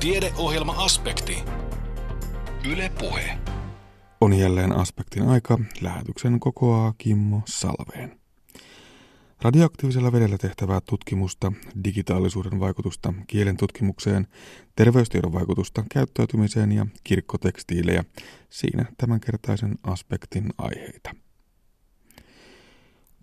Tiedeohjelma-aspekti. 0.00 1.36
Yle 2.72 2.92
Puhe. 2.98 3.38
On 4.20 4.32
jälleen 4.32 4.72
aspektin 4.72 5.28
aika. 5.28 5.58
Lähetyksen 5.80 6.40
kokoaa 6.40 6.94
Kimmo 6.98 7.42
Salveen. 7.46 8.20
Radioaktiivisella 9.42 10.12
vedellä 10.12 10.38
tehtävää 10.38 10.80
tutkimusta, 10.88 11.52
digitaalisuuden 11.84 12.60
vaikutusta 12.60 13.14
kielen 13.26 13.56
tutkimukseen, 13.56 14.26
terveystiedon 14.76 15.32
vaikutusta 15.32 15.84
käyttäytymiseen 15.92 16.72
ja 16.72 16.86
kirkkotekstiilejä. 17.04 18.04
Siinä 18.50 18.84
tämänkertaisen 18.98 19.78
aspektin 19.82 20.50
aiheita. 20.58 21.27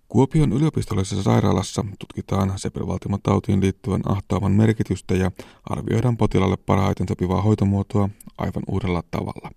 Kuopion 0.10 0.54
yliopistollisessa 0.54 1.24
sairaalassa 1.24 1.86
tutkitaan 2.00 2.60
sepelvaltimotautiin 2.60 3.62
liittyvän 3.62 4.02
ahtaavan 4.06 4.52
merkitystä 4.52 5.16
ja 5.16 5.32
arvioidaan 5.64 6.18
potilaalle 6.18 6.58
parhaiten 6.58 7.08
sopivaa 7.08 7.42
hoitomuotoa 7.42 8.10
aivan 8.38 8.64
uudella 8.68 9.04
tavalla. 9.12 9.52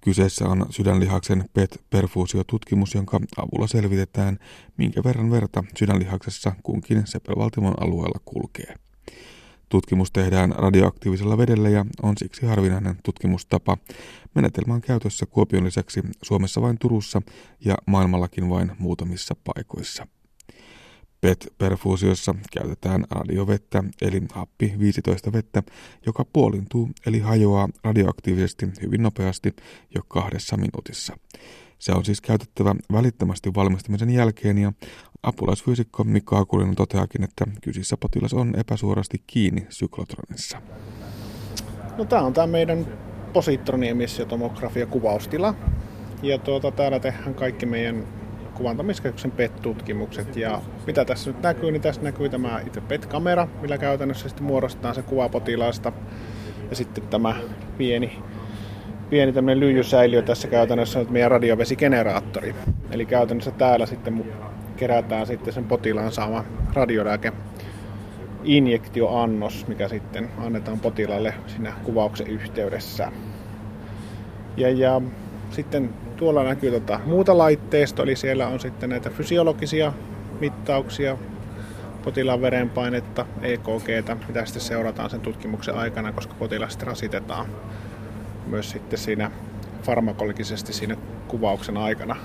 Kyseessä 0.00 0.48
on 0.48 0.66
sydänlihaksen 0.70 1.44
PET-perfuusiotutkimus, 1.54 2.94
jonka 2.94 3.20
avulla 3.36 3.66
selvitetään, 3.66 4.38
minkä 4.76 5.04
verran 5.04 5.30
verta 5.30 5.64
sydänlihaksessa 5.78 6.52
kunkin 6.62 7.02
sepelvaltimon 7.06 7.82
alueella 7.82 8.20
kulkee. 8.24 8.85
Tutkimus 9.68 10.10
tehdään 10.12 10.54
radioaktiivisella 10.58 11.38
vedellä 11.38 11.68
ja 11.68 11.86
on 12.02 12.14
siksi 12.18 12.46
harvinainen 12.46 12.96
tutkimustapa. 13.04 13.76
Menetelmä 14.34 14.74
on 14.74 14.80
käytössä 14.80 15.26
Kuopion 15.26 15.64
lisäksi 15.64 16.00
Suomessa 16.22 16.62
vain 16.62 16.78
Turussa 16.78 17.22
ja 17.64 17.74
maailmallakin 17.86 18.48
vain 18.48 18.72
muutamissa 18.78 19.36
paikoissa. 19.44 20.06
PET-perfuusiossa 21.20 22.34
käytetään 22.52 23.04
radiovettä 23.10 23.84
eli 24.02 24.22
happi 24.32 24.74
15 24.78 25.32
vettä, 25.32 25.62
joka 26.06 26.24
puolintuu 26.32 26.90
eli 27.06 27.18
hajoaa 27.18 27.68
radioaktiivisesti 27.84 28.66
hyvin 28.82 29.02
nopeasti 29.02 29.56
jo 29.94 30.02
kahdessa 30.08 30.56
minuutissa. 30.56 31.18
Se 31.78 31.92
on 31.92 32.04
siis 32.04 32.20
käytettävä 32.20 32.74
välittömästi 32.92 33.54
valmistamisen 33.54 34.10
jälkeen 34.10 34.58
ja 34.58 34.72
apulaisfyysikko 35.26 36.04
Mikko 36.04 36.36
Akulinen 36.36 36.74
toteakin, 36.74 37.24
että 37.24 37.44
kysissä 37.62 37.96
potilas 37.96 38.34
on 38.34 38.54
epäsuorasti 38.56 39.22
kiinni 39.26 39.66
syklotronissa. 39.68 40.62
No 41.98 42.04
tämä 42.04 42.22
on 42.22 42.32
tämä 42.32 42.46
meidän 42.46 42.86
positroniemissiotomografia 43.32 44.86
kuvaustila. 44.86 45.54
Ja 46.22 46.38
tuota, 46.38 46.70
täällä 46.70 47.00
tehdään 47.00 47.34
kaikki 47.34 47.66
meidän 47.66 48.04
kuvantamiskeskuksen 48.54 49.30
PET-tutkimukset. 49.30 50.36
Ja 50.36 50.62
mitä 50.86 51.04
tässä 51.04 51.30
nyt 51.30 51.42
näkyy, 51.42 51.70
niin 51.70 51.82
tässä 51.82 52.02
näkyy 52.02 52.28
tämä 52.28 52.60
itse 52.66 52.80
PET-kamera, 52.80 53.48
millä 53.62 53.78
käytännössä 53.78 54.28
sitten 54.28 54.46
muodostetaan 54.46 54.94
se 54.94 55.02
kuva 55.02 55.28
potilaasta. 55.28 55.92
Ja 56.70 56.76
sitten 56.76 57.08
tämä 57.08 57.34
pieni 57.78 58.22
pieni 59.10 59.32
tämmöinen 59.32 59.60
lyijysäiliö 59.60 60.22
tässä 60.22 60.48
käytännössä 60.48 60.98
on 60.98 61.06
meidän 61.10 61.30
radiovesigeneraattori. 61.30 62.54
Eli 62.90 63.06
käytännössä 63.06 63.50
täällä 63.50 63.86
sitten 63.86 64.24
kerätään 64.76 65.26
sitten 65.26 65.54
sen 65.54 65.64
potilaan 65.64 66.12
saama 66.12 66.44
radiolääke 66.74 67.32
injektioannos, 68.44 69.66
mikä 69.66 69.88
sitten 69.88 70.30
annetaan 70.38 70.80
potilaalle 70.80 71.34
siinä 71.46 71.72
kuvauksen 71.84 72.26
yhteydessä. 72.26 73.12
Ja, 74.56 74.70
ja 74.70 75.00
sitten 75.50 75.90
tuolla 76.16 76.44
näkyy 76.44 76.70
tota 76.70 77.00
muuta 77.06 77.38
laitteistoa, 77.38 78.02
eli 78.02 78.16
siellä 78.16 78.46
on 78.46 78.60
sitten 78.60 78.90
näitä 78.90 79.10
fysiologisia 79.10 79.92
mittauksia, 80.40 81.16
potilaan 82.04 82.40
verenpainetta, 82.40 83.26
EKGtä, 83.42 84.16
mitä 84.28 84.44
sitten 84.44 84.62
seurataan 84.62 85.10
sen 85.10 85.20
tutkimuksen 85.20 85.74
aikana, 85.74 86.12
koska 86.12 86.34
potilasta 86.38 86.84
rasitetaan 86.84 87.46
myös 88.46 88.70
sitten 88.70 88.98
siinä 88.98 89.30
farmakologisesti 89.82 90.72
siinä 90.72 90.96
kuvauksen 91.28 91.76
aikana. 91.76 92.16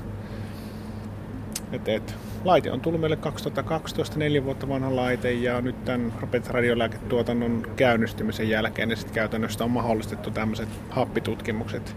Et, 1.71 1.87
et, 1.87 2.15
laite 2.45 2.71
on 2.71 2.81
tullut 2.81 3.01
meille 3.01 3.15
2012, 3.15 4.19
neljä 4.19 4.43
vuotta 4.43 4.69
vanha 4.69 4.95
laite 4.95 5.31
ja 5.31 5.61
nyt 5.61 5.85
tämän 5.85 6.13
radiolääketuotannon 6.49 7.67
käynnistymisen 7.75 8.49
jälkeen 8.49 8.89
niin 8.89 8.97
sitten 8.97 9.15
käytännössä 9.15 9.63
on 9.63 9.71
mahdollistettu 9.71 10.31
tämmöiset 10.31 10.69
happitutkimukset. 10.89 11.95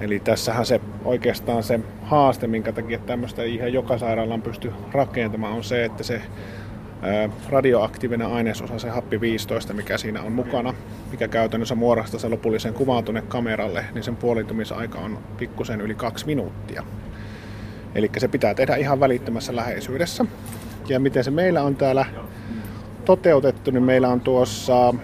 Eli 0.00 0.20
tässähän 0.20 0.66
se 0.66 0.80
oikeastaan 1.04 1.62
se 1.62 1.80
haaste, 2.02 2.46
minkä 2.46 2.72
takia 2.72 2.98
tämmöistä 2.98 3.42
ihan 3.42 3.72
joka 3.72 3.98
sairaalaan 3.98 4.42
pysty 4.42 4.72
rakentamaan, 4.92 5.52
on 5.52 5.64
se, 5.64 5.84
että 5.84 6.02
se 6.02 6.22
radioaktiivinen 7.48 8.26
ainesosa, 8.26 8.78
se 8.78 8.88
happi 8.88 9.20
15, 9.20 9.74
mikä 9.74 9.98
siinä 9.98 10.22
on 10.22 10.32
mukana, 10.32 10.74
mikä 11.10 11.28
käytännössä 11.28 11.74
muodostaa 11.74 12.20
se 12.20 12.28
lopullisen 12.28 12.74
kuvan 12.74 13.04
tuonne 13.04 13.22
kameralle, 13.22 13.84
niin 13.94 14.04
sen 14.04 14.16
puolitumisaika 14.16 14.98
on 14.98 15.18
pikkusen 15.38 15.80
yli 15.80 15.94
kaksi 15.94 16.26
minuuttia. 16.26 16.82
Eli 17.94 18.10
se 18.18 18.28
pitää 18.28 18.54
tehdä 18.54 18.76
ihan 18.76 19.00
välittömässä 19.00 19.56
läheisyydessä. 19.56 20.24
Ja 20.88 21.00
miten 21.00 21.24
se 21.24 21.30
meillä 21.30 21.62
on 21.62 21.76
täällä 21.76 22.06
toteutettu, 23.04 23.70
niin 23.70 23.82
meillä 23.82 24.08
on 24.08 24.20
tuossa 24.20 24.94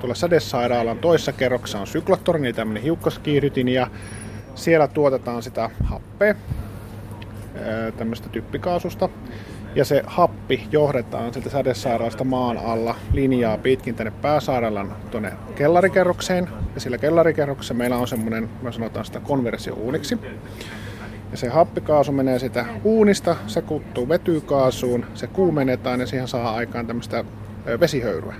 tuolla 0.00 0.14
Sädesairaalan 0.14 0.98
toisessa 0.98 1.32
kerroksessa 1.32 1.80
on 1.80 1.86
syklottori, 1.86 2.40
niin 2.40 2.54
tämmöinen 2.54 2.82
hiukkaskiihdytin, 2.82 3.68
ja 3.68 3.86
siellä 4.54 4.88
tuotetaan 4.88 5.42
sitä 5.42 5.70
happea, 5.84 6.34
tämmöistä 7.96 8.28
typpikaasusta, 8.28 9.08
ja 9.74 9.84
se 9.84 10.02
happi 10.06 10.66
johdetaan 10.72 11.32
sieltä 11.32 11.50
sädesairaalasta 11.50 12.24
maan 12.24 12.58
alla 12.58 12.94
linjaa 13.12 13.58
pitkin 13.58 13.94
tänne 13.94 14.12
pääsairaalan 14.22 14.96
tuonne 15.10 15.32
kellarikerrokseen. 15.54 16.48
Ja 16.74 16.80
sillä 16.80 16.98
kellarikerroksessa 16.98 17.74
meillä 17.74 17.96
on 17.96 18.08
semmoinen, 18.08 18.48
me 18.62 18.72
sanotaan 18.72 19.04
sitä 19.04 19.20
konversiouuniksi. 19.20 20.18
Ja 21.34 21.38
se 21.38 21.48
happikaasu 21.48 22.12
menee 22.12 22.38
sitä 22.38 22.66
uunista, 22.84 23.36
se 23.46 23.62
kuttuu 23.62 24.08
vetykaasuun, 24.08 25.06
se 25.14 25.26
kuumennetaan 25.26 26.00
ja 26.00 26.06
siihen 26.06 26.28
saa 26.28 26.54
aikaan 26.54 26.86
tämmöistä 26.86 27.24
vesihöyryä. 27.80 28.34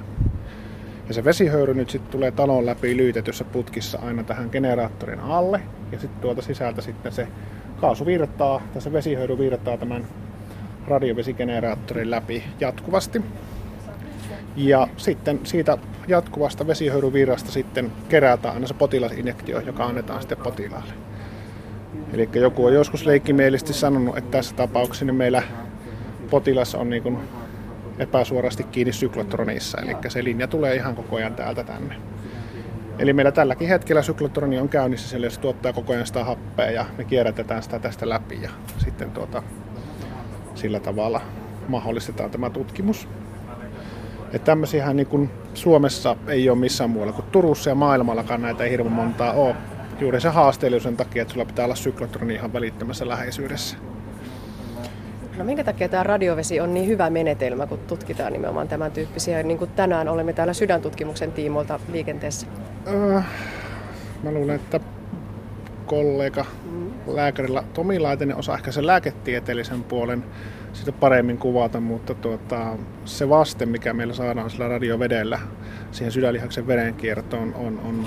Ja 1.09 1.15
se 1.15 1.25
vesihöyry 1.25 1.75
nyt 1.75 1.91
sitten 1.91 2.12
tulee 2.12 2.31
talon 2.31 2.66
läpi 2.66 2.97
lyytetyssä 2.97 3.44
putkissa 3.44 3.99
aina 4.03 4.25
tähän 4.25 4.49
generaattorin 4.53 5.21
alle. 5.21 5.60
Ja 5.93 5.99
sitten 5.99 6.21
tuolta 6.21 6.43
sisältä 6.43 6.82
sitten 6.82 7.12
se 7.12 7.28
kaasu 7.81 8.06
virtaa, 8.06 8.62
tai 8.72 8.82
se 8.82 8.93
vesihöyry 8.93 9.38
virtaa 9.38 9.76
tämän 9.76 10.06
radiovesigeneraattorin 10.88 12.11
läpi 12.11 12.44
jatkuvasti. 12.61 13.22
Ja 14.56 14.88
sitten 14.97 15.41
siitä 15.44 15.78
jatkuvasta 16.09 16.66
vesihöyryvirrasta 16.66 17.53
sitten 17.53 17.93
kerätään 18.09 18.55
aina 18.55 18.66
se 18.66 18.75
potilasinjektio, 18.75 19.61
joka 19.61 19.84
annetaan 19.84 20.21
sitten 20.21 20.38
potilaalle. 20.38 21.13
Eli 22.14 22.28
joku 22.34 22.66
on 22.66 22.75
joskus 22.75 23.06
leikkimielisesti 23.06 23.72
sanonut, 23.72 24.19
että 24.19 24.30
tässä 24.30 24.56
tapauksessa 24.56 25.04
niin 25.04 25.14
meillä 25.14 25.42
potilas 26.30 26.75
on 26.75 26.91
niin 26.91 27.02
kuin 27.02 27.19
epäsuorasti 27.98 28.64
kiinni 28.64 28.92
syklotronissa, 28.92 29.78
eli 29.80 29.97
se 30.08 30.25
linja 30.25 30.48
tulee 30.48 30.75
ihan 30.75 30.97
koko 30.97 31.16
ajan 31.16 31.34
täältä 31.34 31.64
tänne. 31.64 31.97
Eli 32.98 33.12
meillä 33.12 33.32
tälläkin 33.32 33.69
hetkellä 33.69 34.02
syklotroni 34.02 34.58
on 34.58 34.69
käynnissä, 34.69 35.08
sillä 35.08 35.30
se 35.30 35.41
tuottaa 35.41 35.72
koko 35.72 35.92
ajan 35.92 36.06
sitä 36.06 36.25
happea 36.25 36.70
ja 36.70 36.86
me 36.98 37.04
kierrätetään 37.04 37.62
sitä 37.62 37.78
tästä 37.78 38.08
läpi 38.08 38.42
ja 38.42 38.50
sitten 38.78 39.10
tuota, 39.10 39.42
sillä 40.54 40.81
tavalla 40.81 41.20
mahdollistetaan 41.69 42.31
tämä 42.31 42.50
tutkimus. 42.50 43.08
Että 44.32 44.46
tämmöisiähän 44.46 44.96
niin 44.96 45.31
Suomessa 45.54 46.16
ei 46.28 46.50
ole 46.50 46.58
missään 46.58 46.91
muualla 46.91 47.12
kuin 47.12 47.26
Turussa 47.32 47.70
ja 47.70 47.75
maailmallakaan 47.75 48.42
näitä 48.42 48.64
ei 48.64 48.70
hirveän 48.70 48.92
montaa 48.92 49.32
ole. 49.32 49.54
Juuri 50.04 50.20
se 50.20 50.28
haasteellisuuden 50.28 50.97
takia, 50.97 51.22
että 51.22 51.32
sulla 51.32 51.47
pitää 51.47 51.65
olla 51.65 51.75
syklotroni 51.75 52.34
ihan 52.34 52.53
välittömässä 52.53 53.09
läheisyydessä. 53.09 53.76
No 55.38 55.44
minkä 55.44 55.65
takia 55.65 55.88
tämä 55.88 56.03
radiovesi 56.03 56.60
on 56.60 56.75
niin 56.75 56.87
hyvä 56.87 57.10
menetelmä, 57.10 57.66
kun 57.66 57.78
tutkitaan 57.78 58.32
nimenomaan 58.32 58.69
tämän 58.69 58.93
tyyppisiä, 58.93 59.43
niin 59.43 59.59
kuin 59.59 59.70
tänään 59.70 60.09
olemme 60.09 60.32
täällä 60.32 60.53
sydäntutkimuksen 60.53 61.32
tiimoilta 61.32 61.81
liikenteessä? 61.93 62.46
Öö, 62.87 63.20
mä 64.23 64.32
luulen, 64.32 64.56
että 64.56 64.81
kollega 65.87 66.44
mm. 66.70 66.90
lääkärillä 67.06 67.64
Tomi 67.75 67.99
Laitinen 67.99 68.37
osaa 68.37 68.56
ehkä 68.56 68.73
sen 68.73 68.87
lääketieteellisen 68.87 69.84
puolen 69.84 70.25
sitä 70.73 70.93
paremmin 70.93 71.38
kuvata, 71.38 71.81
mutta 71.81 72.14
tuota, 72.14 72.76
se 73.05 73.28
vaste, 73.28 73.67
mikä 73.67 73.93
meillä 73.93 74.14
saadaan 74.14 74.50
sillä 74.50 74.69
radiovedellä 74.69 75.38
siihen 75.93 76.12
sydänlihaksen 76.12 76.67
verenkiertoon 76.67 77.55
on, 77.55 77.81
on, 77.84 78.06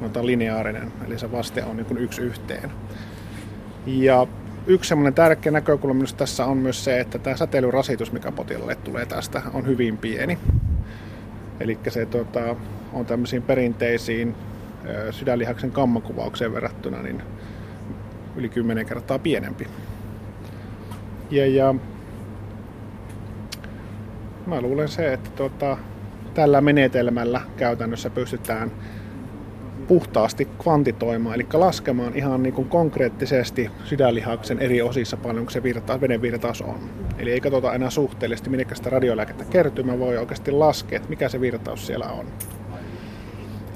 on 0.00 0.26
lineaarinen, 0.26 0.92
eli 1.06 1.18
se 1.18 1.32
vaste 1.32 1.64
on 1.64 1.76
niin 1.76 1.98
yksi 1.98 2.22
yhteen. 2.22 2.70
Ja 3.86 4.26
yksi 4.66 4.88
semmoinen 4.88 5.14
tärkeä 5.14 5.52
näkökulma 5.52 5.94
minusta 5.94 6.18
tässä 6.18 6.44
on 6.44 6.56
myös 6.56 6.84
se, 6.84 7.00
että 7.00 7.18
tämä 7.18 7.36
säteilyrasitus, 7.36 8.12
mikä 8.12 8.32
potilaalle 8.32 8.74
tulee 8.74 9.06
tästä, 9.06 9.42
on 9.52 9.66
hyvin 9.66 9.98
pieni. 9.98 10.38
Eli 11.60 11.78
se 11.88 12.06
tuota, 12.06 12.56
on 12.92 13.06
tämmöisiin 13.06 13.42
perinteisiin 13.42 14.34
sydänlihaksen 15.10 15.70
kammakuvaukseen 15.70 16.52
verrattuna 16.52 17.02
niin 17.02 17.22
yli 18.36 18.48
10 18.48 18.86
kertaa 18.86 19.18
pienempi. 19.18 19.66
Ja, 21.30 21.46
ja 21.46 21.74
mä 24.46 24.60
luulen 24.60 24.88
se, 24.88 25.12
että 25.12 25.30
tuota, 25.30 25.76
tällä 26.34 26.60
menetelmällä 26.60 27.40
käytännössä 27.56 28.10
pystytään 28.10 28.70
puhtaasti 29.88 30.48
kvantitoimaan, 30.58 31.34
eli 31.34 31.46
laskemaan 31.52 32.16
ihan 32.16 32.42
niin 32.42 32.52
kuin 32.52 32.68
konkreettisesti 32.68 33.70
sydänlihaksen 33.84 34.58
eri 34.58 34.82
osissa 34.82 35.16
paljon, 35.16 35.44
kun 35.44 35.52
se 35.52 35.62
virta, 35.62 36.00
veden 36.00 36.22
virtaus 36.22 36.62
on. 36.62 36.90
Eli 37.18 37.32
ei 37.32 37.40
katsota 37.40 37.74
enää 37.74 37.90
suhteellisesti, 37.90 38.50
minkä 38.50 38.74
sitä 38.74 38.90
radiolääkettä 38.90 39.44
kertyy, 39.44 39.84
mä 39.84 39.98
voi 39.98 40.16
oikeasti 40.16 40.50
laskea, 40.50 40.96
että 40.96 41.08
mikä 41.08 41.28
se 41.28 41.40
virtaus 41.40 41.86
siellä 41.86 42.06
on. 42.06 42.26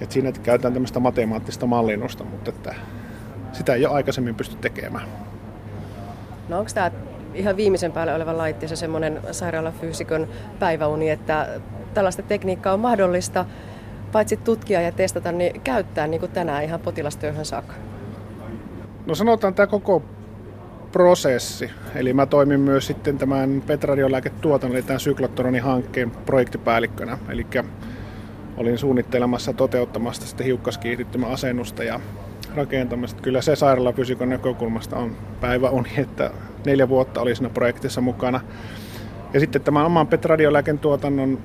Et 0.00 0.12
siinä 0.12 0.32
käytetään 0.32 0.74
tämmöistä 0.74 1.00
matemaattista 1.00 1.66
mallinnusta, 1.66 2.24
mutta 2.24 2.50
että 2.50 2.74
sitä 3.52 3.74
ei 3.74 3.86
ole 3.86 3.94
aikaisemmin 3.94 4.34
pysty 4.34 4.56
tekemään. 4.56 5.08
No 6.48 6.58
onko 6.58 6.70
tämä 6.74 6.90
ihan 7.34 7.56
viimeisen 7.56 7.92
päälle 7.92 8.14
oleva 8.14 8.36
laitteessa 8.36 8.76
semmoinen 8.76 9.20
sairaalafyysikon 9.30 10.28
päiväuni, 10.58 11.10
että 11.10 11.48
tällaista 11.94 12.22
tekniikkaa 12.22 12.74
on 12.74 12.80
mahdollista 12.80 13.44
paitsi 14.12 14.36
tutkia 14.36 14.80
ja 14.80 14.92
testata, 14.92 15.32
niin 15.32 15.60
käyttää 15.60 16.06
niin 16.06 16.20
kuin 16.20 16.32
tänään 16.32 16.64
ihan 16.64 16.80
potilastyöhön 16.80 17.44
saakka? 17.44 17.74
No 19.06 19.14
sanotaan 19.14 19.54
tämä 19.54 19.66
koko 19.66 20.02
prosessi. 20.92 21.70
Eli 21.94 22.12
mä 22.12 22.26
toimin 22.26 22.60
myös 22.60 22.86
sitten 22.86 23.18
tämän 23.18 23.62
Petradiolääketuotannon, 23.66 24.76
eli 24.76 24.82
tämän 24.82 25.00
Syklotronin 25.00 25.62
hankkeen 25.62 26.10
projektipäällikkönä. 26.10 27.18
Eli 27.28 27.46
olin 28.56 28.78
suunnittelemassa 28.78 29.52
toteuttamasta 29.52 30.26
sitten 30.26 30.46
hiukkaskiihdyttimän 30.46 31.30
asennusta 31.30 31.84
ja 31.84 32.00
rakentamista. 32.54 33.22
Kyllä 33.22 33.42
se 33.42 33.56
sairaalafysikon 33.56 34.28
näkökulmasta 34.28 34.96
on 34.96 35.16
päivä 35.40 35.70
on, 35.70 35.86
että 35.98 36.30
neljä 36.66 36.88
vuotta 36.88 37.20
oli 37.20 37.34
siinä 37.34 37.50
projektissa 37.50 38.00
mukana. 38.00 38.40
Ja 39.32 39.40
sitten 39.40 39.62
tämän 39.62 39.86
oman 39.86 40.06
Petradiolääken 40.06 40.78
tuotannon 40.78 41.38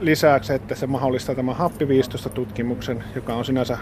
lisäksi, 0.00 0.52
että 0.52 0.74
se 0.74 0.86
mahdollistaa 0.86 1.34
tämän 1.34 1.56
happiviistosta-tutkimuksen, 1.56 3.04
joka 3.14 3.34
on 3.34 3.44
sinänsä 3.44 3.78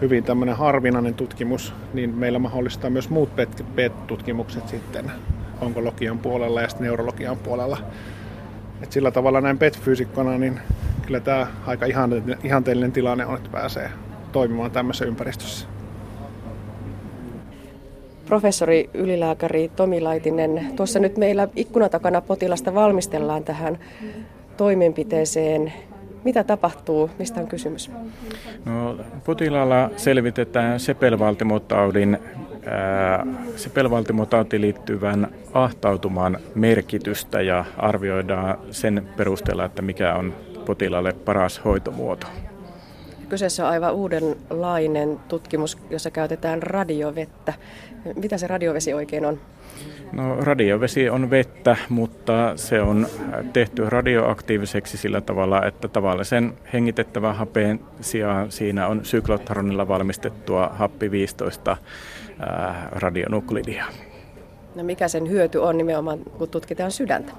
hyvin 0.00 0.24
tämmöinen 0.24 0.56
harvinainen 0.56 1.14
tutkimus, 1.14 1.74
niin 1.94 2.14
meillä 2.14 2.38
mahdollistaa 2.38 2.90
myös 2.90 3.10
muut 3.10 3.30
PET-tutkimukset 3.74 4.68
sitten 4.68 5.12
onkologian 5.60 6.18
puolella 6.18 6.60
ja 6.60 6.68
sitten 6.68 6.84
neurologian 6.84 7.36
puolella. 7.36 7.78
Et 8.82 8.92
sillä 8.92 9.10
tavalla 9.10 9.40
näin 9.40 9.58
PET-fyysikkona, 9.58 10.38
niin 10.38 10.60
kyllä 11.06 11.20
tämä 11.20 11.46
aika 11.66 11.86
ihanteellinen 12.44 12.92
tilanne 12.92 13.26
on, 13.26 13.36
että 13.36 13.50
pääsee 13.50 13.90
toimimaan 14.32 14.70
tämmöisessä 14.70 15.04
ympäristössä. 15.04 15.66
Professori 18.26 18.90
ylilääkäri 18.94 19.70
Tomi 19.76 20.00
Laitinen, 20.00 20.72
tuossa 20.76 20.98
nyt 20.98 21.16
meillä 21.16 21.48
ikkunatakana 21.56 22.20
potilasta 22.20 22.74
valmistellaan 22.74 23.44
tähän 23.44 23.78
toimenpiteeseen. 24.56 25.72
Mitä 26.24 26.44
tapahtuu? 26.44 27.10
Mistä 27.18 27.40
on 27.40 27.46
kysymys? 27.46 27.90
No, 28.64 28.96
potilaalla 29.24 29.90
selvitetään 29.96 30.80
sepelvaltimotaudin 30.80 32.18
sepelvaltimotautiin 33.56 34.62
liittyvän 34.62 35.28
ahtautuman 35.52 36.38
merkitystä 36.54 37.40
ja 37.40 37.64
arvioidaan 37.78 38.58
sen 38.70 39.08
perusteella, 39.16 39.64
että 39.64 39.82
mikä 39.82 40.14
on 40.14 40.34
potilaalle 40.66 41.12
paras 41.12 41.64
hoitomuoto. 41.64 42.26
Kyseessä 43.28 43.64
on 43.64 43.70
aivan 43.70 43.94
uudenlainen 43.94 45.20
tutkimus, 45.28 45.78
jossa 45.90 46.10
käytetään 46.10 46.62
radiovettä. 46.62 47.54
Mitä 48.16 48.38
se 48.38 48.46
radiovesi 48.46 48.94
oikein 48.94 49.26
on? 49.26 49.40
No 50.12 50.36
radiovesi 50.40 51.10
on 51.10 51.30
vettä, 51.30 51.76
mutta 51.88 52.52
se 52.56 52.80
on 52.80 53.06
tehty 53.52 53.90
radioaktiiviseksi 53.90 54.96
sillä 54.96 55.20
tavalla, 55.20 55.66
että 55.66 55.88
tavallisen 55.88 56.52
hengitettävän 56.72 57.36
hapeen 57.36 57.80
sijaan 58.00 58.52
siinä 58.52 58.88
on 58.88 59.04
syklotronilla 59.04 59.88
valmistettua 59.88 60.70
happi 60.72 61.10
15 61.10 61.76
radionuklidia. 62.90 63.84
No 64.74 64.84
mikä 64.84 65.08
sen 65.08 65.30
hyöty 65.30 65.58
on 65.58 65.78
nimenomaan, 65.78 66.18
kun 66.18 66.48
tutkitaan 66.48 66.90
sydäntä? 66.90 67.32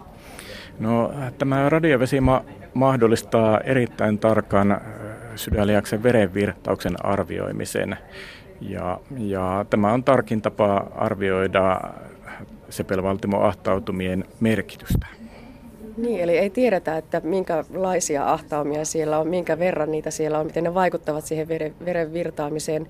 No 0.79 1.13
tämä 1.37 1.69
radiovesi 1.69 2.21
ma- 2.21 2.45
mahdollistaa 2.73 3.59
erittäin 3.59 4.19
tarkan 4.19 4.81
sydänlihaksen 5.35 6.03
verenvirtauksen 6.03 7.05
arvioimisen. 7.05 7.97
Ja, 8.69 8.99
ja 9.17 9.65
tämä 9.69 9.93
on 9.93 10.03
tarkin 10.03 10.41
tapa 10.41 10.87
arvioida 10.95 11.81
sepelvaltimoahtautumien 12.69 14.25
merkitystä. 14.39 15.07
Niin, 15.97 16.21
eli 16.21 16.37
ei 16.37 16.49
tiedetä, 16.49 16.97
että 16.97 17.21
minkälaisia 17.23 18.31
ahtaumia 18.31 18.85
siellä 18.85 19.19
on, 19.19 19.27
minkä 19.27 19.59
verran 19.59 19.91
niitä 19.91 20.11
siellä 20.11 20.39
on, 20.39 20.45
miten 20.45 20.63
ne 20.63 20.73
vaikuttavat 20.73 21.25
siihen 21.25 21.47
veren, 21.47 21.75
veren 21.85 22.13
virtaamiseen. 22.13 22.87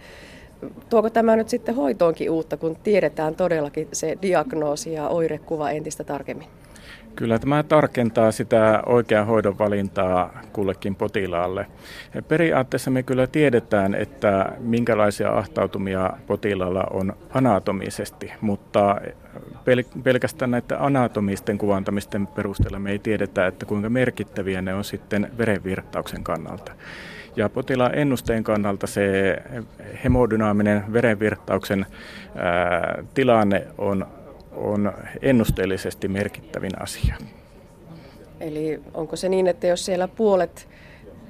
Tuoko 0.89 1.09
tämä 1.09 1.35
nyt 1.35 1.49
sitten 1.49 1.75
hoitoonkin 1.75 2.29
uutta, 2.29 2.57
kun 2.57 2.77
tiedetään 2.83 3.35
todellakin 3.35 3.87
se 3.93 4.17
diagnoosi 4.21 4.93
ja 4.93 5.07
oirekuva 5.07 5.71
entistä 5.71 6.03
tarkemmin? 6.03 6.47
Kyllä 7.15 7.39
tämä 7.39 7.63
tarkentaa 7.63 8.31
sitä 8.31 8.83
oikean 8.85 9.27
hoidon 9.27 9.59
valintaa 9.59 10.41
kullekin 10.53 10.95
potilaalle. 10.95 11.67
Periaatteessa 12.27 12.91
me 12.91 13.03
kyllä 13.03 13.27
tiedetään, 13.27 13.95
että 13.95 14.51
minkälaisia 14.59 15.29
ahtautumia 15.29 16.09
potilaalla 16.27 16.83
on 16.91 17.13
anatomisesti, 17.29 18.33
mutta 18.41 19.01
pelkästään 20.03 20.51
näiden 20.51 20.81
anatomisten 20.81 21.57
kuvantamisten 21.57 22.27
perusteella 22.27 22.79
me 22.79 22.91
ei 22.91 22.99
tiedetä, 22.99 23.47
että 23.47 23.65
kuinka 23.65 23.89
merkittäviä 23.89 24.61
ne 24.61 24.73
on 24.73 24.83
sitten 24.83 25.31
verenvirtauksen 25.37 26.23
kannalta. 26.23 26.71
Ja 27.35 27.49
potilaan 27.49 27.95
ennusteen 27.95 28.43
kannalta 28.43 28.87
se 28.87 29.37
hemodynaaminen 30.03 30.93
verenvirtauksen 30.93 31.85
ää, 32.35 33.03
tilanne 33.13 33.67
on 33.77 34.07
on 34.55 34.93
ennusteellisesti 35.21 36.07
merkittävin 36.07 36.81
asia. 36.81 37.15
Eli 38.39 38.81
onko 38.93 39.15
se 39.15 39.29
niin, 39.29 39.47
että 39.47 39.67
jos 39.67 39.85
siellä 39.85 40.07
puolet 40.07 40.67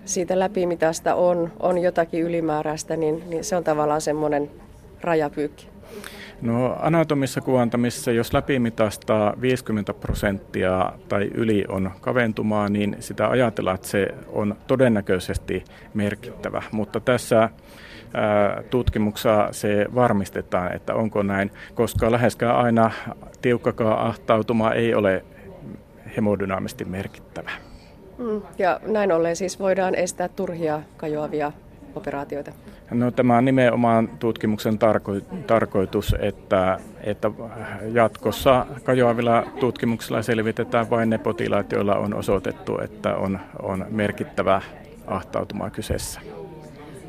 siitä 0.06 0.40
läpimitasta 0.40 1.16
on, 1.16 1.52
on 1.60 1.78
jotakin 1.78 2.22
ylimääräistä, 2.24 2.98
niin, 2.98 3.24
niin 3.30 3.44
se 3.44 3.56
on 3.56 3.64
tavallaan 3.64 4.02
semmoinen 4.02 4.52
rajapyykki? 5.02 5.68
No 6.42 6.76
anatomissa 6.80 7.42
kuvantamissa, 7.42 8.12
jos 8.12 8.34
läpimitasta 8.34 9.34
50 9.42 9.94
prosenttia 9.94 10.92
tai 11.10 11.32
yli 11.34 11.66
on 11.68 11.92
kaventumaa, 12.02 12.70
niin 12.70 12.96
sitä 13.00 13.30
ajatellaan, 13.30 13.76
että 13.76 13.88
se 13.88 14.08
on 14.28 14.56
todennäköisesti 14.68 15.64
merkittävä. 15.94 16.64
Mutta 16.72 17.00
tässä 17.00 17.50
tutkimuksessa 18.70 19.48
se 19.52 19.86
varmistetaan, 19.96 20.76
että 20.76 20.96
onko 20.96 21.24
näin, 21.24 21.52
koska 21.74 22.12
läheskään 22.12 22.56
aina 22.56 22.92
tiukkakaan 23.42 24.00
ahtautuma 24.08 24.72
ei 24.72 24.96
ole 24.96 25.26
hemodynaamisesti 26.16 26.86
merkittävä. 26.86 27.52
Mm, 28.18 28.42
ja 28.58 28.80
näin 28.86 29.12
ollen 29.12 29.36
siis 29.36 29.60
voidaan 29.60 29.96
estää 29.96 30.28
turhia 30.28 30.82
kajoavia 30.98 31.52
operaatioita? 31.96 32.52
No, 32.92 33.12
tämä 33.12 33.38
on 33.38 33.46
nimenomaan 33.46 34.10
tutkimuksen 34.20 34.80
tarko- 34.80 35.42
tarkoitus, 35.48 36.16
että, 36.20 36.80
että 37.04 37.32
jatkossa 37.94 38.66
kajoavilla 38.84 39.44
tutkimuksilla 39.60 40.22
selvitetään 40.22 40.90
vain 40.90 41.10
ne 41.10 41.18
potilaat, 41.18 41.72
joilla 41.72 41.96
on 41.96 42.14
osoitettu, 42.14 42.80
että 42.80 43.16
on, 43.16 43.40
on 43.62 43.86
merkittävä 43.90 44.62
ahtautuma 45.08 45.70
kyseessä. 45.70 46.22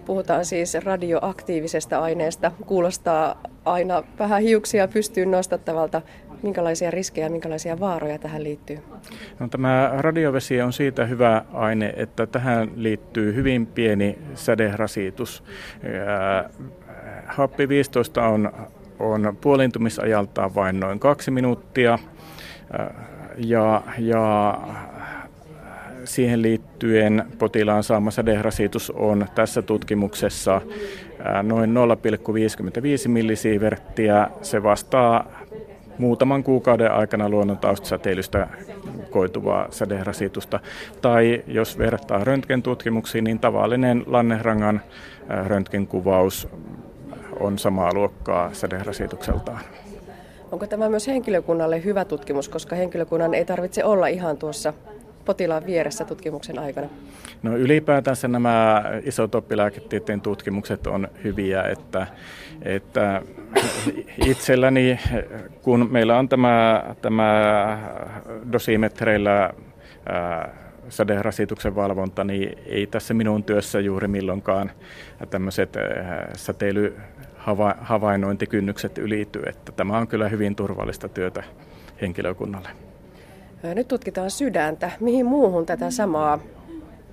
Puhutaan 0.06 0.44
siis 0.44 0.74
radioaktiivisesta 0.74 1.98
aineesta. 1.98 2.52
Kuulostaa 2.66 3.42
aina 3.64 4.02
vähän 4.18 4.42
hiuksia 4.42 4.88
pystyyn 4.88 5.30
nostattavalta. 5.30 6.02
Minkälaisia 6.42 6.90
riskejä 6.90 7.28
minkälaisia 7.28 7.80
vaaroja 7.80 8.18
tähän 8.18 8.44
liittyy? 8.44 8.78
No, 9.38 9.48
tämä 9.48 9.90
radiovesi 9.98 10.62
on 10.62 10.72
siitä 10.72 11.04
hyvä 11.04 11.44
aine, 11.52 11.94
että 11.96 12.26
tähän 12.26 12.70
liittyy 12.76 13.34
hyvin 13.34 13.66
pieni 13.66 14.18
säderasitus. 14.34 15.44
Happi 17.26 17.68
15 17.68 18.28
on, 18.28 18.52
on 18.98 19.36
puolintumisajaltaan 19.40 20.54
vain 20.54 20.80
noin 20.80 21.00
kaksi 21.00 21.30
minuuttia. 21.30 21.98
Ja, 23.38 23.82
ja 23.98 24.58
siihen 26.04 26.42
liittyen 26.42 27.24
potilaan 27.38 27.82
saama 27.82 28.10
sädehrasitus 28.10 28.90
on 28.90 29.26
tässä 29.34 29.62
tutkimuksessa 29.62 30.60
noin 31.42 31.70
0,55 31.70 33.08
millisieverttiä. 33.08 34.28
Se 34.42 34.62
vastaa 34.62 35.32
muutaman 35.98 36.44
kuukauden 36.44 36.92
aikana 36.92 37.28
luonnon 37.28 37.58
taustasäteilystä 37.58 38.48
koituvaa 39.10 39.66
sädehrasitusta. 39.70 40.60
Tai 41.02 41.44
jos 41.46 41.78
vertaa 41.78 42.24
röntgentutkimuksiin, 42.24 43.24
niin 43.24 43.38
tavallinen 43.38 44.04
lannerangan 44.06 44.80
röntgenkuvaus 45.46 46.48
on 47.40 47.58
samaa 47.58 47.94
luokkaa 47.94 48.50
sädehrasitukseltaan. 48.52 49.60
Onko 50.52 50.66
tämä 50.66 50.88
myös 50.88 51.06
henkilökunnalle 51.06 51.84
hyvä 51.84 52.04
tutkimus, 52.04 52.48
koska 52.48 52.76
henkilökunnan 52.76 53.34
ei 53.34 53.44
tarvitse 53.44 53.84
olla 53.84 54.06
ihan 54.06 54.36
tuossa 54.36 54.72
potilaan 55.24 55.66
vieressä 55.66 56.04
tutkimuksen 56.04 56.58
aikana? 56.58 56.88
No 57.42 57.56
ylipäätänsä 57.56 58.28
nämä 58.28 58.84
isotoppilääketieteen 59.02 60.20
tutkimukset 60.20 60.86
on 60.86 61.08
hyviä, 61.24 61.62
että, 61.62 62.06
että 62.62 63.22
itselläni, 64.26 64.98
kun 65.62 65.88
meillä 65.90 66.18
on 66.18 66.28
tämä, 66.28 66.84
tämä 67.02 67.78
dosimetreillä 68.52 69.50
sädehrasituksen 70.88 71.74
valvonta, 71.74 72.24
niin 72.24 72.58
ei 72.66 72.86
tässä 72.86 73.14
minun 73.14 73.44
työssä 73.44 73.80
juuri 73.80 74.08
milloinkaan 74.08 74.70
tämmöiset 75.30 75.76
säteilyhavainnointikynnykset 76.36 78.98
ylity, 78.98 79.42
että 79.46 79.72
tämä 79.72 79.98
on 79.98 80.08
kyllä 80.08 80.28
hyvin 80.28 80.56
turvallista 80.56 81.08
työtä 81.08 81.42
henkilökunnalle. 82.00 82.83
Nyt 83.74 83.88
tutkitaan 83.88 84.30
sydäntä. 84.30 84.90
Mihin 85.00 85.26
muuhun 85.26 85.66
tätä 85.66 85.90
samaa 85.90 86.38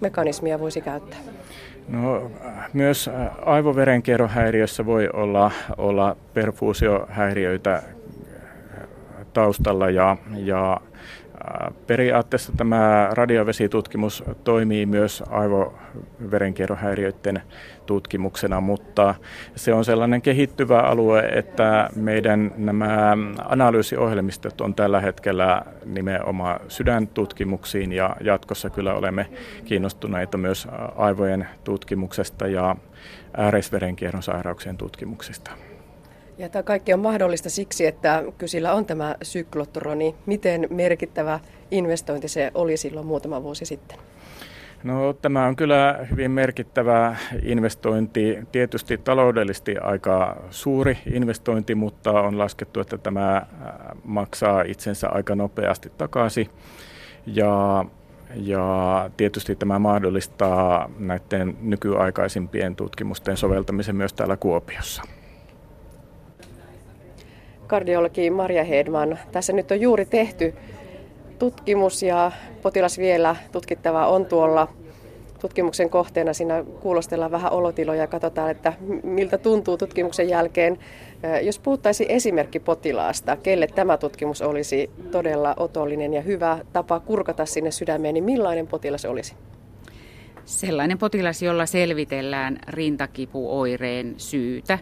mekanismia 0.01 0.59
voisi 0.59 0.81
käyttää? 0.81 1.19
No, 1.87 2.31
myös 2.73 3.09
aivoverenkierrohäiriössä 3.45 4.85
voi 4.85 5.09
olla, 5.13 5.51
olla 5.77 6.17
perfuusiohäiriöitä 6.33 7.83
taustalla 9.33 9.89
ja, 9.89 10.17
ja 10.35 10.81
Periaatteessa 11.87 12.51
tämä 12.57 13.09
radiovesitutkimus 13.11 14.23
toimii 14.43 14.85
myös 14.85 15.23
aivoverenkierrohäiriöiden 15.29 17.41
tutkimuksena, 17.85 18.61
mutta 18.61 19.15
se 19.55 19.73
on 19.73 19.85
sellainen 19.85 20.21
kehittyvä 20.21 20.79
alue, 20.79 21.19
että 21.19 21.89
meidän 21.95 22.51
nämä 22.57 23.17
analyysiohjelmistot 23.45 24.61
on 24.61 24.75
tällä 24.75 24.99
hetkellä 24.99 25.61
nimenomaan 25.85 26.59
sydäntutkimuksiin 26.67 27.93
ja 27.93 28.15
jatkossa 28.21 28.69
kyllä 28.69 28.93
olemme 28.93 29.29
kiinnostuneita 29.65 30.37
myös 30.37 30.67
aivojen 30.95 31.47
tutkimuksesta 31.63 32.47
ja 32.47 32.75
ääreisverenkierron 33.37 34.23
sairauksien 34.23 34.77
tutkimuksista. 34.77 35.51
Ja 36.41 36.49
tämä 36.49 36.63
kaikki 36.63 36.93
on 36.93 36.99
mahdollista 36.99 37.49
siksi, 37.49 37.85
että 37.85 38.23
kysillä 38.37 38.73
on 38.73 38.85
tämä 38.85 39.15
syklotroni. 39.21 40.15
Miten 40.25 40.67
merkittävä 40.69 41.39
investointi 41.71 42.27
se 42.27 42.51
oli 42.55 42.77
silloin 42.77 43.05
muutama 43.07 43.43
vuosi 43.43 43.65
sitten? 43.65 43.97
No, 44.83 45.13
tämä 45.13 45.45
on 45.45 45.55
kyllä 45.55 46.07
hyvin 46.11 46.31
merkittävä 46.31 47.15
investointi. 47.43 48.37
Tietysti 48.51 48.97
taloudellisesti 48.97 49.77
aika 49.77 50.37
suuri 50.49 50.97
investointi, 51.13 51.75
mutta 51.75 52.11
on 52.11 52.37
laskettu, 52.37 52.79
että 52.79 52.97
tämä 52.97 53.35
äh, 53.37 53.45
maksaa 54.03 54.61
itsensä 54.61 55.09
aika 55.09 55.35
nopeasti 55.35 55.91
takaisin. 55.97 56.49
Ja, 57.25 57.85
ja 58.35 59.09
tietysti 59.17 59.55
tämä 59.55 59.79
mahdollistaa 59.79 60.89
näiden 60.99 61.57
nykyaikaisimpien 61.61 62.75
tutkimusten 62.75 63.37
soveltamisen 63.37 63.95
myös 63.95 64.13
täällä 64.13 64.37
Kuopiossa 64.37 65.03
kardiologi 67.71 68.29
Maria 68.29 68.63
Hedman. 68.63 69.19
Tässä 69.31 69.53
nyt 69.53 69.71
on 69.71 69.81
juuri 69.81 70.05
tehty 70.05 70.53
tutkimus 71.39 72.03
ja 72.03 72.31
potilas 72.61 72.97
vielä 72.97 73.35
tutkittava 73.51 74.07
on 74.07 74.25
tuolla 74.25 74.67
tutkimuksen 75.41 75.89
kohteena. 75.89 76.33
Siinä 76.33 76.63
kuulostellaan 76.79 77.31
vähän 77.31 77.51
olotiloja 77.51 78.01
ja 78.01 78.07
katsotaan, 78.07 78.51
että 78.51 78.73
miltä 79.03 79.37
tuntuu 79.37 79.77
tutkimuksen 79.77 80.29
jälkeen. 80.29 80.79
Jos 81.41 81.59
puhuttaisiin 81.59 82.11
esimerkki 82.11 82.59
potilaasta, 82.59 83.37
kelle 83.37 83.67
tämä 83.67 83.97
tutkimus 83.97 84.41
olisi 84.41 84.89
todella 85.11 85.53
otollinen 85.57 86.13
ja 86.13 86.21
hyvä 86.21 86.59
tapa 86.73 86.99
kurkata 86.99 87.45
sinne 87.45 87.71
sydämeen, 87.71 88.13
niin 88.13 88.23
millainen 88.23 88.67
potilas 88.67 89.05
olisi? 89.05 89.35
Sellainen 90.45 90.97
potilas, 90.97 91.41
jolla 91.41 91.65
selvitellään 91.65 92.59
rintakipuoireen 92.67 94.13
syytä 94.17 94.79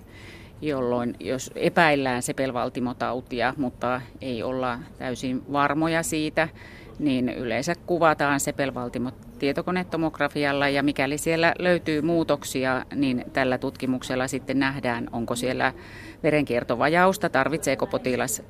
jolloin 0.62 1.16
jos 1.20 1.52
epäillään 1.56 2.22
sepelvaltimotautia, 2.22 3.54
mutta 3.58 4.02
ei 4.22 4.44
olla 4.44 4.80
täysin 4.98 5.44
varmoja 5.52 6.04
siitä, 6.04 6.48
niin 7.00 7.30
yleensä 7.30 7.74
kuvataan 7.86 8.40
sepelvaltimot 8.40 9.14
tietokonetomografialla 9.40 10.70
ja 10.70 10.84
mikäli 10.84 11.18
siellä 11.18 11.54
löytyy 11.60 12.02
muutoksia, 12.02 12.86
niin 12.96 13.26
tällä 13.34 13.58
tutkimuksella 13.58 14.28
sitten 14.28 14.60
nähdään, 14.60 15.08
onko 15.12 15.36
siellä 15.36 15.74
verenkiertovajausta, 16.24 17.30
tarvitseeko 17.30 17.88
potilas 17.88 18.42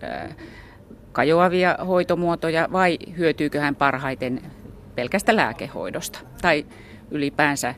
kajoavia 1.12 1.78
hoitomuotoja 1.88 2.68
vai 2.72 2.98
hyötyykö 3.18 3.60
hän 3.62 3.76
parhaiten 3.76 4.42
pelkästä 4.96 5.36
lääkehoidosta 5.36 6.20
tai 6.42 6.66
ylipäänsä 7.12 7.76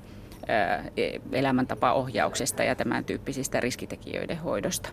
elämäntapaohjauksesta 1.31 2.63
ja 2.63 2.75
tämän 2.75 3.05
tyyppisistä 3.05 3.59
riskitekijöiden 3.59 4.37
hoidosta. 4.37 4.89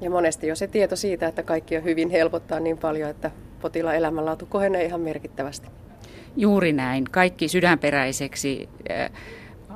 Ja 0.00 0.10
monesti 0.10 0.46
jo 0.46 0.56
se 0.56 0.66
tieto 0.66 0.96
siitä, 0.96 1.26
että 1.26 1.42
kaikki 1.42 1.76
on 1.76 1.84
hyvin 1.84 2.10
helpottaa 2.10 2.60
niin 2.60 2.78
paljon, 2.78 3.10
että 3.10 3.30
potilaan 3.60 3.96
elämänlaatu 3.96 4.46
kohenee 4.46 4.84
ihan 4.84 5.00
merkittävästi. 5.00 5.68
Juuri 6.36 6.72
näin. 6.72 7.04
Kaikki 7.04 7.48
sydänperäiseksi 7.48 8.68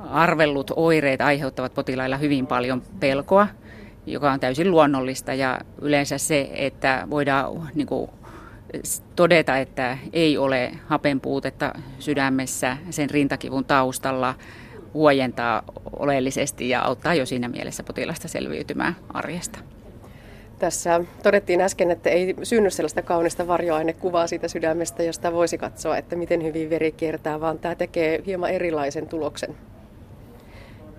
arvellut 0.09 0.71
oireet 0.75 1.21
aiheuttavat 1.21 1.73
potilailla 1.73 2.17
hyvin 2.17 2.47
paljon 2.47 2.81
pelkoa, 2.99 3.47
joka 4.05 4.31
on 4.31 4.39
täysin 4.39 4.71
luonnollista 4.71 5.33
ja 5.33 5.59
yleensä 5.81 6.17
se, 6.17 6.49
että 6.53 7.07
voidaan 7.09 7.69
niin 7.75 7.87
kuin, 7.87 8.09
todeta, 9.15 9.57
että 9.57 9.97
ei 10.13 10.37
ole 10.37 10.71
hapenpuutetta 10.87 11.73
sydämessä 11.99 12.77
sen 12.89 13.09
rintakivun 13.09 13.65
taustalla, 13.65 14.35
huojentaa 14.93 15.63
oleellisesti 15.99 16.69
ja 16.69 16.81
auttaa 16.81 17.13
jo 17.13 17.25
siinä 17.25 17.47
mielessä 17.47 17.83
potilasta 17.83 18.27
selviytymään 18.27 18.95
arjesta. 19.13 19.59
Tässä 20.59 21.01
todettiin 21.23 21.61
äsken, 21.61 21.91
että 21.91 22.09
ei 22.09 22.35
synny 22.43 22.69
sellaista 22.69 23.01
kaunista 23.01 23.47
varjoainekuvaa 23.47 24.27
siitä 24.27 24.47
sydämestä, 24.47 25.03
josta 25.03 25.33
voisi 25.33 25.57
katsoa, 25.57 25.97
että 25.97 26.15
miten 26.15 26.43
hyvin 26.43 26.69
veri 26.69 26.91
kiertää, 26.91 27.39
vaan 27.39 27.59
tämä 27.59 27.75
tekee 27.75 28.23
hieman 28.25 28.49
erilaisen 28.49 29.07
tuloksen. 29.07 29.55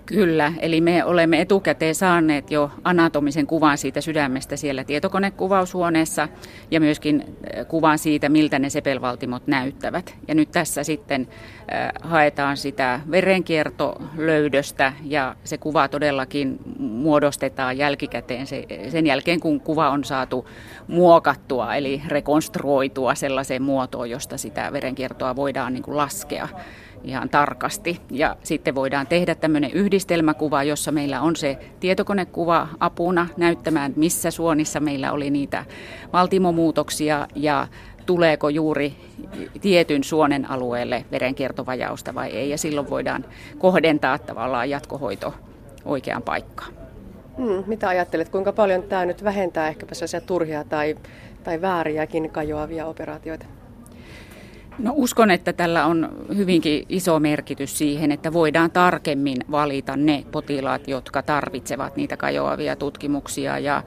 Kyllä, 0.05 0.53
eli 0.59 0.81
me 0.81 1.05
olemme 1.05 1.41
etukäteen 1.41 1.95
saaneet 1.95 2.51
jo 2.51 2.71
anatomisen 2.83 3.47
kuvan 3.47 3.77
siitä 3.77 4.01
sydämestä 4.01 4.55
siellä 4.55 4.83
tietokonekuvaushuoneessa 4.83 6.27
ja 6.71 6.79
myöskin 6.79 7.23
äh, 7.57 7.67
kuvan 7.67 7.97
siitä, 7.97 8.29
miltä 8.29 8.59
ne 8.59 8.69
sepelvaltimot 8.69 9.47
näyttävät. 9.47 10.15
Ja 10.27 10.35
nyt 10.35 10.51
tässä 10.51 10.83
sitten 10.83 11.27
äh, 11.73 11.89
haetaan 12.01 12.57
sitä 12.57 12.99
verenkiertolöydöstä 13.11 14.93
ja 15.03 15.35
se 15.43 15.57
kuva 15.57 15.87
todellakin 15.87 16.59
muodostetaan 16.79 17.77
jälkikäteen 17.77 18.47
sen 18.89 19.05
jälkeen, 19.05 19.39
kun 19.39 19.59
kuva 19.59 19.89
on 19.89 20.03
saatu 20.03 20.49
muokattua, 20.87 21.75
eli 21.75 22.01
rekonstruoitua 22.07 23.15
sellaiseen 23.15 23.61
muotoon, 23.61 24.09
josta 24.09 24.37
sitä 24.37 24.73
verenkiertoa 24.73 25.35
voidaan 25.35 25.73
niin 25.73 25.83
kuin 25.83 25.97
laskea 25.97 26.47
ihan 27.05 27.29
tarkasti. 27.29 28.01
Ja 28.11 28.35
sitten 28.43 28.75
voidaan 28.75 29.07
tehdä 29.07 29.35
tämmöinen 29.35 29.71
yhdistelmäkuva, 29.71 30.63
jossa 30.63 30.91
meillä 30.91 31.21
on 31.21 31.35
se 31.35 31.57
tietokonekuva 31.79 32.67
apuna 32.79 33.27
näyttämään, 33.37 33.93
missä 33.95 34.31
suonissa 34.31 34.79
meillä 34.79 35.11
oli 35.11 35.29
niitä 35.29 35.65
valtimomuutoksia 36.13 37.27
ja 37.35 37.67
tuleeko 38.05 38.49
juuri 38.49 38.95
tietyn 39.61 40.03
suonen 40.03 40.51
alueelle 40.51 41.05
verenkiertovajausta 41.11 42.15
vai 42.15 42.29
ei. 42.29 42.49
Ja 42.49 42.57
silloin 42.57 42.89
voidaan 42.89 43.25
kohdentaa 43.57 44.19
tavallaan 44.19 44.69
jatkohoito 44.69 45.33
oikeaan 45.85 46.21
paikkaan. 46.21 46.73
Hmm, 47.37 47.63
mitä 47.67 47.87
ajattelet, 47.87 48.29
kuinka 48.29 48.51
paljon 48.51 48.83
tämä 48.83 49.05
nyt 49.05 49.23
vähentää 49.23 49.67
ehkäpä 49.67 49.95
sellaisia 49.95 50.21
turhia 50.21 50.63
tai, 50.63 50.95
tai 51.43 51.61
vääriäkin 51.61 52.29
kajoavia 52.29 52.85
operaatioita? 52.85 53.45
No 54.79 54.93
uskon, 54.95 55.31
että 55.31 55.53
tällä 55.53 55.85
on 55.85 56.09
hyvinkin 56.35 56.85
iso 56.89 57.19
merkitys 57.19 57.77
siihen, 57.77 58.11
että 58.11 58.33
voidaan 58.33 58.71
tarkemmin 58.71 59.37
valita 59.51 59.97
ne 59.97 60.25
potilaat, 60.31 60.87
jotka 60.87 61.21
tarvitsevat 61.21 61.95
niitä 61.95 62.17
kajoavia 62.17 62.75
tutkimuksia. 62.75 63.59
Ja 63.59 63.83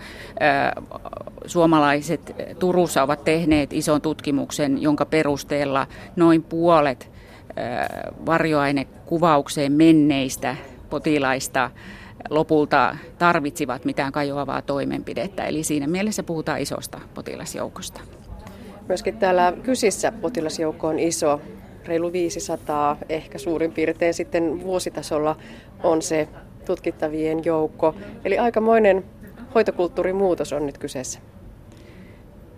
suomalaiset 1.47 2.35
Turussa 2.59 3.03
ovat 3.03 3.25
tehneet 3.25 3.73
ison 3.73 4.01
tutkimuksen, 4.01 4.83
jonka 4.83 5.07
perusteella 5.07 5.87
noin 6.17 6.43
puolet 6.43 7.11
ä, 7.11 7.87
varjoainekuvaukseen 8.27 9.73
menneistä 9.73 10.57
potilaista 10.91 11.71
lopulta 12.31 12.97
tarvitsivat 13.19 13.85
mitään 13.85 14.13
kajoavaa 14.13 14.63
toimenpidettä. 14.63 15.45
Eli 15.45 15.63
siinä 15.63 15.87
mielessä 15.87 16.23
puhutaan 16.23 16.61
isosta 16.61 17.01
potilasjoukosta. 17.15 18.01
Myöskin 18.89 19.19
täällä 19.19 19.53
kysissä 19.63 20.13
potilasjoukko 20.13 20.89
on 20.89 20.99
iso, 20.99 21.41
reilu 21.85 22.13
500, 22.13 22.97
ehkä 23.09 23.39
suurin 23.39 23.73
piirtein 23.73 24.15
sitten 24.15 24.63
vuositasolla 24.63 25.37
on 25.83 26.03
se 26.03 26.29
tutkittavien 26.67 27.45
joukko. 27.45 27.95
Eli 28.25 28.39
aikamoinen 28.39 29.05
hoitokulttuurimuutos 29.55 30.53
on 30.53 30.67
nyt 30.67 30.79
kyseessä. 30.79 31.19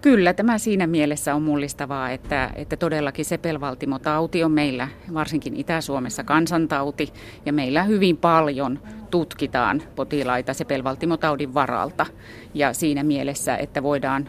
Kyllä, 0.01 0.33
tämä 0.33 0.59
siinä 0.59 0.87
mielessä 0.87 1.35
on 1.35 1.43
mullistavaa, 1.43 2.11
että, 2.11 2.51
että 2.55 2.77
todellakin 2.77 3.25
sepelvaltimotauti 3.25 4.45
on 4.45 4.53
meillä, 4.53 4.89
varsinkin 5.15 5.57
Itä-Suomessa, 5.57 6.25
kansantauti, 6.25 7.13
ja 7.47 7.53
meillä 7.53 7.83
hyvin 7.83 8.17
paljon 8.17 8.79
tutkitaan 9.11 9.83
potilaita 9.97 10.55
sepelvaltimotaudin 10.55 11.55
varalta. 11.55 12.07
Ja 12.55 12.73
siinä 12.73 13.03
mielessä, 13.03 13.57
että 13.57 13.83
voidaan 13.83 14.29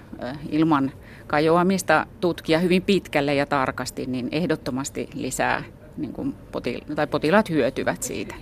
ilman 0.50 0.91
kajoamista 1.31 2.05
tutkia 2.19 2.59
hyvin 2.59 2.81
pitkälle 2.81 3.35
ja 3.35 3.45
tarkasti, 3.45 4.05
niin 4.05 4.29
ehdottomasti 4.31 5.09
lisää, 5.13 5.63
niin 5.97 6.13
kuin 6.13 6.35
potila- 6.51 6.95
tai 6.95 7.07
potilaat 7.07 7.50
hyötyvät 7.50 8.03
siitä. 8.03 8.35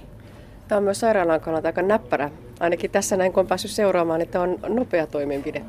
Tämä 0.68 0.78
on 0.78 0.84
myös 0.84 1.00
sairaalan 1.00 1.42
kannalta 1.42 1.68
aika 1.68 1.82
näppärä. 1.82 2.30
Ainakin 2.60 2.92
tässä 2.92 3.18
näin, 3.18 3.34
kun 3.34 3.42
on 3.42 3.48
päässyt 3.48 3.72
seuraamaan, 3.72 4.22
että 4.22 4.42
on 4.42 4.60
nopea 4.68 5.08
toimenpide. 5.08 5.62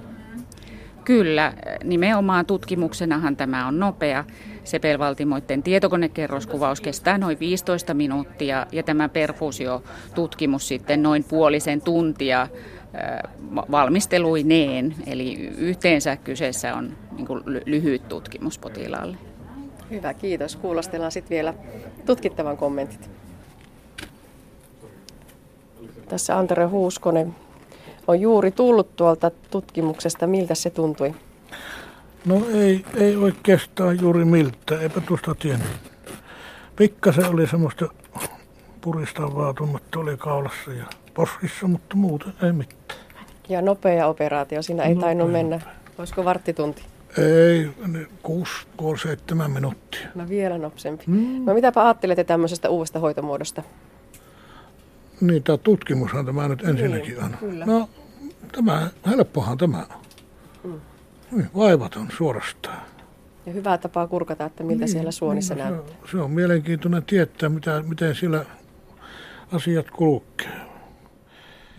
Kyllä, 1.05 1.53
nimenomaan 1.85 2.47
tutkimuksenahan 2.47 3.37
tämä 3.37 3.67
on 3.67 3.79
nopea. 3.79 4.25
Sepelvaltimoiden 4.65 5.63
tietokonekerroskuvaus 5.63 6.81
kestää 6.81 7.19
noin 7.19 7.41
15 7.41 7.95
minuuttia 7.95 8.67
ja 8.73 8.83
tämä 8.83 9.09
perfusiotutkimus 9.09 10.69
sitten 10.69 11.03
noin 11.03 11.25
puolisen 11.25 11.81
tuntia 11.81 12.49
valmisteluineen. 13.71 14.95
Eli 15.07 15.35
yhteensä 15.59 16.17
kyseessä 16.17 16.75
on 16.75 16.97
niin 17.17 17.27
lyhyt 17.67 18.09
tutkimus 18.09 18.59
potilaalle. 18.59 19.17
Hyvä, 19.91 20.15
kiitos. 20.15 20.57
Kuulostellaan 20.57 21.13
sitten 21.13 21.35
vielä 21.35 21.55
tutkittavan 22.07 22.57
kommentit. 22.57 23.11
Tässä 26.09 26.39
Antero 26.39 26.69
Huuskonen 26.69 27.35
on 28.07 28.21
juuri 28.21 28.51
tullut 28.51 28.97
tuolta 28.97 29.31
tutkimuksesta. 29.51 30.27
Miltä 30.27 30.55
se 30.55 30.71
tuntui? 30.71 31.15
No 32.27 32.47
ei, 32.55 32.85
ei 32.97 33.17
oikeastaan 33.17 34.01
juuri 34.01 34.25
miltä, 34.25 34.81
eipä 34.81 35.01
tuosta 35.01 35.35
tiennyt. 35.35 35.69
Pikkasen 36.77 37.27
oli 37.27 37.47
semmoista 37.47 37.89
puristavaa 38.81 39.55
tunnetta 39.55 39.99
oli 39.99 40.17
kaulassa 40.17 40.73
ja 40.73 40.85
poskissa, 41.15 41.67
mutta 41.67 41.97
muuten 41.97 42.33
ei 42.43 42.53
mitään. 42.53 43.01
Ja 43.49 43.63
nopea 43.63 44.07
operaatio, 44.07 44.63
siinä 44.63 44.83
ei 44.83 44.95
nopea. 44.95 45.07
tainnut 45.07 45.33
mennä. 45.33 45.61
Olisiko 45.99 46.25
varttitunti? 46.25 46.83
Ei, 47.19 47.71
6-7 49.45 49.49
minuuttia. 49.49 50.09
No 50.15 50.29
vielä 50.29 50.59
nopsempi. 50.59 51.05
Mm. 51.07 51.45
No 51.45 51.55
mitäpä 51.55 51.85
ajattelette 51.85 52.25
tämmöisestä 52.25 52.69
uudesta 52.69 52.99
hoitomuodosta? 52.99 53.63
Niin, 55.21 55.43
tämä 55.43 55.59
tutkimushan 55.59 56.27
tämä 56.27 56.49
nyt 56.49 56.65
ensinnäkin 56.65 57.15
niin, 57.15 57.25
on. 57.25 57.37
Kyllä. 57.41 57.67
No, 57.67 57.89
tämä, 58.53 58.91
helppohan 59.07 59.59
tämä 59.59 59.79
on. 59.79 60.01
Mm. 60.65 60.81
Niin, 61.31 61.51
vaivaton 61.57 62.09
suorastaan. 62.17 62.83
Ja 63.47 63.53
hyvää 63.53 63.79
tapaa 63.79 64.07
kurkata, 64.07 64.45
että 64.45 64.65
miltä 64.65 64.81
niin, 64.85 64.89
siellä 64.89 65.11
suonissa 65.11 65.55
niin, 65.55 65.65
näyttää. 65.65 65.97
Se, 66.05 66.11
se 66.11 66.17
on 66.17 66.31
mielenkiintoinen 66.31 67.05
tietää, 67.05 67.49
mitä, 67.49 67.83
miten 67.87 68.15
siellä 68.15 68.45
asiat 69.53 69.91
kulkee. 69.91 70.70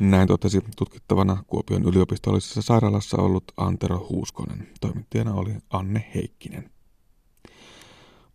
Näin 0.01 0.27
totesi 0.27 0.61
tutkittavana 0.77 1.43
Kuopion 1.47 1.83
yliopistollisessa 1.83 2.61
sairaalassa 2.61 3.17
ollut 3.17 3.43
Antero 3.57 4.07
Huuskonen. 4.09 4.69
Toimittajana 4.81 5.33
oli 5.33 5.53
Anne 5.69 6.11
Heikkinen. 6.15 6.71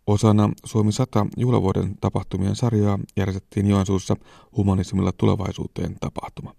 Osana 0.07 0.49
Suomi 0.65 0.91
100 0.91 1.25
juhlavuoden 1.37 1.95
tapahtumien 2.01 2.55
sarjaa 2.55 2.99
järjestettiin 3.17 3.67
Joensuussa 3.67 4.15
humanismilla 4.57 5.11
tulevaisuuteen 5.11 5.95
tapahtuma. 5.99 6.55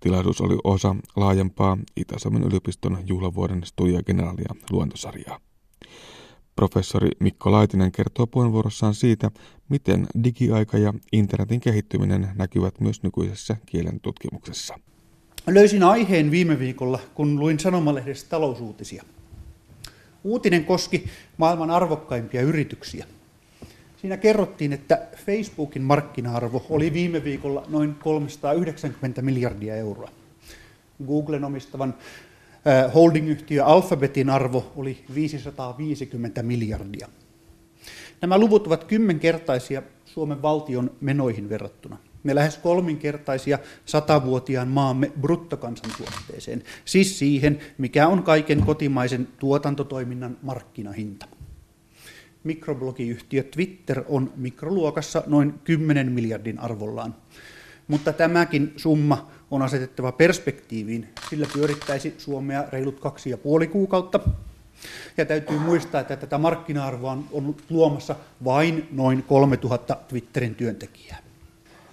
Tilaisuus 0.00 0.40
oli 0.40 0.58
osa 0.64 0.96
laajempaa 1.16 1.78
Itä-Suomen 1.96 2.42
yliopiston 2.42 2.98
juhlavuoden 3.04 3.64
Studia 3.64 4.02
Generalia 4.02 4.54
luentosarjaa. 4.70 5.40
Professori 6.58 7.10
Mikko 7.20 7.52
Laitinen 7.52 7.92
kertoo 7.92 8.26
puheenvuorossaan 8.26 8.94
siitä, 8.94 9.30
miten 9.68 10.06
digiaika 10.24 10.78
ja 10.78 10.94
internetin 11.12 11.60
kehittyminen 11.60 12.28
näkyvät 12.34 12.80
myös 12.80 13.02
nykyisessä 13.02 13.56
kielen 13.66 14.00
tutkimuksessa. 14.00 14.78
Löysin 15.46 15.82
aiheen 15.82 16.30
viime 16.30 16.58
viikolla, 16.58 17.00
kun 17.14 17.40
luin 17.40 17.58
sanomalehdestä 17.58 18.30
talousuutisia– 18.30 19.02
Uutinen 20.24 20.64
koski 20.64 21.04
maailman 21.36 21.70
arvokkaimpia 21.70 22.42
yrityksiä. 22.42 23.06
Siinä 24.00 24.16
kerrottiin, 24.16 24.72
että 24.72 25.06
Facebookin 25.26 25.82
markkina-arvo 25.82 26.66
oli 26.70 26.92
viime 26.92 27.24
viikolla 27.24 27.66
noin 27.68 27.94
390 27.94 29.22
miljardia 29.22 29.76
euroa. 29.76 30.10
Googlen 31.06 31.44
omistavan 31.44 31.94
holdingyhtiö 32.94 33.64
Alphabetin 33.64 34.30
arvo 34.30 34.72
oli 34.76 35.04
550 35.14 36.42
miljardia. 36.42 37.08
Nämä 38.20 38.38
luvut 38.38 38.66
ovat 38.66 38.84
kymmenkertaisia 38.84 39.82
Suomen 40.04 40.42
valtion 40.42 40.90
menoihin 41.00 41.48
verrattuna 41.48 41.98
me 42.22 42.34
lähes 42.34 42.58
kolminkertaisia 42.58 43.58
satavuotiaan 43.84 44.68
maamme 44.68 45.12
bruttokansantuotteeseen, 45.20 46.62
siis 46.84 47.18
siihen, 47.18 47.58
mikä 47.78 48.08
on 48.08 48.22
kaiken 48.22 48.62
kotimaisen 48.62 49.28
tuotantotoiminnan 49.38 50.36
markkinahinta. 50.42 51.26
Mikroblogiyhtiö 52.44 53.42
Twitter 53.42 54.02
on 54.08 54.32
mikroluokassa 54.36 55.22
noin 55.26 55.54
10 55.64 56.12
miljardin 56.12 56.58
arvollaan, 56.58 57.14
mutta 57.88 58.12
tämäkin 58.12 58.72
summa 58.76 59.30
on 59.50 59.62
asetettava 59.62 60.12
perspektiiviin, 60.12 61.08
sillä 61.30 61.46
pyörittäisi 61.52 62.14
Suomea 62.18 62.64
reilut 62.72 63.00
kaksi 63.00 63.30
ja 63.30 63.38
puoli 63.38 63.66
kuukautta. 63.66 64.20
Ja 65.16 65.24
täytyy 65.24 65.58
muistaa, 65.58 66.00
että 66.00 66.16
tätä 66.16 66.38
markkina-arvoa 66.38 67.12
on 67.12 67.24
ollut 67.32 67.62
luomassa 67.70 68.16
vain 68.44 68.88
noin 68.90 69.22
3000 69.22 69.96
Twitterin 70.08 70.54
työntekijää. 70.54 71.18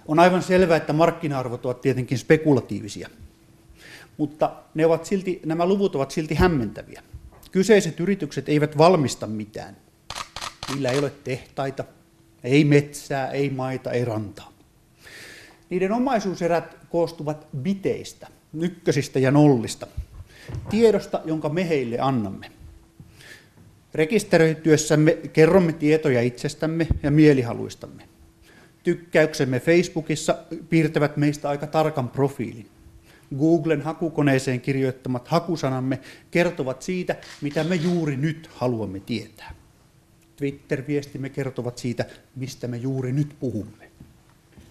On 0.08 0.18
aivan 0.18 0.42
selvää, 0.42 0.76
että 0.76 0.92
markkina-arvot 0.92 1.66
ovat 1.66 1.80
tietenkin 1.80 2.18
spekulatiivisia, 2.18 3.08
mutta 4.16 4.52
ne 4.74 4.86
ovat 4.86 5.04
silti, 5.04 5.40
nämä 5.46 5.66
luvut 5.66 5.94
ovat 5.94 6.10
silti 6.10 6.34
hämmentäviä. 6.34 7.02
Kyseiset 7.52 8.00
yritykset 8.00 8.48
eivät 8.48 8.78
valmista 8.78 9.26
mitään. 9.26 9.76
Niillä 10.68 10.90
ei 10.90 10.98
ole 10.98 11.12
tehtaita, 11.24 11.84
ei 12.44 12.64
metsää, 12.64 13.30
ei 13.30 13.50
maita, 13.50 13.92
ei 13.92 14.04
rantaa. 14.04 14.52
Niiden 15.70 15.92
omaisuuserät 15.92 16.76
koostuvat 16.96 17.46
biteistä, 17.56 18.26
ykkösistä 18.60 19.18
ja 19.18 19.30
nollista, 19.30 19.86
tiedosta, 20.70 21.20
jonka 21.24 21.48
me 21.48 21.68
heille 21.68 21.98
annamme. 22.00 22.50
Rekisteröityessämme 23.94 25.12
kerromme 25.32 25.72
tietoja 25.72 26.22
itsestämme 26.22 26.86
ja 27.02 27.10
mielihaluistamme 27.10 28.08
tykkäyksemme 28.82 29.60
Facebookissa 29.60 30.38
piirtävät 30.68 31.16
meistä 31.16 31.48
aika 31.48 31.66
tarkan 31.66 32.08
profiilin. 32.08 32.68
Googlen 33.38 33.82
hakukoneeseen 33.82 34.60
kirjoittamat 34.60 35.28
hakusanamme 35.28 36.00
kertovat 36.30 36.82
siitä, 36.82 37.16
mitä 37.40 37.64
me 37.64 37.74
juuri 37.74 38.16
nyt 38.16 38.50
haluamme 38.54 39.00
tietää. 39.00 39.54
Twitter-viestimme 40.36 41.28
kertovat 41.28 41.78
siitä, 41.78 42.04
mistä 42.36 42.68
me 42.68 42.76
juuri 42.76 43.12
nyt 43.12 43.36
puhumme. 43.40 43.90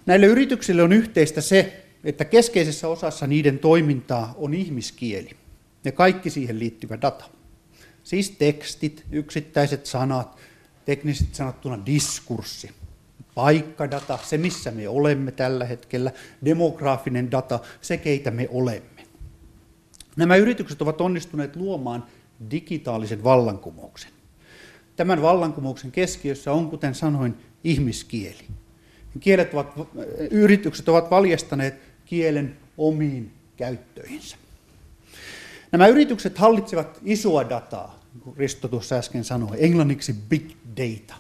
Näille 0.05 0.25
yrityksille 0.25 0.83
on 0.83 0.93
yhteistä 0.93 1.41
se, 1.41 1.84
että 2.05 2.25
keskeisessä 2.25 2.87
osassa 2.87 3.27
niiden 3.27 3.59
toimintaa 3.59 4.33
on 4.37 4.53
ihmiskieli 4.53 5.29
ja 5.85 5.91
kaikki 5.91 6.29
siihen 6.29 6.59
liittyvä 6.59 7.01
data. 7.01 7.25
Siis 8.03 8.29
tekstit, 8.29 9.05
yksittäiset 9.11 9.85
sanat, 9.85 10.37
teknisesti 10.85 11.35
sanottuna 11.35 11.85
diskurssi, 11.85 12.71
paikkadata, 13.35 14.19
se 14.23 14.37
missä 14.37 14.71
me 14.71 14.89
olemme 14.89 15.31
tällä 15.31 15.65
hetkellä, 15.65 16.11
demograafinen 16.45 17.31
data, 17.31 17.59
se 17.81 17.97
keitä 17.97 18.31
me 18.31 18.47
olemme. 18.51 19.05
Nämä 20.15 20.35
yritykset 20.35 20.81
ovat 20.81 21.01
onnistuneet 21.01 21.55
luomaan 21.55 22.05
digitaalisen 22.51 23.23
vallankumouksen. 23.23 24.11
Tämän 24.95 25.21
vallankumouksen 25.21 25.91
keskiössä 25.91 26.53
on, 26.53 26.69
kuten 26.69 26.95
sanoin, 26.95 27.35
ihmiskieli. 27.63 28.47
Kielet 29.19 29.53
ovat, 29.53 29.73
yritykset 30.31 30.89
ovat 30.89 31.09
valjastaneet 31.09 31.84
kielen 32.05 32.57
omiin 32.77 33.31
käyttöihinsä. 33.57 34.37
Nämä 35.71 35.87
yritykset 35.87 36.37
hallitsevat 36.37 36.99
isoa 37.03 37.49
dataa, 37.49 37.99
niin 38.13 38.21
kuin 38.21 38.37
Risto 38.37 38.67
tuossa 38.67 38.95
äsken 38.95 39.23
sanoi, 39.23 39.57
englanniksi 39.59 40.15
big 40.29 40.51
data. 40.77 41.15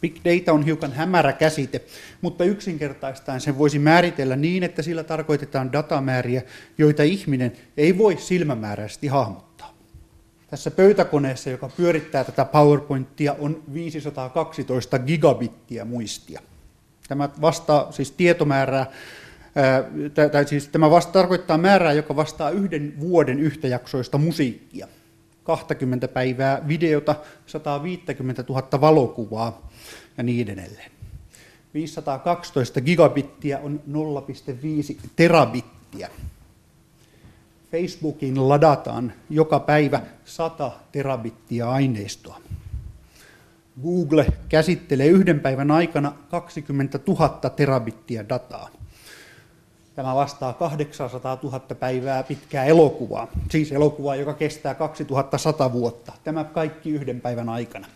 Big 0.00 0.16
data 0.24 0.52
on 0.52 0.64
hiukan 0.64 0.92
hämärä 0.92 1.32
käsite, 1.32 1.82
mutta 2.20 2.44
yksinkertaistaen 2.44 3.40
sen 3.40 3.58
voisi 3.58 3.78
määritellä 3.78 4.36
niin, 4.36 4.62
että 4.62 4.82
sillä 4.82 5.04
tarkoitetaan 5.04 5.72
datamääriä, 5.72 6.42
joita 6.78 7.02
ihminen 7.02 7.52
ei 7.76 7.98
voi 7.98 8.16
silmämääräisesti 8.16 9.06
hahmottaa. 9.06 9.74
Tässä 10.50 10.70
pöytäkoneessa, 10.70 11.50
joka 11.50 11.68
pyörittää 11.68 12.24
tätä 12.24 12.44
PowerPointia, 12.44 13.36
on 13.38 13.62
512 13.74 14.98
gigabittiä 14.98 15.84
muistia. 15.84 16.40
Tämä 17.08 17.28
vastaa 17.40 17.92
siis 17.92 18.10
tietomäärää, 18.10 18.86
tai 20.32 20.44
siis 20.48 20.68
tämä 20.68 20.90
vasta, 20.90 21.12
tarkoittaa 21.12 21.58
määrää, 21.58 21.92
joka 21.92 22.16
vastaa 22.16 22.50
yhden 22.50 22.94
vuoden 23.00 23.40
yhtäjaksoista 23.40 24.18
musiikkia. 24.18 24.88
20 25.44 26.08
päivää 26.08 26.68
videota, 26.68 27.14
150 27.46 28.44
000 28.48 28.80
valokuvaa 28.80 29.70
ja 30.16 30.22
niin 30.22 30.48
edelleen. 30.50 30.90
512 31.74 32.80
gigabittiä 32.80 33.58
on 33.58 33.80
0,5 33.88 35.08
terabittiä. 35.16 36.10
Facebookin 37.70 38.48
ladataan 38.48 39.12
joka 39.30 39.60
päivä 39.60 40.02
100 40.24 40.72
terabittiä 40.92 41.70
aineistoa. 41.70 42.40
Google 43.82 44.26
käsittelee 44.48 45.06
yhden 45.06 45.40
päivän 45.40 45.70
aikana 45.70 46.12
20 46.30 46.98
000 47.06 47.28
terabittiä 47.28 48.28
dataa. 48.28 48.70
Tämä 50.00 50.14
vastaa 50.14 50.52
800 50.52 51.38
000 51.42 51.60
päivää 51.60 52.22
pitkää 52.22 52.64
elokuvaa, 52.64 53.28
siis 53.50 53.72
elokuvaa, 53.72 54.16
joka 54.16 54.34
kestää 54.34 54.74
2100 54.74 55.72
vuotta. 55.72 56.12
Tämä 56.24 56.44
kaikki 56.44 56.90
yhden 56.90 57.20
päivän 57.20 57.48
aikana. 57.48 57.86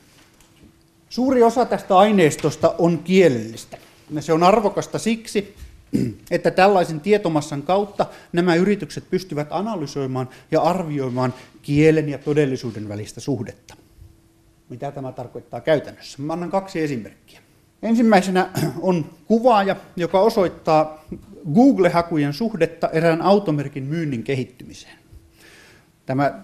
Suuri 1.08 1.42
osa 1.42 1.64
tästä 1.64 1.98
aineistosta 1.98 2.74
on 2.78 2.98
kielellistä. 2.98 3.76
Ja 4.10 4.22
se 4.22 4.32
on 4.32 4.42
arvokasta 4.42 4.98
siksi, 4.98 5.54
että 6.30 6.50
tällaisen 6.50 7.00
tietomassan 7.00 7.62
kautta 7.62 8.06
nämä 8.32 8.54
yritykset 8.54 9.04
pystyvät 9.10 9.48
analysoimaan 9.50 10.28
ja 10.50 10.60
arvioimaan 10.62 11.34
kielen 11.62 12.08
ja 12.08 12.18
todellisuuden 12.18 12.88
välistä 12.88 13.20
suhdetta. 13.20 13.76
Mitä 14.68 14.92
tämä 14.92 15.12
tarkoittaa 15.12 15.60
käytännössä? 15.60 16.22
Mä 16.22 16.32
annan 16.32 16.50
kaksi 16.50 16.80
esimerkkiä. 16.80 17.40
Ensimmäisenä 17.82 18.50
on 18.80 19.06
kuvaaja, 19.26 19.76
joka 19.96 20.20
osoittaa 20.20 21.04
Google-hakujen 21.54 22.32
suhdetta 22.32 22.88
erään 22.88 23.22
automerkin 23.22 23.84
myynnin 23.84 24.22
kehittymiseen. 24.22 24.98
Tämä 26.06 26.40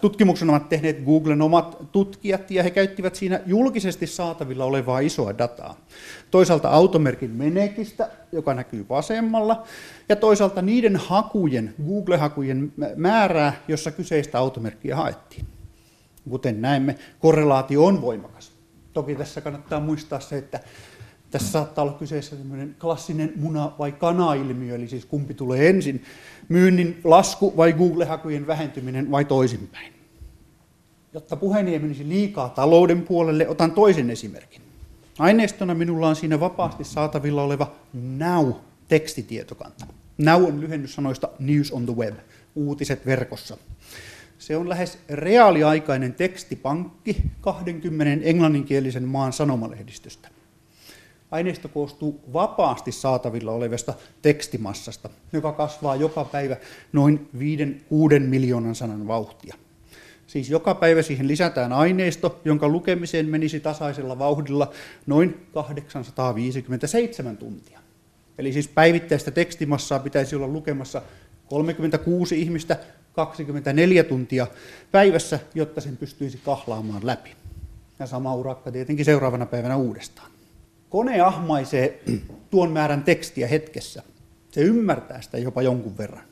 tutkimuksen 0.00 0.50
ovat 0.50 0.68
tehneet 0.68 1.04
Googlen 1.04 1.42
omat 1.42 1.92
tutkijat 1.92 2.50
ja 2.50 2.62
he 2.62 2.70
käyttivät 2.70 3.14
siinä 3.14 3.40
julkisesti 3.46 4.06
saatavilla 4.06 4.64
olevaa 4.64 5.00
isoa 5.00 5.38
dataa. 5.38 5.76
Toisaalta 6.30 6.68
automerkin 6.68 7.30
menekistä, 7.30 8.10
joka 8.32 8.54
näkyy 8.54 8.86
vasemmalla, 8.88 9.62
ja 10.08 10.16
toisaalta 10.16 10.62
niiden 10.62 10.96
hakujen, 10.96 11.74
Google-hakujen 11.86 12.72
määrää, 12.96 13.52
jossa 13.68 13.90
kyseistä 13.90 14.38
automerkkiä 14.38 14.96
haettiin. 14.96 15.46
Kuten 16.30 16.62
näemme, 16.62 16.98
korrelaatio 17.18 17.84
on 17.84 18.00
voimakas. 18.00 18.49
Toki 18.92 19.14
tässä 19.14 19.40
kannattaa 19.40 19.80
muistaa 19.80 20.20
se, 20.20 20.38
että 20.38 20.60
tässä 21.30 21.52
saattaa 21.52 21.82
olla 21.82 21.92
kyseessä 21.92 22.36
klassinen 22.80 23.32
muna- 23.36 23.72
vai 23.78 23.92
kana-ilmiö, 23.92 24.74
eli 24.74 24.88
siis 24.88 25.04
kumpi 25.04 25.34
tulee 25.34 25.68
ensin, 25.68 26.04
myynnin 26.48 27.00
lasku 27.04 27.56
vai 27.56 27.72
Google-hakujen 27.72 28.46
vähentyminen 28.46 29.10
vai 29.10 29.24
toisinpäin. 29.24 29.92
Jotta 31.12 31.36
puheeni 31.36 31.72
ei 31.72 31.78
menisi 31.78 32.08
liikaa 32.08 32.48
talouden 32.48 33.02
puolelle, 33.02 33.48
otan 33.48 33.72
toisen 33.72 34.10
esimerkin. 34.10 34.62
Aineistona 35.18 35.74
minulla 35.74 36.08
on 36.08 36.16
siinä 36.16 36.40
vapaasti 36.40 36.84
saatavilla 36.84 37.42
oleva 37.42 37.72
Now-tekstitietokanta. 37.92 39.86
Now 40.18 40.44
on 40.44 40.60
lyhennys 40.60 40.94
sanoista 40.94 41.28
News 41.38 41.72
on 41.72 41.86
the 41.86 41.96
Web, 41.96 42.14
uutiset 42.54 43.06
verkossa. 43.06 43.56
Se 44.50 44.56
on 44.56 44.68
lähes 44.68 44.98
reaaliaikainen 45.08 46.14
tekstipankki 46.14 47.16
20 47.40 48.26
englanninkielisen 48.28 49.04
maan 49.04 49.32
sanomalehdistöstä. 49.32 50.28
Aineisto 51.30 51.68
koostuu 51.68 52.20
vapaasti 52.32 52.92
saatavilla 52.92 53.52
olevasta 53.52 53.94
tekstimassasta, 54.22 55.10
joka 55.32 55.52
kasvaa 55.52 55.96
joka 55.96 56.24
päivä 56.24 56.56
noin 56.92 57.28
5-6 57.36 57.40
miljoonan 58.20 58.74
sanan 58.74 59.08
vauhtia. 59.08 59.54
Siis 60.26 60.50
joka 60.50 60.74
päivä 60.74 61.02
siihen 61.02 61.28
lisätään 61.28 61.72
aineisto, 61.72 62.40
jonka 62.44 62.68
lukemiseen 62.68 63.26
menisi 63.26 63.60
tasaisella 63.60 64.18
vauhdilla 64.18 64.70
noin 65.06 65.46
857 65.54 67.36
tuntia. 67.36 67.80
Eli 68.38 68.52
siis 68.52 68.68
päivittäistä 68.68 69.30
tekstimassaa 69.30 69.98
pitäisi 69.98 70.36
olla 70.36 70.48
lukemassa 70.48 71.02
36 71.48 72.40
ihmistä 72.40 72.76
24 73.12 74.04
tuntia 74.04 74.46
päivässä, 74.92 75.40
jotta 75.54 75.80
sen 75.80 75.96
pystyisi 75.96 76.40
kahlaamaan 76.44 77.06
läpi. 77.06 77.30
Ja 77.98 78.06
sama 78.06 78.34
urakka 78.34 78.72
tietenkin 78.72 79.04
seuraavana 79.04 79.46
päivänä 79.46 79.76
uudestaan. 79.76 80.30
Kone 80.90 81.20
ahmaisee 81.20 82.02
tuon 82.50 82.70
määrän 82.72 83.02
tekstiä 83.02 83.46
hetkessä. 83.46 84.02
Se 84.50 84.60
ymmärtää 84.60 85.20
sitä 85.20 85.38
jopa 85.38 85.62
jonkun 85.62 85.98
verran. 85.98 86.24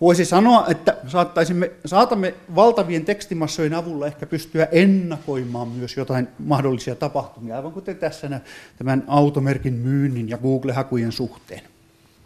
Voisi 0.00 0.24
sanoa, 0.24 0.66
että 0.68 0.96
saattaisimme, 1.06 1.70
saatamme 1.86 2.34
valtavien 2.54 3.04
tekstimassojen 3.04 3.74
avulla 3.74 4.06
ehkä 4.06 4.26
pystyä 4.26 4.68
ennakoimaan 4.72 5.68
myös 5.68 5.96
jotain 5.96 6.28
mahdollisia 6.38 6.94
tapahtumia, 6.94 7.56
aivan 7.56 7.72
kuten 7.72 7.96
tässä 7.96 8.40
tämän 8.78 9.04
automerkin 9.06 9.74
myynnin 9.74 10.28
ja 10.28 10.38
Google-hakujen 10.38 11.12
suhteen. 11.12 11.62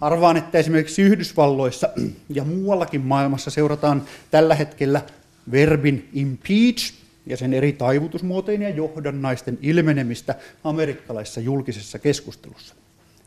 Arvaan, 0.00 0.36
että 0.36 0.58
esimerkiksi 0.58 1.02
Yhdysvalloissa 1.02 1.88
ja 2.28 2.44
muuallakin 2.44 3.00
maailmassa 3.00 3.50
seurataan 3.50 4.02
tällä 4.30 4.54
hetkellä 4.54 5.02
verbin 5.50 6.08
impeach 6.12 6.94
ja 7.26 7.36
sen 7.36 7.54
eri 7.54 7.72
taivutusmuotojen 7.72 8.62
ja 8.62 8.70
johdannaisten 8.70 9.58
ilmenemistä 9.62 10.34
amerikkalaisessa 10.64 11.40
julkisessa 11.40 11.98
keskustelussa. 11.98 12.74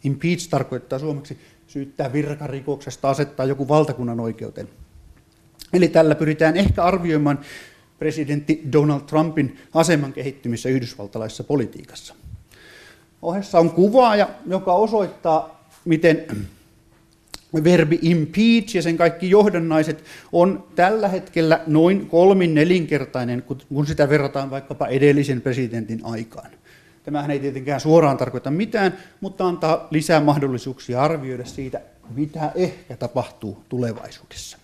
Impeach 0.04 0.50
tarkoittaa 0.50 1.00
suomeksi 1.00 1.38
syyttää 1.68 2.14
virkarikoksesta, 2.14 3.10
asettaa 3.10 3.46
joku 3.46 3.68
valtakunnan 3.68 4.20
oikeuteen. 4.20 4.70
Eli 5.74 5.88
tällä 5.88 6.16
pyritään 6.16 6.58
ehkä 6.58 6.84
arvioimaan 6.84 7.40
presidentti 8.00 8.62
Donald 8.72 9.02
Trumpin 9.02 9.58
aseman 9.74 10.14
kehittymistä 10.14 10.70
yhdysvaltalaisessa 10.70 11.44
politiikassa. 11.44 12.16
Ohessa 13.22 13.60
on 13.60 13.70
kuvaaja, 13.70 14.30
joka 14.46 14.74
osoittaa, 14.74 15.70
miten 15.86 16.26
verbi 17.63 18.00
impeach 18.02 18.76
ja 18.76 18.82
sen 18.82 18.98
kaikki 18.98 19.30
johdannaiset 19.30 20.04
on 20.32 20.63
tällä 20.76 21.08
hetkellä 21.08 21.62
noin 21.68 22.08
kolmin 22.08 22.56
nelinkertainen, 22.56 23.44
kun 23.70 23.88
sitä 23.88 24.10
verrataan 24.10 24.50
vaikkapa 24.50 24.88
edellisen 24.88 25.42
presidentin 25.42 26.00
aikaan. 26.04 26.52
Tämähän 27.04 27.32
ei 27.32 27.39
tietenkään 27.39 27.80
suoraan 27.80 28.18
tarkoita 28.18 28.52
mitään, 28.52 28.98
mutta 29.22 29.46
antaa 29.46 29.88
lisää 29.92 30.22
mahdollisuuksia 30.22 31.02
arvioida 31.02 31.46
siitä, 31.46 31.82
mitä 32.16 32.52
ehkä 32.56 32.98
tapahtuu 32.98 33.63
tulevaisuudessa. 33.70 34.58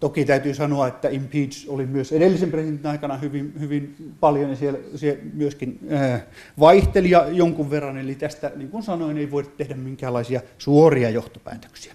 Toki 0.00 0.24
täytyy 0.24 0.54
sanoa, 0.54 0.88
että 0.88 1.08
impeach 1.08 1.64
oli 1.68 1.86
myös 1.86 2.12
edellisen 2.12 2.50
presidentin 2.50 2.90
aikana 2.90 3.16
hyvin, 3.16 3.52
hyvin 3.60 4.14
paljon 4.20 4.50
ja 4.50 4.56
siellä, 4.56 4.78
siellä 4.96 5.22
myöskin 5.32 5.78
äh, 5.92 6.22
vaihteli 6.60 7.10
jonkun 7.32 7.70
verran. 7.70 7.98
Eli 7.98 8.14
tästä, 8.14 8.52
niin 8.56 8.70
kuin 8.70 8.82
sanoin, 8.82 9.18
ei 9.18 9.30
voi 9.30 9.50
tehdä 9.56 9.74
minkäänlaisia 9.74 10.40
suoria 10.58 11.10
johtopäätöksiä. 11.10 11.94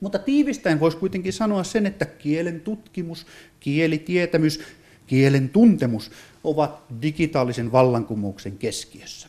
Mutta 0.00 0.18
tiivistäen 0.18 0.80
voisi 0.80 0.96
kuitenkin 0.96 1.32
sanoa 1.32 1.64
sen, 1.64 1.86
että 1.86 2.04
kielen 2.04 2.60
tutkimus, 2.60 3.26
kielitietämys, 3.60 4.60
kielen 5.06 5.48
tuntemus 5.48 6.10
ovat 6.44 6.82
digitaalisen 7.02 7.72
vallankumouksen 7.72 8.58
keskiössä. 8.58 9.28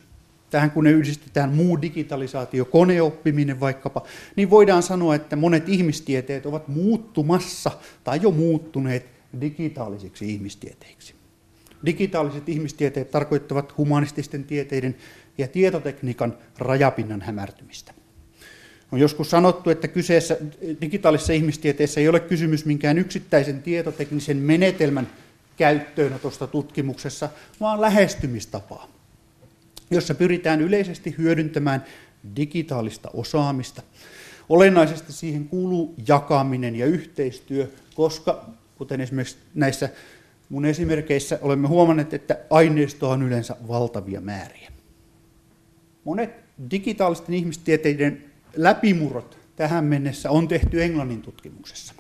Tähän 0.50 0.72
kun 0.72 0.84
ne 0.84 0.92
yhdistetään 0.92 1.54
muu 1.54 1.82
digitalisaatio, 1.82 2.66
koneoppiminen 2.66 3.60
vaikkapa, 3.60 4.04
niin 4.36 4.50
voidaan 4.50 4.84
sanoa, 4.84 5.16
että 5.16 5.36
monet 5.36 5.70
ihmistieteet 5.70 6.46
ovat 6.46 6.68
muuttumassa 6.68 7.72
tai 8.04 8.20
jo 8.22 8.32
muuttuneet 8.32 9.06
digitaalisiksi 9.42 10.34
ihmistieteiksi. 10.34 11.16
Digitaaliset 11.86 12.50
ihmistieteet 12.50 13.12
tarkoittavat 13.12 13.78
humanististen 13.78 14.44
tieteiden 14.44 14.96
ja 15.38 15.48
tietotekniikan 15.48 16.38
rajapinnan 16.58 17.22
hämärtymistä. 17.22 17.94
On 18.92 19.00
joskus 19.00 19.30
sanottu, 19.30 19.70
että 19.70 19.88
kyseessä 19.88 20.38
digitaalisessa 20.82 21.34
ihmistieteessä 21.34 22.00
ei 22.00 22.10
ole 22.10 22.20
kysymys 22.20 22.66
minkään 22.66 22.98
yksittäisen 22.98 23.64
tietoteknisen 23.64 24.38
menetelmän 24.38 25.10
käyttöönotosta 25.58 26.48
tutkimuksessa, 26.48 27.30
vaan 27.60 27.82
lähestymistapaa, 27.82 28.88
jossa 29.92 30.16
pyritään 30.16 30.62
yleisesti 30.62 31.16
hyödyntämään 31.18 31.84
digitaalista 32.36 33.10
osaamista. 33.14 33.82
Olennaisesti 34.50 35.14
siihen 35.14 35.48
kuuluu 35.48 35.96
jakaminen 36.08 36.76
ja 36.76 36.86
yhteistyö, 36.86 37.68
koska 37.96 38.46
kuten 38.78 39.02
esimerkiksi 39.02 39.38
näissä 39.56 39.90
mun 40.50 40.66
esimerkkeissä 40.66 41.40
olemme 41.42 41.68
huomanneet, 41.68 42.14
että 42.14 42.38
aineistoa 42.50 43.14
on 43.14 43.24
yleensä 43.24 43.56
valtavia 43.68 44.22
määriä. 44.22 44.72
Monet 46.04 46.32
digitaalisten 46.72 47.36
ihmistieteiden 47.36 48.29
läpimurrot 48.56 49.38
tähän 49.56 49.86
mennessä 49.86 50.32
on 50.32 50.48
tehty 50.48 50.84
englannin 50.84 51.22
tutkimuksessa. 51.22 51.94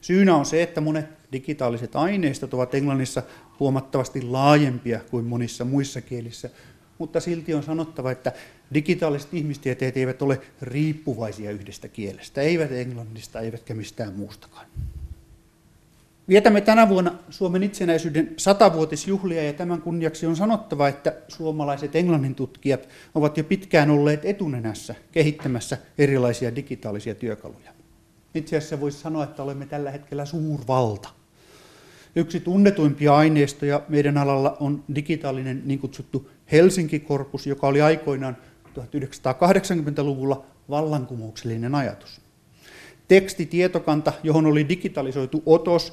Syynä 0.00 0.36
on 0.36 0.46
se, 0.46 0.62
että 0.62 0.80
monet 0.80 1.06
digitaaliset 1.32 1.96
aineistot 1.96 2.54
ovat 2.54 2.74
englannissa 2.74 3.22
huomattavasti 3.60 4.22
laajempia 4.22 5.00
kuin 5.10 5.24
monissa 5.24 5.64
muissa 5.64 6.00
kielissä, 6.00 6.50
mutta 6.98 7.20
silti 7.20 7.54
on 7.54 7.62
sanottava, 7.62 8.10
että 8.10 8.32
digitaaliset 8.74 9.34
ihmistieteet 9.34 9.96
eivät 9.96 10.22
ole 10.22 10.40
riippuvaisia 10.62 11.50
yhdestä 11.50 11.88
kielestä, 11.88 12.40
eivät 12.40 12.72
englannista 12.72 13.40
eivätkä 13.40 13.74
mistään 13.74 14.12
muustakaan. 14.12 14.66
Vietämme 16.28 16.60
tänä 16.60 16.88
vuonna 16.88 17.14
Suomen 17.30 17.62
itsenäisyyden 17.62 18.34
satavuotisjuhlia 18.36 19.42
ja 19.42 19.52
tämän 19.52 19.82
kunniaksi 19.82 20.26
on 20.26 20.36
sanottava, 20.36 20.88
että 20.88 21.14
suomalaiset 21.28 21.96
englannin 21.96 22.34
tutkijat 22.34 22.88
ovat 23.14 23.36
jo 23.36 23.44
pitkään 23.44 23.90
olleet 23.90 24.24
etunenässä 24.24 24.94
kehittämässä 25.12 25.78
erilaisia 25.98 26.54
digitaalisia 26.54 27.14
työkaluja. 27.14 27.72
Itse 28.34 28.56
asiassa 28.56 28.80
voisi 28.80 28.98
sanoa, 28.98 29.24
että 29.24 29.42
olemme 29.42 29.66
tällä 29.66 29.90
hetkellä 29.90 30.24
suurvalta. 30.24 31.08
Yksi 32.16 32.40
tunnetuimpia 32.40 33.16
aineistoja 33.16 33.82
meidän 33.88 34.18
alalla 34.18 34.56
on 34.60 34.84
digitaalinen 34.94 35.62
niin 35.64 35.78
kutsuttu 35.78 36.30
Helsinki-korpus, 36.52 37.46
joka 37.46 37.66
oli 37.66 37.82
aikoinaan 37.82 38.36
1980-luvulla 38.78 40.44
vallankumouksellinen 40.70 41.74
ajatus. 41.74 42.21
Tekstitietokanta, 43.12 44.12
johon 44.22 44.46
oli 44.46 44.68
digitalisoitu 44.68 45.42
otos 45.46 45.92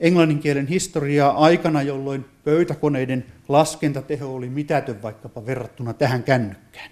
englannin 0.00 0.38
kielen 0.38 0.66
historiaa 0.66 1.44
aikana, 1.44 1.82
jolloin 1.82 2.24
pöytäkoneiden 2.44 3.24
laskentateho 3.48 4.34
oli 4.34 4.48
mitätön 4.48 5.02
vaikkapa 5.02 5.46
verrattuna 5.46 5.92
tähän 5.94 6.22
kännykkään. 6.22 6.90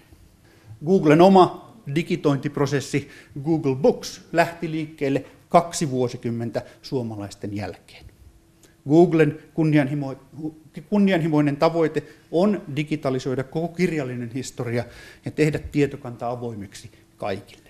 Googlen 0.85 1.21
oma 1.21 1.75
digitointiprosessi 1.95 3.09
Google 3.43 3.75
Books 3.75 4.21
lähti 4.31 4.71
liikkeelle 4.71 5.25
kaksi 5.49 5.91
vuosikymmentä 5.91 6.61
suomalaisten 6.81 7.55
jälkeen. 7.55 8.05
Googlen 8.89 9.39
kunnianhimo, 9.53 10.15
kunnianhimoinen 10.89 11.57
tavoite 11.57 12.03
on 12.31 12.61
digitalisoida 12.75 13.43
koko 13.43 13.67
kirjallinen 13.67 14.31
historia 14.31 14.85
ja 15.25 15.31
tehdä 15.31 15.59
tietokanta 15.59 16.29
avoimeksi 16.29 16.91
kaikille. 17.17 17.66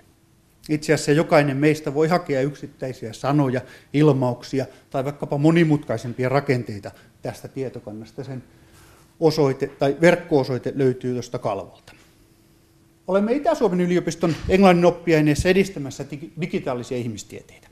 Itse 0.69 0.93
asiassa 0.93 1.11
jokainen 1.11 1.57
meistä 1.57 1.93
voi 1.93 2.07
hakea 2.07 2.41
yksittäisiä 2.41 3.13
sanoja, 3.13 3.61
ilmauksia 3.93 4.65
tai 4.89 5.05
vaikkapa 5.05 5.37
monimutkaisempia 5.37 6.29
rakenteita 6.29 6.91
tästä 7.21 7.47
tietokannasta. 7.47 8.23
Sen 8.23 8.43
osoite 9.19 9.67
tai 9.67 9.97
verkko-osoite 10.01 10.73
löytyy 10.75 11.13
tuosta 11.13 11.39
kalvolta. 11.39 11.93
Olemme 13.07 13.33
Itä-Suomen 13.33 13.81
yliopiston 13.81 14.35
englannin 14.49 14.85
oppiaineessa 14.85 15.49
edistämässä 15.49 16.05
digitaalisia 16.41 16.97
ihmistieteitä. 16.97 17.67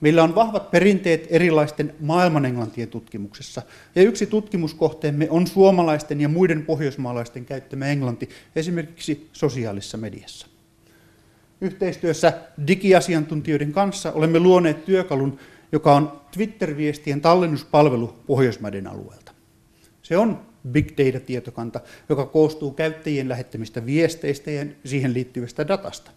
Meillä 0.00 0.22
on 0.22 0.34
vahvat 0.34 0.70
perinteet 0.70 1.26
erilaisten 1.30 1.94
maailmanenglantien 2.00 2.88
tutkimuksessa, 2.88 3.62
ja 3.94 4.02
yksi 4.02 4.26
tutkimuskohteemme 4.26 5.26
on 5.30 5.46
suomalaisten 5.46 6.20
ja 6.20 6.28
muiden 6.28 6.62
pohjoismaalaisten 6.62 7.44
käyttämä 7.44 7.86
englanti, 7.86 8.28
esimerkiksi 8.56 9.28
sosiaalisessa 9.32 9.96
mediassa. 9.96 10.46
Yhteistyössä 11.60 12.32
digiasiantuntijoiden 12.66 13.72
kanssa 13.72 14.12
olemme 14.12 14.40
luoneet 14.40 14.84
työkalun, 14.84 15.38
joka 15.72 15.96
on 15.96 16.20
Twitter-viestien 16.32 17.20
tallennuspalvelu 17.20 18.14
Pohjoismaiden 18.26 18.86
alueelta. 18.86 19.32
Se 20.02 20.16
on 20.16 20.40
big 20.68 20.88
data-tietokanta, 20.98 21.80
joka 22.08 22.26
koostuu 22.26 22.70
käyttäjien 22.70 23.28
lähettämistä 23.28 23.86
viesteistä 23.86 24.50
ja 24.50 24.66
siihen 24.84 25.14
liittyvästä 25.14 25.68
datasta. 25.68 26.10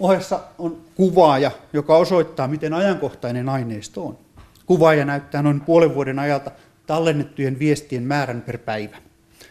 Ohessa 0.00 0.40
on 0.58 0.80
kuvaaja, 0.94 1.50
joka 1.72 1.96
osoittaa, 1.96 2.48
miten 2.48 2.74
ajankohtainen 2.74 3.48
aineisto 3.48 4.06
on. 4.06 4.18
Kuvaaja 4.66 5.04
näyttää 5.04 5.42
noin 5.42 5.60
puolen 5.60 5.94
vuoden 5.94 6.18
ajalta 6.18 6.50
tallennettujen 6.86 7.58
viestien 7.58 8.02
määrän 8.02 8.42
per 8.42 8.58
päivä. 8.58 8.96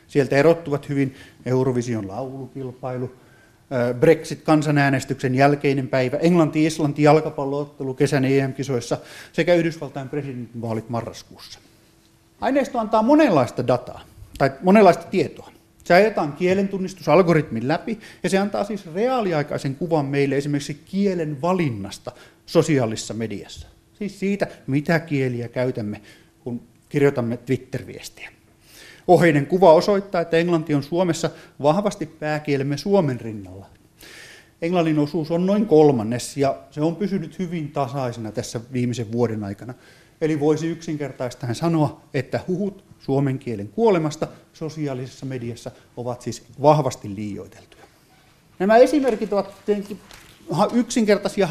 Sieltä 0.08 0.36
erottuvat 0.36 0.89
hyvin 0.89 1.15
Eurovision 1.45 2.08
laulukilpailu, 2.08 3.12
Brexit-kansanäänestyksen 3.99 5.36
jälkeinen 5.36 5.88
päivä, 5.88 6.17
Englanti-Islanti 6.17 7.03
jalkapalloottelu 7.03 7.93
kesän 7.93 8.25
EM-kisoissa 8.25 8.97
sekä 9.34 9.53
Yhdysvaltain 9.53 10.10
presidentinvaalit 10.10 10.89
marraskuussa. 10.89 11.60
Aineisto 12.41 12.79
antaa 12.79 13.01
monenlaista 13.03 13.67
dataa 13.67 14.01
tai 14.38 14.51
monenlaista 14.62 15.03
tietoa. 15.03 15.51
Se 15.84 15.93
ajetaan 15.93 16.34
kielentunnistusalgoritmin 16.34 17.67
läpi 17.67 17.99
ja 18.23 18.29
se 18.29 18.38
antaa 18.38 18.63
siis 18.63 18.93
reaaliaikaisen 18.93 19.75
kuvan 19.75 20.05
meille 20.05 20.38
esimerkiksi 20.38 20.82
kielen 20.86 21.41
valinnasta 21.41 22.12
sosiaalisessa 22.45 23.13
mediassa. 23.13 23.67
Siis 23.93 24.19
siitä, 24.19 24.47
mitä 24.67 24.99
kieliä 24.99 25.47
käytämme, 25.47 26.01
kun 26.39 26.62
kirjoitamme 26.89 27.38
Twitter-viestiä. 27.38 28.29
Oheinen 29.09 29.47
kuva 29.47 29.73
osoittaa, 29.73 30.21
että 30.21 30.37
englanti 30.37 30.75
on 30.75 30.83
Suomessa 30.83 31.29
vahvasti 31.61 32.05
pääkielemme 32.05 32.77
suomen 32.77 33.21
rinnalla. 33.21 33.65
Englannin 34.61 34.99
osuus 34.99 35.31
on 35.31 35.45
noin 35.45 35.65
kolmannes 35.65 36.37
ja 36.37 36.55
se 36.71 36.81
on 36.81 36.95
pysynyt 36.95 37.39
hyvin 37.39 37.71
tasaisena 37.71 38.31
tässä 38.31 38.61
viimeisen 38.73 39.11
vuoden 39.11 39.43
aikana. 39.43 39.73
Eli 40.21 40.39
voisi 40.39 40.67
yksinkertaistaen 40.67 41.55
sanoa, 41.55 42.01
että 42.13 42.39
huhut 42.47 42.83
suomen 42.99 43.39
kielen 43.39 43.67
kuolemasta 43.67 44.27
sosiaalisessa 44.53 45.25
mediassa 45.25 45.71
ovat 45.97 46.21
siis 46.21 46.43
vahvasti 46.61 47.15
liioiteltuja. 47.15 47.83
Nämä 48.59 48.77
esimerkit 48.77 49.33
ovat 49.33 49.65
tietenkin 49.65 49.99
yksinkertaisia 50.73 51.47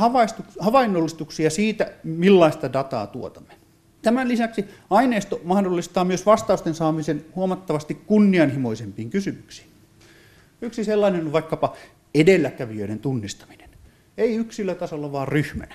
havainnollistuksia 0.60 1.50
siitä, 1.50 1.90
millaista 2.04 2.72
dataa 2.72 3.06
tuotamme. 3.06 3.67
Tämän 4.02 4.28
lisäksi 4.28 4.64
aineisto 4.90 5.40
mahdollistaa 5.44 6.04
myös 6.04 6.26
vastausten 6.26 6.74
saamisen 6.74 7.24
huomattavasti 7.37 7.94
kunnianhimoisempiin 7.94 9.11
kysymyksiin. 9.11 9.68
Yksi 10.62 10.84
sellainen 10.84 11.26
on 11.26 11.32
vaikkapa 11.32 11.76
edelläkävijöiden 12.14 12.98
tunnistaminen. 12.98 13.70
Ei 14.18 14.34
yksilötasolla, 14.34 15.12
vaan 15.12 15.28
ryhmänä. 15.28 15.74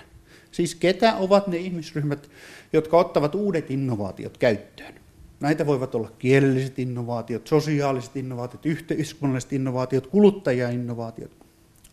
Siis 0.51 0.75
ketä 0.75 1.15
ovat 1.15 1.47
ne 1.47 1.57
ihmisryhmät, 1.57 2.29
jotka 2.73 2.97
ottavat 2.97 3.35
uudet 3.35 3.71
innovaatiot 3.71 4.37
käyttöön. 4.37 4.93
Näitä 5.39 5.65
voivat 5.65 5.95
olla 5.95 6.11
kielelliset 6.19 6.79
innovaatiot, 6.79 7.47
sosiaaliset 7.47 8.15
innovaatiot, 8.15 8.65
yhteiskunnalliset 8.65 9.53
innovaatiot, 9.53 10.07
kuluttajainnovaatiot. 10.07 11.31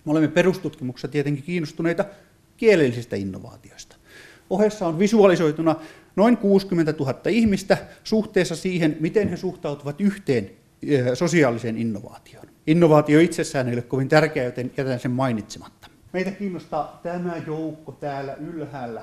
Me 0.04 0.12
olemme 0.12 0.28
perustutkimuksessa 0.28 1.08
tietenkin 1.08 1.44
kiinnostuneita 1.44 2.04
kielellisistä 2.56 3.16
innovaatioista. 3.16 3.96
Ohessa 4.50 4.86
on 4.86 4.98
visualisoituna 4.98 5.76
noin 6.16 6.36
60 6.36 6.94
000 6.98 7.14
ihmistä 7.28 7.78
suhteessa 8.04 8.56
siihen, 8.56 8.96
miten 9.00 9.28
he 9.28 9.36
suhtautuvat 9.36 10.00
yhteen 10.00 10.50
sosiaaliseen 11.14 11.78
innovaatioon. 11.78 12.46
Innovaatio 12.66 13.20
itsessään 13.20 13.68
ei 13.68 13.74
ole 13.74 13.82
kovin 13.82 14.08
tärkeä, 14.08 14.44
joten 14.44 14.72
jätän 14.76 15.00
sen 15.00 15.10
mainitsematta. 15.10 15.88
Meitä 16.12 16.30
kiinnostaa 16.30 17.00
tämä 17.02 17.34
joukko 17.46 17.92
täällä 17.92 18.34
ylhäällä, 18.34 19.02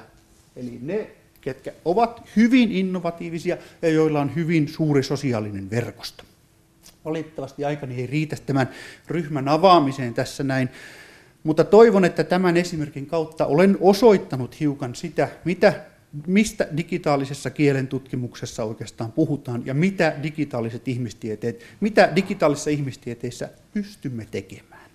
eli 0.56 0.80
ne 0.82 1.10
ketkä 1.42 1.72
ovat 1.86 2.22
hyvin 2.36 2.72
innovatiivisia 2.72 3.58
ja 3.82 3.90
joilla 3.90 4.22
on 4.22 4.36
hyvin 4.36 4.68
suuri 4.68 5.04
sosiaalinen 5.04 5.70
verkosto. 5.70 6.24
Valitettavasti 7.06 7.66
aikani 7.66 7.96
ei 7.96 8.08
riitä 8.08 8.36
tämän 8.46 8.70
ryhmän 9.08 9.48
avaamiseen 9.48 10.14
tässä 10.14 10.44
näin, 10.44 10.70
mutta 11.44 11.64
toivon, 11.64 12.06
että 12.06 12.24
tämän 12.24 12.58
esimerkin 12.58 13.06
kautta 13.06 13.46
olen 13.46 13.78
osoittanut 13.82 14.60
hiukan 14.60 14.96
sitä, 14.96 15.30
mitä, 15.46 15.74
mistä 16.28 16.68
digitaalisessa 16.78 17.50
kielen 17.50 17.88
tutkimuksessa 17.88 18.64
oikeastaan 18.64 19.12
puhutaan 19.12 19.66
ja 19.66 19.74
mitä 19.74 20.16
digitaaliset 20.24 20.88
ihmistieteet, 20.88 21.64
mitä 21.80 22.12
digitaalisissa 22.16 22.70
ihmistieteissä 22.70 23.50
pystymme 23.74 24.28
tekemään. 24.32 24.92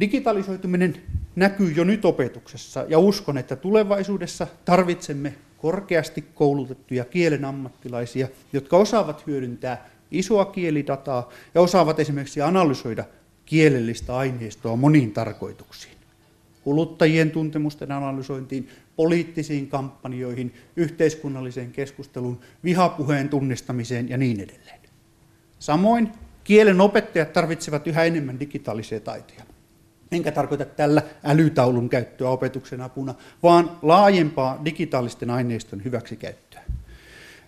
Digitalisoituminen 0.00 1.02
näkyy 1.36 1.72
jo 1.72 1.84
nyt 1.84 2.04
opetuksessa 2.04 2.84
ja 2.88 2.98
uskon, 2.98 3.38
että 3.38 3.56
tulevaisuudessa 3.56 4.46
tarvitsemme 4.64 5.34
korkeasti 5.58 6.24
koulutettuja 6.34 7.04
kielen 7.04 7.44
ammattilaisia, 7.44 8.28
jotka 8.52 8.76
osaavat 8.76 9.26
hyödyntää 9.26 9.88
isoa 10.10 10.44
kielidataa 10.44 11.32
ja 11.54 11.60
osaavat 11.60 12.00
esimerkiksi 12.00 12.42
analysoida 12.42 13.04
kielellistä 13.46 14.16
aineistoa 14.16 14.76
moniin 14.76 15.12
tarkoituksiin. 15.12 15.94
Kuluttajien 16.64 17.30
tuntemusten 17.30 17.92
analysointiin, 17.92 18.68
poliittisiin 18.98 19.68
kampanjoihin, 19.68 20.54
yhteiskunnalliseen 20.76 21.72
keskusteluun, 21.72 22.40
vihapuheen 22.64 23.28
tunnistamiseen 23.28 24.08
ja 24.08 24.16
niin 24.16 24.40
edelleen. 24.40 24.80
Samoin 25.58 26.12
kielen 26.44 26.80
opettajat 26.80 27.32
tarvitsevat 27.32 27.86
yhä 27.86 28.04
enemmän 28.04 28.40
digitaalisia 28.40 29.00
taitoja 29.00 29.42
enkä 30.12 30.32
tarkoita 30.32 30.64
tällä 30.64 31.02
älytaulun 31.24 31.88
käyttöä 31.88 32.30
opetuksen 32.30 32.80
apuna, 32.80 33.14
vaan 33.42 33.70
laajempaa 33.82 34.60
digitaalisten 34.64 35.30
aineiston 35.30 35.84
hyväksikäyttöä. 35.84 36.62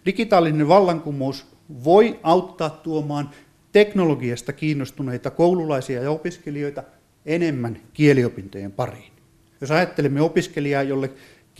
Digitaalinen 0.07 0.69
vallankumous 0.69 1.47
voi 1.85 2.21
auttaa 2.23 2.71
tuomaan 2.71 3.31
teknologiasta 3.73 4.53
kiinnostuneita 4.53 5.31
koululaisia 5.31 6.03
ja 6.03 6.11
opiskelijoita 6.11 6.83
enemmän 7.27 7.81
kieliopintojen 7.93 8.73
pariin. 8.73 9.13
Jos 9.61 9.71
ajattelemme 9.71 10.21
opiskelijaa, 10.21 10.83
jolle 10.83 11.11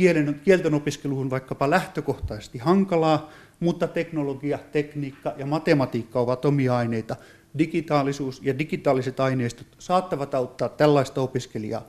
kielen, 0.01 0.41
kielten 0.45 0.75
opiskelu 0.75 1.21
on 1.21 1.31
vaikkapa 1.31 1.71
lähtökohtaisesti 1.71 2.59
hankalaa, 2.59 3.31
mutta 3.61 3.89
teknologia, 3.89 4.59
tekniikka 4.73 5.35
ja 5.37 5.47
matematiikka 5.47 6.21
ovat 6.21 6.45
omia 6.45 6.77
aineita, 6.77 7.17
digitaalisuus 7.59 8.41
ja 8.43 8.59
digitaaliset 8.59 9.21
aineistot 9.21 9.67
saattavat 9.79 10.35
auttaa 10.35 10.69
tällaista 10.69 11.21
opiskelijaa 11.21 11.83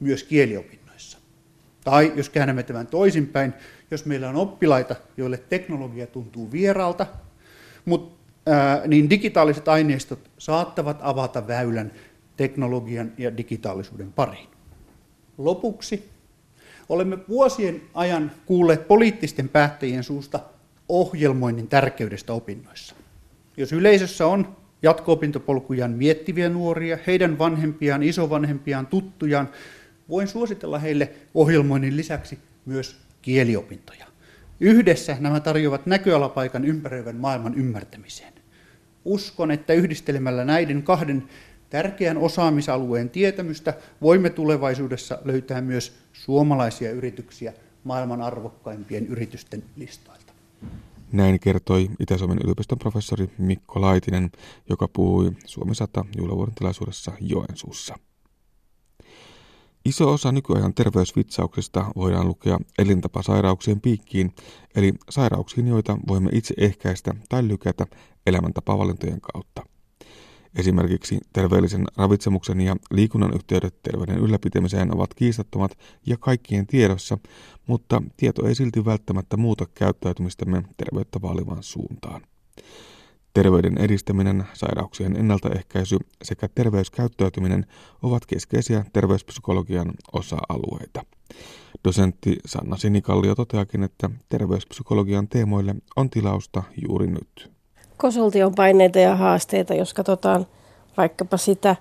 myös 0.00 0.24
kieliopinnoissa. 0.24 1.18
Tai 1.84 2.12
jos 2.16 2.28
käännämme 2.28 2.62
tämän 2.62 2.86
toisinpäin, 2.86 3.52
jos 3.90 4.04
meillä 4.04 4.28
on 4.28 4.36
oppilaita, 4.36 4.96
joille 5.16 5.38
teknologia 5.38 6.06
tuntuu 6.06 6.52
vieraalta, 6.52 7.06
mutta 7.84 8.18
ää, 8.46 8.82
niin 8.86 9.10
digitaaliset 9.10 9.68
aineistot 9.68 10.30
saattavat 10.38 10.98
avata 11.02 11.46
väylän 11.46 11.92
teknologian 12.36 13.12
ja 13.18 13.36
digitaalisuuden 13.36 14.12
pariin. 14.12 14.48
Lopuksi 15.38 16.17
olemme 16.88 17.18
vuosien 17.28 17.82
ajan 17.94 18.30
kuulleet 18.46 18.88
poliittisten 18.88 19.48
päättäjien 19.48 20.04
suusta 20.04 20.40
ohjelmoinnin 20.88 21.68
tärkeydestä 21.68 22.32
opinnoissa. 22.32 22.94
Jos 23.56 23.72
yleisössä 23.72 24.26
on 24.26 24.56
jatko-opintopolkujaan 24.82 25.90
miettiviä 25.90 26.48
nuoria, 26.48 26.98
heidän 27.06 27.38
vanhempiaan, 27.38 28.02
isovanhempiaan, 28.02 28.86
tuttujaan, 28.86 29.48
voin 30.08 30.28
suositella 30.28 30.78
heille 30.78 31.10
ohjelmoinnin 31.34 31.96
lisäksi 31.96 32.38
myös 32.66 32.96
kieliopintoja. 33.22 34.06
Yhdessä 34.60 35.16
nämä 35.20 35.40
tarjoavat 35.40 35.86
näköalapaikan 35.86 36.64
ympäröivän 36.64 37.16
maailman 37.16 37.54
ymmärtämiseen. 37.54 38.32
Uskon, 39.04 39.50
että 39.50 39.72
yhdistelemällä 39.72 40.44
näiden 40.44 40.82
kahden 40.82 41.28
tärkeän 41.70 42.18
osaamisalueen 42.18 43.10
tietämystä 43.10 43.74
voimme 44.02 44.30
tulevaisuudessa 44.30 45.18
löytää 45.24 45.60
myös 45.60 45.92
suomalaisia 46.12 46.90
yrityksiä 46.90 47.52
maailman 47.84 48.22
arvokkaimpien 48.22 49.06
yritysten 49.06 49.64
listoilta. 49.76 50.32
Näin 51.12 51.40
kertoi 51.40 51.90
Itä-Suomen 52.00 52.38
yliopiston 52.44 52.78
professori 52.78 53.30
Mikko 53.38 53.80
Laitinen, 53.80 54.30
joka 54.68 54.88
puhui 54.88 55.32
Suomi 55.44 55.74
100 55.74 56.04
juhlavuoden 56.18 56.54
tilaisuudessa 56.54 57.12
Joensuussa. 57.20 57.98
Iso 59.84 60.12
osa 60.12 60.32
nykyajan 60.32 60.74
terveysvitsauksista 60.74 61.84
voidaan 61.96 62.28
lukea 62.28 62.58
elintapasairauksien 62.78 63.80
piikkiin, 63.80 64.34
eli 64.74 64.92
sairauksiin, 65.10 65.66
joita 65.66 65.98
voimme 66.08 66.30
itse 66.32 66.54
ehkäistä 66.56 67.14
tai 67.28 67.48
lykätä 67.48 67.86
elämäntapavalintojen 68.26 69.20
kautta. 69.20 69.77
Esimerkiksi 70.56 71.18
terveellisen 71.32 71.84
ravitsemuksen 71.96 72.60
ja 72.60 72.76
liikunnan 72.90 73.34
yhteydet 73.34 73.82
terveyden 73.82 74.18
ylläpitämiseen 74.18 74.94
ovat 74.94 75.14
kiistattomat 75.14 75.78
ja 76.06 76.16
kaikkien 76.16 76.66
tiedossa, 76.66 77.18
mutta 77.66 78.02
tieto 78.16 78.46
ei 78.46 78.54
silti 78.54 78.84
välttämättä 78.84 79.36
muuta 79.36 79.66
käyttäytymistämme 79.74 80.62
terveyttä 80.76 81.22
vaalivaan 81.22 81.62
suuntaan. 81.62 82.22
Terveyden 83.34 83.78
edistäminen, 83.78 84.44
sairauksien 84.54 85.16
ennaltaehkäisy 85.16 85.96
sekä 86.22 86.48
terveyskäyttäytyminen 86.54 87.66
ovat 88.02 88.26
keskeisiä 88.26 88.84
terveyspsykologian 88.92 89.92
osa-alueita. 90.12 91.04
Dosentti 91.84 92.36
Sanna 92.46 92.76
Sinikallio 92.76 93.34
toteakin, 93.34 93.82
että 93.82 94.10
terveyspsykologian 94.28 95.28
teemoille 95.28 95.74
on 95.96 96.10
tilausta 96.10 96.62
juuri 96.88 97.06
nyt. 97.06 97.57
Konsultion 97.98 98.54
paineita 98.54 98.98
ja 98.98 99.16
haasteita, 99.16 99.74
jos 99.74 99.94
katsotaan 99.94 100.46
vaikkapa 100.96 101.36
sitä, 101.36 101.76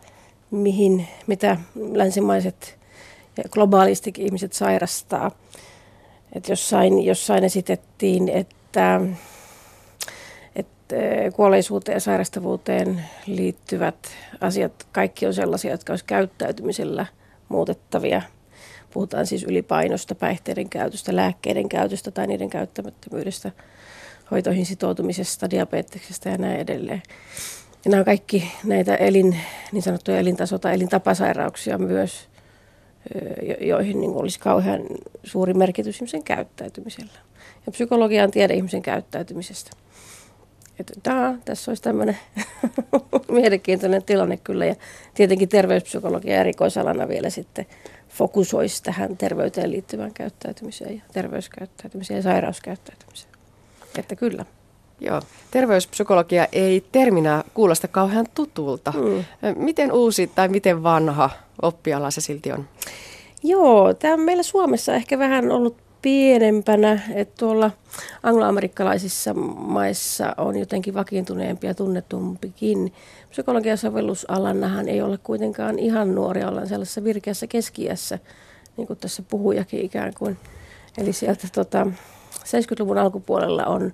mihin, 0.51 1.07
mitä 1.27 1.57
länsimaiset 1.91 2.77
ja 3.37 3.43
globaalistikin 3.49 4.25
ihmiset 4.25 4.53
sairastaa. 4.53 5.31
Et 6.33 6.49
jossain, 6.49 7.05
jossain 7.05 7.43
esitettiin, 7.43 8.29
että 8.29 9.01
Eh, 10.91 11.33
kuolleisuuteen 11.33 11.95
ja 11.95 11.99
sairastavuuteen 11.99 13.05
liittyvät 13.25 13.95
asiat, 14.41 14.87
kaikki 14.91 15.25
on 15.25 15.33
sellaisia, 15.33 15.71
jotka 15.71 15.93
olisi 15.93 16.05
käyttäytymisellä 16.05 17.05
muutettavia. 17.49 18.21
Puhutaan 18.93 19.25
siis 19.25 19.43
ylipainosta, 19.43 20.15
päihteiden 20.15 20.69
käytöstä, 20.69 21.15
lääkkeiden 21.15 21.69
käytöstä 21.69 22.11
tai 22.11 22.27
niiden 22.27 22.49
käyttämättömyydestä, 22.49 23.51
hoitoihin 24.31 24.65
sitoutumisesta, 24.65 25.49
diabeteksesta 25.49 26.29
ja 26.29 26.37
näin 26.37 26.59
edelleen. 26.59 27.01
Ja 27.85 27.91
nämä 27.91 28.01
on 28.01 28.05
kaikki 28.05 28.51
näitä 28.63 28.95
elin, 28.95 29.37
niin 29.71 29.83
sanottuja 29.83 30.19
elintaso- 30.19 30.59
tai 30.59 30.73
elintapasairauksia 30.75 31.77
myös, 31.77 32.29
joihin 33.61 34.01
niin 34.01 34.11
olisi 34.11 34.39
kauhean 34.39 34.81
suuri 35.23 35.53
merkitys 35.53 35.95
ihmisen 35.95 36.23
käyttäytymisellä. 36.23 37.19
Ja 37.65 37.71
psykologia 37.71 38.23
on 38.23 38.31
tiede 38.31 38.53
ihmisen 38.53 38.81
käyttäytymisestä 38.81 39.71
että 40.79 40.93
taa, 41.03 41.35
tässä 41.45 41.71
olisi 41.71 41.83
tämmöinen 41.83 42.17
mielenkiintoinen 43.31 44.03
tilanne 44.03 44.37
kyllä. 44.37 44.65
Ja 44.65 44.75
tietenkin 45.13 45.49
terveyspsykologia 45.49 46.39
erikoisalana 46.39 47.07
vielä 47.07 47.29
sitten 47.29 47.65
fokusoisi 48.09 48.83
tähän 48.83 49.17
terveyteen 49.17 49.71
liittyvään 49.71 50.13
käyttäytymiseen 50.13 50.95
ja 50.95 51.01
terveyskäyttäytymiseen 51.13 52.17
ja 52.17 52.23
sairauskäyttäytymiseen. 52.23 53.26
Että 53.99 54.15
kyllä. 54.15 54.45
Joo, 54.99 55.21
terveyspsykologia 55.51 56.47
ei 56.51 56.85
terminä 56.91 57.43
kuulosta 57.53 57.87
kauhean 57.87 58.25
tutulta. 58.35 58.93
Mm. 58.95 59.23
Miten 59.55 59.91
uusi 59.91 60.31
tai 60.35 60.47
miten 60.47 60.83
vanha 60.83 61.29
oppiala 61.61 62.11
se 62.11 62.21
silti 62.21 62.51
on? 62.51 62.67
Joo, 63.43 63.93
tämä 63.93 64.13
on 64.13 64.19
meillä 64.19 64.43
Suomessa 64.43 64.95
ehkä 64.95 65.19
vähän 65.19 65.51
ollut 65.51 65.77
pienempänä, 66.01 66.99
että 67.13 67.33
tuolla 67.39 67.71
angloamerikkalaisissa 68.23 69.33
maissa 69.57 70.33
on 70.37 70.59
jotenkin 70.59 70.93
vakiintuneempi 70.93 71.67
ja 71.67 71.75
tunnetumpikin. 71.75 72.93
Psykologian 73.29 73.77
sovellusalannahan 73.77 74.87
ei 74.87 75.01
ole 75.01 75.17
kuitenkaan 75.17 75.79
ihan 75.79 76.15
nuoria, 76.15 76.49
ollaan 76.49 76.67
sellaisessa 76.67 77.03
virkeässä 77.03 77.47
keskiässä, 77.47 78.19
niin 78.77 78.87
kuin 78.87 78.99
tässä 78.99 79.23
puhujakin 79.29 79.81
ikään 79.81 80.13
kuin. 80.17 80.37
Eli 80.97 81.13
sieltä 81.13 81.47
tota, 81.55 81.87
70-luvun 82.47 82.97
alkupuolella 82.97 83.65
on 83.65 83.93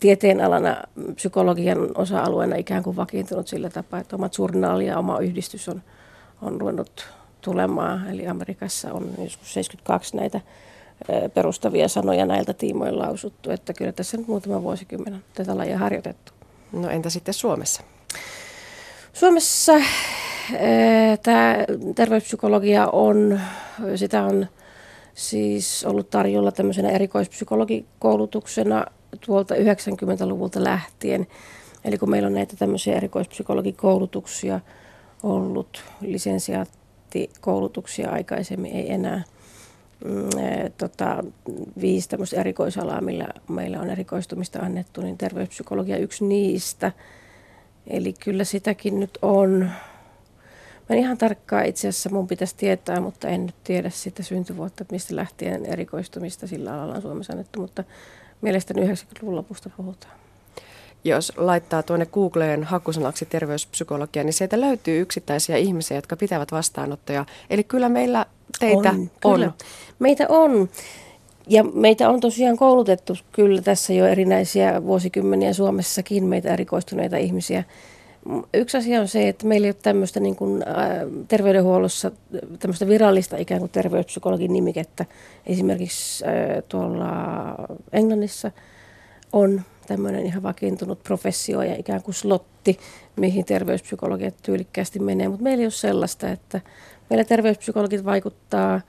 tieteenalana 0.00 0.76
psykologian 1.14 1.78
osa-alueena 1.94 2.56
ikään 2.56 2.82
kuin 2.82 2.96
vakiintunut 2.96 3.48
sillä 3.48 3.70
tapaa, 3.70 4.00
että 4.00 4.16
omat 4.16 4.38
journaali 4.38 4.86
ja 4.86 4.98
oma 4.98 5.18
yhdistys 5.18 5.68
on, 5.68 5.82
on 6.42 6.60
ruvennut 6.60 7.06
tulemaan. 7.40 8.08
Eli 8.10 8.28
Amerikassa 8.28 8.92
on 8.92 9.10
joskus 9.18 9.54
72 9.54 10.16
näitä 10.16 10.40
perustavia 11.34 11.88
sanoja 11.88 12.26
näiltä 12.26 12.52
tiimoilla 12.52 13.02
lausuttu, 13.02 13.50
että 13.50 13.72
kyllä 13.72 13.92
tässä 13.92 14.16
nyt 14.16 14.28
muutama 14.28 14.62
vuosikymmen 14.62 15.14
on 15.14 15.22
tätä 15.34 15.56
lajia 15.56 15.78
harjoitettu. 15.78 16.32
No 16.72 16.88
entä 16.90 17.10
sitten 17.10 17.34
Suomessa? 17.34 17.82
Suomessa 19.12 19.72
tämä 21.22 21.56
terveyspsykologia 21.94 22.88
on, 22.88 23.40
sitä 23.96 24.22
on 24.22 24.46
siis 25.14 25.84
ollut 25.84 26.10
tarjolla 26.10 26.52
tämmöisenä 26.52 26.90
erikoispsykologikoulutuksena 26.90 28.86
tuolta 29.26 29.54
90-luvulta 29.54 30.64
lähtien. 30.64 31.26
Eli 31.84 31.98
kun 31.98 32.10
meillä 32.10 32.26
on 32.26 32.34
näitä 32.34 32.56
tämmöisiä 32.56 32.96
erikoispsykologikoulutuksia 32.96 34.60
ollut, 35.22 35.84
lisensiaattikoulutuksia 36.00 38.10
aikaisemmin 38.10 38.72
ei 38.72 38.92
enää– 38.92 39.24
mm, 40.04 40.38
eh, 40.38 40.72
tota, 40.78 41.24
viisi 41.80 42.08
tämmöistä 42.08 42.40
erikoisalaa, 42.40 43.00
millä 43.00 43.28
meillä 43.48 43.80
on 43.80 43.90
erikoistumista 43.90 44.58
annettu, 44.58 45.00
niin 45.00 45.18
terveyspsykologia 45.18 45.96
yksi 45.96 46.24
niistä. 46.24 46.92
Eli 47.86 48.12
kyllä 48.12 48.44
sitäkin 48.44 49.00
nyt 49.00 49.18
on. 49.22 49.70
Mä 50.88 50.96
en 50.96 50.98
ihan 50.98 51.18
tarkkaan 51.18 51.66
itse 51.66 51.88
asiassa 51.88 52.10
mun 52.10 52.26
pitäisi 52.26 52.56
tietää, 52.56 53.00
mutta 53.00 53.28
en 53.28 53.46
nyt 53.46 53.54
tiedä 53.64 53.90
sitä 53.90 54.22
syntyvuotta, 54.22 54.84
mistä 54.92 55.16
lähtien 55.16 55.66
erikoistumista 55.66 56.46
sillä 56.46 56.74
alalla 56.74 56.94
on 56.94 57.02
Suomessa 57.02 57.32
annettu, 57.32 57.60
mutta 57.60 57.84
mielestäni 58.40 58.86
90-luvun 58.86 59.36
lopusta 59.36 59.70
puhutaan 59.76 60.22
jos 61.04 61.32
laittaa 61.36 61.82
tuonne 61.82 62.06
Googleen 62.06 62.64
hakusanaksi 62.64 63.26
terveyspsykologia, 63.26 64.24
niin 64.24 64.32
sieltä 64.32 64.60
löytyy 64.60 65.00
yksittäisiä 65.00 65.56
ihmisiä, 65.56 65.96
jotka 65.96 66.16
pitävät 66.16 66.52
vastaanottoja. 66.52 67.26
Eli 67.50 67.64
kyllä 67.64 67.88
meillä 67.88 68.26
teitä 68.58 68.90
on. 68.90 69.10
on. 69.24 69.34
Kyllä. 69.34 69.52
Meitä 69.98 70.26
on. 70.28 70.68
Ja 71.46 71.64
meitä 71.64 72.08
on 72.08 72.20
tosiaan 72.20 72.56
koulutettu 72.56 73.16
kyllä 73.32 73.62
tässä 73.62 73.92
jo 73.92 74.06
erinäisiä 74.06 74.82
vuosikymmeniä 74.82 75.52
Suomessakin 75.52 76.24
meitä 76.24 76.52
erikoistuneita 76.52 77.16
ihmisiä. 77.16 77.64
Yksi 78.54 78.76
asia 78.76 79.00
on 79.00 79.08
se, 79.08 79.28
että 79.28 79.46
meillä 79.46 79.66
ei 79.66 79.68
ole 79.70 79.76
tämmöistä 79.82 80.20
niin 80.20 80.36
kuin, 80.36 80.62
ä, 80.62 80.66
terveydenhuollossa 81.28 82.10
tämmöistä 82.58 82.88
virallista 82.88 83.36
ikään 83.36 83.60
kuin 83.60 83.70
terveyspsykologin 83.70 84.52
nimikettä. 84.52 85.06
Esimerkiksi 85.46 86.24
ä, 86.26 86.62
tuolla 86.62 87.08
Englannissa 87.92 88.50
on 89.32 89.62
tämmöinen 89.86 90.26
ihan 90.26 90.42
vakiintunut 90.42 91.02
professio 91.02 91.62
ja 91.62 91.76
ikään 91.76 92.02
kuin 92.02 92.14
slotti, 92.14 92.78
mihin 93.16 93.44
terveyspsykologiat 93.44 94.34
tyylikkäästi 94.42 94.98
menee. 94.98 95.28
Mutta 95.28 95.42
meillä 95.44 95.60
ei 95.60 95.66
ole 95.66 95.70
sellaista, 95.70 96.30
että 96.30 96.60
meillä 97.10 97.24
terveyspsykologit 97.24 98.04
vaikuttaa 98.04 98.80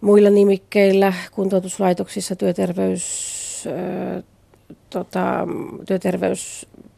muilla 0.00 0.30
nimikkeillä, 0.30 1.12
kuntoutuslaitoksissa, 1.32 2.36
työterveys, 2.36 3.64
ö, 3.66 4.22
tota, 4.90 5.48
työterveyshoitopaikoissa, 5.86 6.93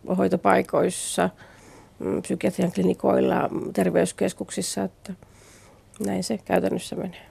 mm, 1.99 2.23
psykiatrian 2.23 2.73
klinikoilla, 2.73 3.51
terveyskeskuksissa, 3.73 4.83
että 4.83 5.13
näin 6.07 6.25
se 6.25 6.39
käytännössä 6.39 6.97
menee. 6.97 7.27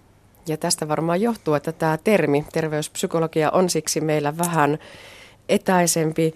Ja 0.48 0.58
tästä 0.58 0.88
varmaan 0.88 1.22
johtuu, 1.22 1.54
että 1.54 1.72
tämä 1.72 1.98
termi 2.04 2.46
terveyspsykologia 2.54 3.52
on 3.52 3.70
siksi 3.70 4.02
meillä 4.02 4.38
vähän 4.38 4.78
etäisempi. 5.50 6.34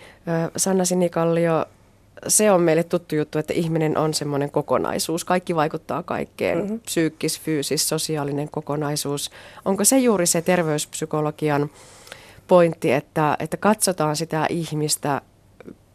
Sanna 0.57 0.85
Sinikallio, 0.85 1.65
se 2.27 2.51
on 2.51 2.61
meille 2.61 2.83
tuttu 2.83 3.15
juttu, 3.15 3.39
että 3.39 3.53
ihminen 3.53 3.97
on 3.97 4.13
semmoinen 4.13 4.51
kokonaisuus. 4.51 5.25
Kaikki 5.25 5.55
vaikuttaa 5.55 6.03
kaikkeen. 6.03 6.57
Mm-hmm. 6.57 6.79
Psyykkis, 6.79 7.41
fyysis, 7.41 7.89
sosiaalinen 7.89 8.49
kokonaisuus. 8.51 9.31
Onko 9.65 9.83
se 9.83 9.97
juuri 9.97 10.25
se 10.25 10.41
terveyspsykologian 10.41 11.69
pointti, 12.47 12.91
että, 12.91 13.37
että 13.39 13.57
katsotaan 13.57 14.15
sitä 14.15 14.45
ihmistä 14.49 15.21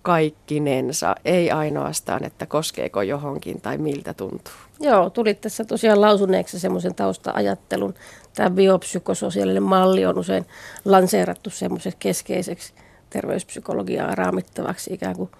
kaikkinensa, 0.05 1.15
ei 1.25 1.51
ainoastaan, 1.51 2.25
että 2.25 2.47
koskeeko 2.47 3.03
johonkin 3.03 3.61
tai 3.61 3.79
miltä 3.79 4.15
tuntuu. 4.15 4.53
Joo, 4.81 5.11
tuli 5.11 5.35
tässä 5.35 5.65
tosiaan 5.65 6.01
lausuneeksi 6.01 6.59
semmoisen 6.59 6.95
tausta-ajattelun. 6.95 7.95
Tämä 8.35 8.51
biopsykososiaalinen 8.51 9.63
malli 9.63 10.07
on 10.07 10.19
usein 10.19 10.47
lanseerattu 10.85 11.51
semmoiseksi 11.51 11.97
keskeiseksi 11.99 12.73
terveyspsykologiaa 13.11 14.15
raamittavaksi 14.15 14.95
ikään 14.95 15.17
kuin 15.17 15.31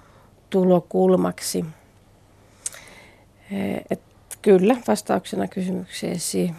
tulokulmaksi. 0.51 1.65
Et 3.91 4.01
kyllä, 4.43 4.77
vastauksena 4.89 5.49
kysymykseesi. 5.49 6.51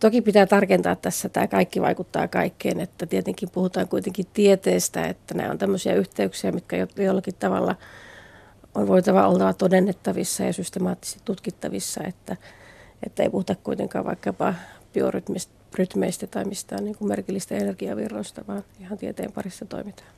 Toki 0.00 0.22
pitää 0.22 0.46
tarkentaa 0.46 0.96
tässä, 0.96 1.28
tämä 1.28 1.46
kaikki 1.46 1.80
vaikuttaa 1.80 2.28
kaikkeen, 2.28 2.80
että 2.80 3.06
tietenkin 3.06 3.50
puhutaan 3.50 3.88
kuitenkin 3.88 4.26
tieteestä, 4.32 5.06
että 5.06 5.34
nämä 5.34 5.50
on 5.50 5.58
tämmöisiä 5.58 5.94
yhteyksiä, 5.94 6.52
mitkä 6.52 6.86
jollakin 6.96 7.34
tavalla 7.34 7.76
on 8.74 8.88
voitava 8.88 9.28
olla 9.28 9.52
todennettavissa 9.52 10.42
ja 10.44 10.52
systemaattisesti 10.52 11.20
tutkittavissa, 11.24 12.00
että, 12.04 12.36
että 13.06 13.22
ei 13.22 13.30
puhuta 13.30 13.54
kuitenkaan 13.54 14.04
vaikkapa 14.04 14.54
biorytmeistä 14.94 16.26
tai 16.30 16.44
mistään 16.44 16.84
niin 16.84 16.96
merkillistä 17.00 17.54
energiavirroista, 17.54 18.44
vaan 18.48 18.64
ihan 18.80 18.98
tieteen 18.98 19.32
parissa 19.32 19.64
toimitaan 19.64 20.16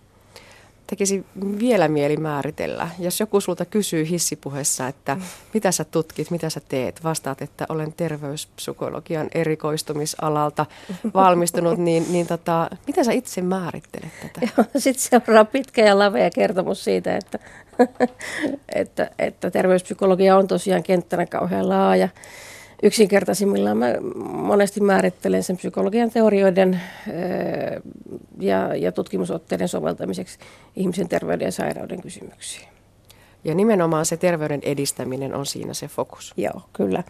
tekisi 0.90 1.24
vielä 1.58 1.88
mieli 1.88 2.16
määritellä. 2.16 2.88
Jos 2.98 3.20
joku 3.20 3.40
sulta 3.40 3.64
kysyy 3.64 4.08
hissipuheessa, 4.10 4.88
että 4.88 5.14
mm. 5.14 5.22
mitä 5.54 5.72
sä 5.72 5.84
tutkit, 5.84 6.30
mitä 6.30 6.50
sä 6.50 6.60
teet, 6.68 7.04
vastaat, 7.04 7.42
että 7.42 7.66
olen 7.68 7.92
terveyspsykologian 7.92 9.28
erikoistumisalalta 9.34 10.66
valmistunut, 11.14 11.78
niin, 11.78 12.06
niin 12.12 12.26
tota, 12.26 12.70
mitä 12.86 13.04
sä 13.04 13.12
itse 13.12 13.42
määrittelet 13.42 14.12
tätä? 14.22 14.64
Sitten 14.78 15.22
seuraa 15.24 15.44
pitkä 15.44 15.84
ja 15.84 15.98
lavea 15.98 16.30
kertomus 16.30 16.84
siitä, 16.84 17.16
että, 17.16 17.38
että, 18.74 19.10
että 19.18 19.50
terveyspsykologia 19.50 20.36
on 20.36 20.48
tosiaan 20.48 20.82
kenttänä 20.82 21.26
kauhean 21.26 21.68
laaja 21.68 22.08
yksinkertaisimmillaan 22.82 23.76
mä 23.76 23.86
monesti 24.32 24.80
määrittelen 24.80 25.42
sen 25.42 25.56
psykologian 25.56 26.10
teorioiden 26.10 26.80
ja, 28.40 28.76
ja 28.76 28.92
tutkimusotteiden 28.92 29.68
soveltamiseksi 29.68 30.38
ihmisen 30.76 31.08
terveyden 31.08 31.44
ja 31.46 31.52
sairauden 31.52 32.00
kysymyksiin. 32.00 32.68
Ja 33.44 33.54
nimenomaan 33.54 34.06
se 34.06 34.16
terveyden 34.16 34.60
edistäminen 34.62 35.34
on 35.34 35.46
siinä 35.46 35.74
se 35.74 35.88
fokus. 35.88 36.34
Joo, 36.36 36.62
kyllä. 36.72 37.04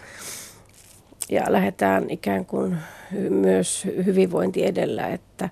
Ja 1.31 1.43
lähdetään 1.49 2.11
ikään 2.11 2.47
kuin 2.47 2.77
myös 3.31 3.87
hyvinvointi 4.07 4.67
edellä, 4.67 5.07
että 5.09 5.49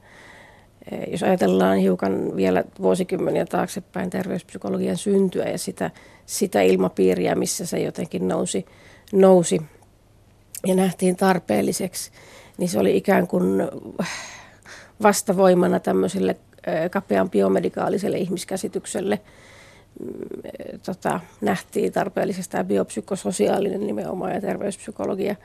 jos 1.10 1.22
ajatellaan 1.22 1.78
hiukan 1.78 2.36
vielä 2.36 2.64
vuosikymmeniä 2.80 3.46
taaksepäin 3.46 4.10
terveyspsykologian 4.10 4.96
syntyä 4.96 5.44
ja 5.44 5.58
sitä, 5.58 5.90
sitä 6.26 6.62
ilmapiiriä, 6.62 7.34
missä 7.34 7.66
se 7.66 7.78
jotenkin 7.78 8.28
nousi, 8.28 8.66
nousi 9.12 9.62
ja 10.66 10.74
nähtiin 10.74 11.16
tarpeelliseksi, 11.16 12.10
niin 12.58 12.68
se 12.68 12.78
oli 12.78 12.96
ikään 12.96 13.26
kuin 13.26 13.68
vastavoimana 15.02 15.80
tämmöiselle 15.80 16.36
kapean 16.90 17.30
biomedikaaliselle 17.30 18.18
ihmiskäsitykselle. 18.18 19.20
Mm, 20.00 20.78
tota, 20.86 21.20
nähtiin 21.40 21.92
tarpeellisesta 21.92 22.52
tämä 22.52 22.64
biopsykososiaalinen 22.64 23.86
nimenomaan 23.86 24.34
ja 24.34 24.40
terveyspsykologia. 24.40 25.36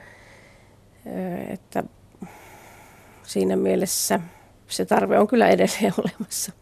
Että 1.48 1.84
siinä 3.22 3.56
mielessä 3.56 4.20
se 4.68 4.84
tarve 4.84 5.18
on 5.18 5.26
kyllä 5.26 5.48
edelleen 5.48 5.94
olemassa. 6.04 6.52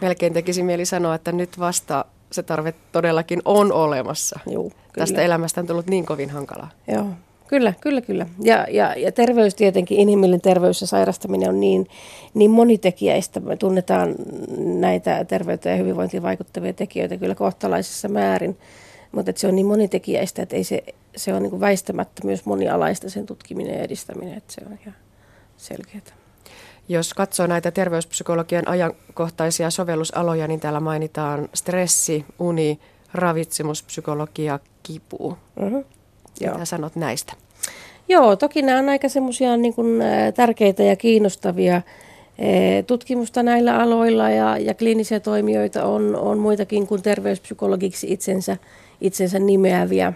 Melkein 0.00 0.32
tekisi 0.32 0.62
mieli 0.62 0.84
sanoa, 0.84 1.14
että 1.14 1.32
nyt 1.32 1.58
vasta 1.58 2.04
se 2.32 2.42
tarve 2.42 2.74
todellakin 2.92 3.42
on 3.44 3.72
olemassa. 3.72 4.40
Juu, 4.50 4.72
Tästä 4.98 5.22
elämästä 5.22 5.60
on 5.60 5.66
tullut 5.66 5.86
niin 5.86 6.06
kovin 6.06 6.30
hankalaa. 6.30 6.70
Joo, 6.88 7.06
Kyllä, 7.48 7.74
kyllä, 7.80 8.00
kyllä. 8.00 8.26
Ja, 8.42 8.66
ja, 8.70 8.94
ja 8.94 9.12
terveys 9.12 9.54
tietenkin, 9.54 9.98
inhimillinen 9.98 10.40
terveys 10.40 10.80
ja 10.80 10.86
sairastaminen 10.86 11.48
on 11.48 11.60
niin, 11.60 11.88
niin 12.34 12.50
monitekijäistä. 12.50 13.40
Me 13.40 13.56
tunnetaan 13.56 14.14
näitä 14.58 15.24
terveyteen 15.24 15.72
ja 15.72 15.82
hyvinvointiin 15.82 16.22
vaikuttavia 16.22 16.72
tekijöitä 16.72 17.16
kyllä 17.16 17.34
kohtalaisessa 17.34 18.08
määrin, 18.08 18.58
mutta 19.12 19.32
se 19.36 19.48
on 19.48 19.56
niin 19.56 19.66
monitekijäistä, 19.66 20.42
että 20.42 20.56
ei 20.56 20.64
se, 20.64 20.84
se 21.16 21.34
on 21.34 21.42
niin 21.42 21.60
väistämättä 21.60 22.24
myös 22.24 22.44
monialaista 22.44 23.10
sen 23.10 23.26
tutkiminen 23.26 23.74
ja 23.74 23.82
edistäminen, 23.82 24.38
että 24.38 24.52
se 24.52 24.60
on 24.66 24.78
ihan 24.82 24.94
selkeää. 25.56 26.02
Jos 26.88 27.14
katsoo 27.14 27.46
näitä 27.46 27.70
terveyspsykologian 27.70 28.68
ajankohtaisia 28.68 29.70
sovellusaloja, 29.70 30.48
niin 30.48 30.60
täällä 30.60 30.80
mainitaan 30.80 31.48
stressi, 31.54 32.24
uni, 32.38 32.80
ravitsemuspsykologia, 33.14 34.58
kipu. 34.82 35.38
Uh-huh. 35.60 35.84
Joo. 36.40 36.52
Mitä 36.52 36.64
sanot 36.64 36.96
näistä? 36.96 37.32
Joo, 38.08 38.36
toki 38.36 38.62
nämä 38.62 38.78
on 38.78 38.88
aika 38.88 39.08
semmoisia 39.08 39.56
niin 39.56 39.74
kuin, 39.74 40.02
tärkeitä 40.34 40.82
ja 40.82 40.96
kiinnostavia 40.96 41.82
tutkimusta 42.86 43.42
näillä 43.42 43.78
aloilla 43.78 44.30
ja, 44.30 44.58
ja 44.58 44.74
kliinisiä 44.74 45.20
toimijoita 45.20 45.84
on, 45.84 46.16
on 46.16 46.38
muitakin 46.38 46.86
kuin 46.86 47.02
terveyspsykologiksi 47.02 48.12
itsensä, 48.12 48.56
itsensä 49.00 49.38
nimeäviä. 49.38 50.12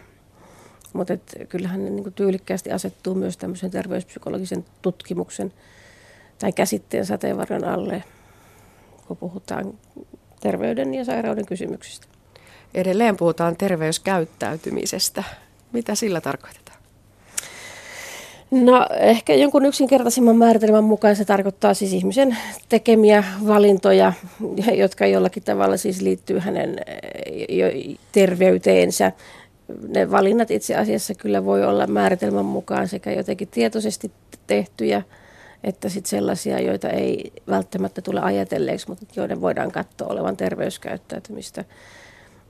Mutta 0.93 1.15
kyllähän 1.49 1.85
ne 1.85 1.91
niin 1.91 2.03
kuin 2.03 2.15
tyylikkäästi 2.15 2.71
asettuu 2.71 3.15
myös 3.15 3.37
tämmöisen 3.37 3.71
terveyspsykologisen 3.71 4.65
tutkimuksen 4.83 5.53
tai 6.39 6.53
käsitteen 6.53 7.07
sateenvarjon 7.07 7.65
alle, 7.65 8.05
kun 9.09 9.17
puhutaan 9.17 9.75
terveyden 10.41 10.95
ja 10.95 11.05
sairauden 11.05 11.47
kysymyksistä. 11.47 12.07
Edelleen 12.75 13.17
puhutaan 13.17 13.57
terveyskäyttäytymisestä. 13.57 15.25
Mitä 15.73 15.95
sillä 15.95 16.21
tarkoitetaan? 16.21 16.73
No 18.53 18.87
ehkä 19.01 19.35
jonkun 19.35 19.67
yksinkertaisimman 19.67 20.37
määritelmän 20.37 20.85
mukaan 20.85 21.17
se 21.17 21.25
tarkoittaa 21.25 21.75
siis 21.75 21.93
ihmisen 21.93 22.37
tekemiä 22.69 23.25
valintoja, 23.47 24.13
jotka 24.75 25.07
jollakin 25.07 25.43
tavalla 25.43 25.77
siis 25.77 26.01
liittyy 26.01 26.39
hänen 26.39 26.77
eh, 26.87 27.97
terveyteensä. 28.13 29.13
Ne 29.89 30.11
valinnat 30.11 30.51
itse 30.51 30.77
asiassa 30.77 31.15
kyllä 31.15 31.45
voi 31.45 31.65
olla 31.65 31.87
määritelmän 31.87 32.45
mukaan 32.45 32.89
sekä 32.89 33.13
jotenkin 33.13 33.49
tietoisesti 33.49 34.13
tehtyjä, 34.47 35.03
että 35.65 35.89
sitten 35.89 36.11
sellaisia, 36.11 36.61
joita 36.61 36.91
ei 36.91 37.33
välttämättä 37.49 38.03
tule 38.03 38.21
ajatelleeksi, 38.21 38.89
mutta 38.89 39.07
joiden 39.17 39.41
voidaan 39.41 39.73
katsoa 39.73 40.09
olevan 40.09 40.37
terveyskäyttäytymistä. 40.37 41.65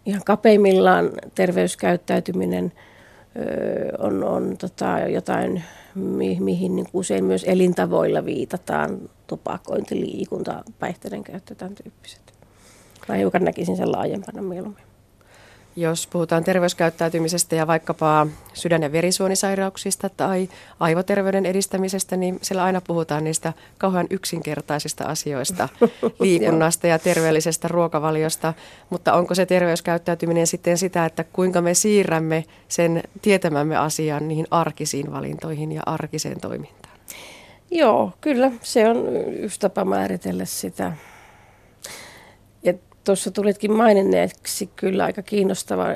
Ihan 0.07 0.23
kapeimmillaan 0.25 1.11
terveyskäyttäytyminen– 1.35 2.73
on, 3.99 4.25
on 4.25 4.57
tota, 4.59 4.99
jotain, 4.99 5.65
mi, 5.95 6.39
mihin 6.41 6.77
niin 6.77 6.87
usein 6.93 7.25
myös 7.25 7.45
elintavoilla 7.49 8.25
viitataan, 8.25 9.11
tupakointi, 9.27 10.01
liikunta, 10.01 10.65
päihteiden 10.79 11.25
käyttö, 11.25 11.55
tämän 11.55 11.75
tyyppiset. 11.75 12.33
Mä 13.09 13.15
hiukan 13.15 13.45
näkisin 13.45 13.77
sen 13.77 13.93
laajempana 13.93 14.43
mieluummin. 14.43 14.92
Jos 15.77 16.07
puhutaan 16.07 16.45
terveyskäyttäytymisestä 16.45 17.57
ja 17.57 17.67
vaikkapa 17.67 18.27
sydän- 18.55 18.83
ja 18.83 18.93
verisuonisairauksista 18.93 20.09
tai 20.09 20.49
aivoterveyden 20.81 21.47
edistämisestä, 21.47 22.17
niin 22.17 22.39
siellä 22.43 22.65
aina 22.65 22.81
puhutaan 22.81 23.25
niistä 23.25 23.53
kauhean 23.79 24.07
yksinkertaisista 24.11 25.05
asioista, 25.05 25.69
liikunnasta 26.21 26.87
ja 26.87 26.99
terveellisestä 26.99 27.69
ruokavaliosta. 27.69 28.55
Mutta 28.91 29.15
onko 29.15 29.35
se 29.35 29.47
terveyskäyttäytyminen 29.47 30.47
sitten 30.47 30.79
sitä, 30.79 31.05
että 31.05 31.25
kuinka 31.25 31.61
me 31.61 31.75
siirrämme 31.75 32.45
sen 32.69 33.03
tietämämme 33.23 33.77
asian 33.77 34.29
niihin 34.29 34.47
arkisiin 34.51 35.13
valintoihin 35.13 35.73
ja 35.73 35.83
arkiseen 35.87 36.41
toimintaan? 36.41 36.99
Joo, 37.71 38.13
kyllä 38.21 38.51
se 38.63 38.89
on 38.89 39.17
yksi 39.39 39.61
tapa 39.61 39.85
määritellä 39.85 40.45
sitä 40.45 40.93
Tuossa 43.05 43.31
tulitkin 43.31 43.73
maininneeksi 43.73 44.71
kyllä 44.77 45.05
aika 45.05 45.23
kiinnostava 45.23 45.87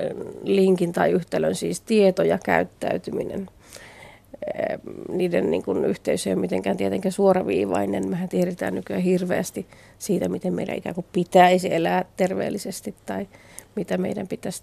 linkin 0.43 0.93
tai 0.93 1.11
yhtälön, 1.11 1.55
siis 1.55 1.81
tieto 1.81 2.23
ja 2.23 2.39
käyttäytyminen. 2.45 3.49
Niiden 5.09 5.51
niin 5.51 5.63
kuin, 5.63 5.85
yhteys 5.85 6.27
ei 6.27 6.33
ole 6.33 6.41
mitenkään 6.41 6.77
tietenkään 6.77 7.13
suoraviivainen. 7.13 8.09
Mehän 8.09 8.29
tiedetään 8.29 8.75
nykyään 8.75 9.03
hirveästi 9.03 9.67
siitä, 9.99 10.29
miten 10.29 10.55
meidän 10.55 10.77
ikään 10.77 10.95
kuin 10.95 11.07
pitäisi 11.13 11.75
elää 11.75 12.05
terveellisesti 12.17 12.95
tai 13.07 13.29
mitä 13.75 13.99
meidän 13.99 14.29
pitäisi 14.29 14.63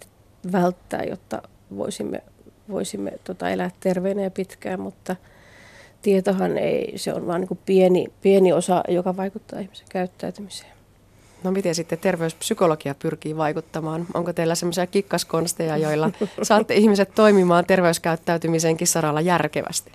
välttää, 0.52 1.04
jotta 1.04 1.42
voisimme, 1.78 2.22
voisimme 2.70 3.12
tota, 3.24 3.50
elää 3.50 3.72
terveenä 3.80 4.22
ja 4.22 4.32
pitkään, 4.32 4.80
mutta 4.80 5.16
tietohan 6.02 6.58
ei, 6.58 6.94
se 6.96 7.14
on 7.14 7.28
vain 7.28 7.42
niin 7.42 7.60
pieni, 7.66 8.08
pieni 8.22 8.54
osa, 8.54 8.84
joka 8.88 9.18
vaikuttaa 9.18 9.60
ihmisen 9.60 9.88
käyttäytymiseen. 9.90 10.73
No 11.44 11.52
miten 11.52 11.76
sitten 11.76 12.00
terveyspsykologia 12.00 12.96
pyrkii 12.96 13.38
vaikuttamaan? 13.38 14.06
Onko 14.14 14.34
teillä 14.34 14.56
semmoisia 14.56 14.88
kikkaskonsteja, 14.88 15.78
joilla 15.78 16.12
saatte 16.42 16.74
ihmiset 16.74 17.16
toimimaan 17.16 17.66
terveyskäyttäytymisenkin 17.66 18.88
saralla 18.88 19.22
järkevästi 19.22 19.92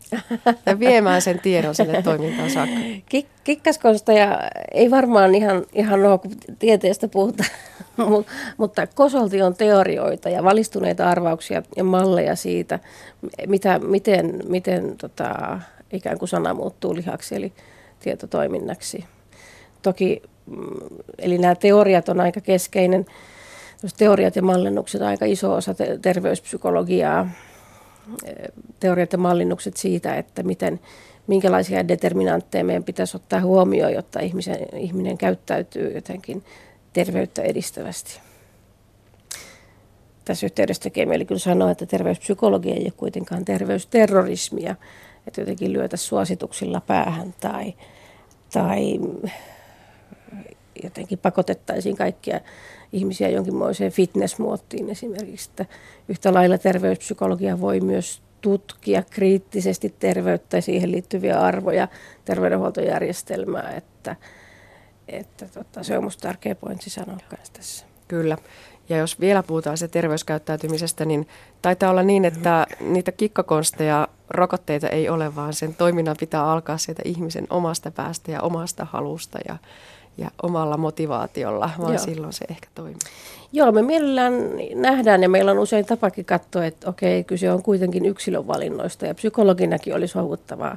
ja 0.66 0.78
viemään 0.78 1.22
sen 1.22 1.40
tiedon 1.40 1.74
sinne 1.74 2.03
toimintaan 2.03 2.51
saakka? 2.51 2.76
Kik- 3.14 3.40
kikkaskonsteja 3.44 4.40
ei 4.72 4.90
varmaan 4.90 5.34
ihan, 5.34 5.64
ihan 5.72 6.05
ole, 6.05 6.18
kun 6.18 6.30
tieteestä 6.59 7.09
puhutaan, 7.09 7.51
mutta 8.59 8.86
kosolti 8.86 9.42
on 9.42 9.55
teorioita 9.55 10.28
ja 10.28 10.44
valistuneita 10.44 11.11
arvauksia 11.11 11.62
ja 11.76 11.84
malleja 11.84 12.36
siitä, 12.36 12.78
mitä, 13.46 13.78
miten, 13.78 14.42
miten 14.49 14.96
tota, 14.96 15.61
ikään 15.92 16.18
kuin 16.18 16.28
sana 16.28 16.55
muuttuu 16.55 16.94
lihaksi 16.94 17.34
eli 17.34 17.53
tietotoiminnaksi. 18.01 19.05
Toki 19.82 20.22
eli 21.18 21.38
nämä 21.38 21.55
teoriat 21.55 22.09
on 22.09 22.20
aika 22.20 22.40
keskeinen, 22.40 23.07
teoriat 23.96 24.36
ja 24.36 24.42
mallinnukset 24.42 25.01
on 25.01 25.07
aika 25.07 25.24
iso 25.24 25.55
osa 25.55 25.74
terveyspsykologiaa. 26.03 27.30
Teoriat 28.80 29.12
ja 29.12 29.18
mallinnukset 29.18 29.76
siitä, 29.76 30.16
että 30.16 30.42
miten, 30.42 30.80
minkälaisia 31.26 31.88
determinantteja 31.88 32.64
meidän 32.64 32.84
pitäisi 32.84 33.16
ottaa 33.16 33.40
huomioon, 33.40 33.92
jotta 33.92 34.20
ihmisen, 34.20 34.59
ihminen 34.76 35.18
käyttäytyy 35.18 35.92
jotenkin 35.94 36.44
terveyttä 36.92 37.42
edistävästi. 37.42 38.20
Tässä 40.24 40.46
yhteydessä 40.46 40.82
tekee 40.82 41.07
mieli 41.07 41.24
kyllä 41.24 41.38
sanoa, 41.38 41.70
että 41.70 41.86
terveyspsykologia 41.86 42.74
ei 42.74 42.82
ole 42.82 42.92
kuitenkaan 42.96 43.44
terveysterrorismia, 43.44 44.74
että 45.26 45.40
jotenkin 45.40 45.72
lyötä 45.72 45.96
suosituksilla 45.96 46.80
päähän 46.80 47.34
tai, 47.40 47.74
tai 48.53 48.99
jotenkin 50.82 51.18
pakotettaisiin 51.18 51.96
kaikkia 51.96 52.40
ihmisiä 52.92 53.28
jonkinmoiseen 53.28 53.92
fitnessmuottiin 53.92 54.90
esimerkiksi. 54.90 55.50
Että 55.50 55.66
yhtä 56.08 56.34
lailla 56.34 56.58
terveyspsykologia 56.58 57.60
voi 57.60 57.80
myös 57.80 58.22
tutkia 58.40 59.02
kriittisesti 59.10 59.94
terveyttä 59.98 60.56
ja 60.56 60.62
siihen 60.62 60.92
liittyviä 60.92 61.40
arvoja, 61.40 61.88
terveydenhuoltojärjestelmää, 62.24 63.70
että, 63.76 64.16
että 65.08 65.46
tota, 65.46 65.82
se 65.82 65.96
on 65.96 66.02
minusta 66.04 66.28
tärkeä 66.28 66.54
pointti 66.54 66.90
sanoa 66.90 67.18
tässä. 67.52 67.86
Kyllä. 68.08 68.38
Ja 68.88 68.96
jos 68.96 69.20
vielä 69.20 69.42
puhutaan 69.42 69.78
se 69.78 69.88
terveyskäyttäytymisestä, 69.88 71.04
niin 71.04 71.28
taitaa 71.62 71.90
olla 71.90 72.02
niin, 72.02 72.24
että 72.24 72.66
niitä 72.80 73.12
kikkakonsteja, 73.12 74.08
rokotteita 74.30 74.88
ei 74.88 75.08
ole, 75.08 75.34
vaan 75.34 75.54
sen 75.54 75.74
toiminnan 75.74 76.16
pitää 76.20 76.50
alkaa 76.50 76.78
sieltä 76.78 77.02
ihmisen 77.04 77.46
omasta 77.50 77.90
päästä 77.90 78.32
ja 78.32 78.40
omasta 78.40 78.84
halusta 78.84 79.38
ja 79.48 79.56
ja 80.18 80.30
omalla 80.42 80.76
motivaatiolla, 80.76 81.70
vaan 81.78 81.94
Joo. 81.94 82.04
silloin 82.04 82.32
se 82.32 82.44
ehkä 82.50 82.68
toimii. 82.74 82.96
Joo, 83.52 83.72
me 83.72 83.82
mielellään 83.82 84.32
nähdään 84.74 85.22
ja 85.22 85.28
meillä 85.28 85.50
on 85.50 85.58
usein 85.58 85.86
tapakin 85.86 86.24
katsoa, 86.24 86.64
että 86.64 86.90
okei, 86.90 87.24
kyse 87.24 87.52
on 87.52 87.62
kuitenkin 87.62 88.06
yksilövalinnoista 88.06 89.06
ja 89.06 89.14
psykologinakin 89.14 89.94
olisi 89.94 90.18
houkuttavaa, 90.18 90.76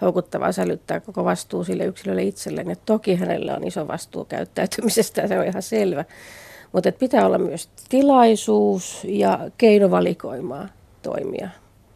houkuttavaa 0.00 0.52
sälyttää 0.52 1.00
koko 1.00 1.24
vastuu 1.24 1.64
sille 1.64 1.84
yksilölle 1.84 2.22
itselleen. 2.22 2.70
Ja 2.70 2.76
toki 2.86 3.14
hänellä 3.14 3.56
on 3.56 3.66
iso 3.66 3.88
vastuu 3.88 4.24
käyttäytymisestä 4.24 5.20
ja 5.20 5.28
se 5.28 5.38
on 5.38 5.46
ihan 5.46 5.62
selvä. 5.62 6.04
Mutta 6.72 6.92
pitää 6.92 7.26
olla 7.26 7.38
myös 7.38 7.68
tilaisuus 7.88 9.02
ja 9.04 9.50
keinovalikoimaa 9.58 10.68
toimia 11.02 11.48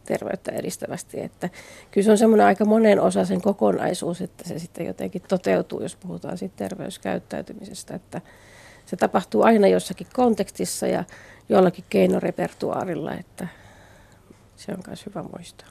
terveyttä 0.07 0.51
edistävästi. 0.51 1.21
Että 1.21 1.49
kyllä 1.91 2.05
se 2.05 2.11
on 2.11 2.17
semmoinen 2.17 2.47
aika 2.47 2.65
monen 2.65 3.01
osaisen 3.01 3.41
kokonaisuus, 3.41 4.21
että 4.21 4.47
se 4.47 4.59
sitten 4.59 4.85
jotenkin 4.85 5.21
toteutuu, 5.27 5.81
jos 5.81 5.95
puhutaan 5.95 6.37
siitä 6.37 6.55
terveyskäyttäytymisestä. 6.57 7.95
Että 7.95 8.21
se 8.85 8.95
tapahtuu 8.95 9.43
aina 9.43 9.67
jossakin 9.67 10.07
kontekstissa 10.13 10.87
ja 10.87 11.03
jollakin 11.49 11.85
keinorepertuaarilla, 11.89 13.13
että 13.13 13.47
se 14.55 14.71
on 14.71 14.83
myös 14.87 15.05
hyvä 15.05 15.23
muistaa. 15.23 15.67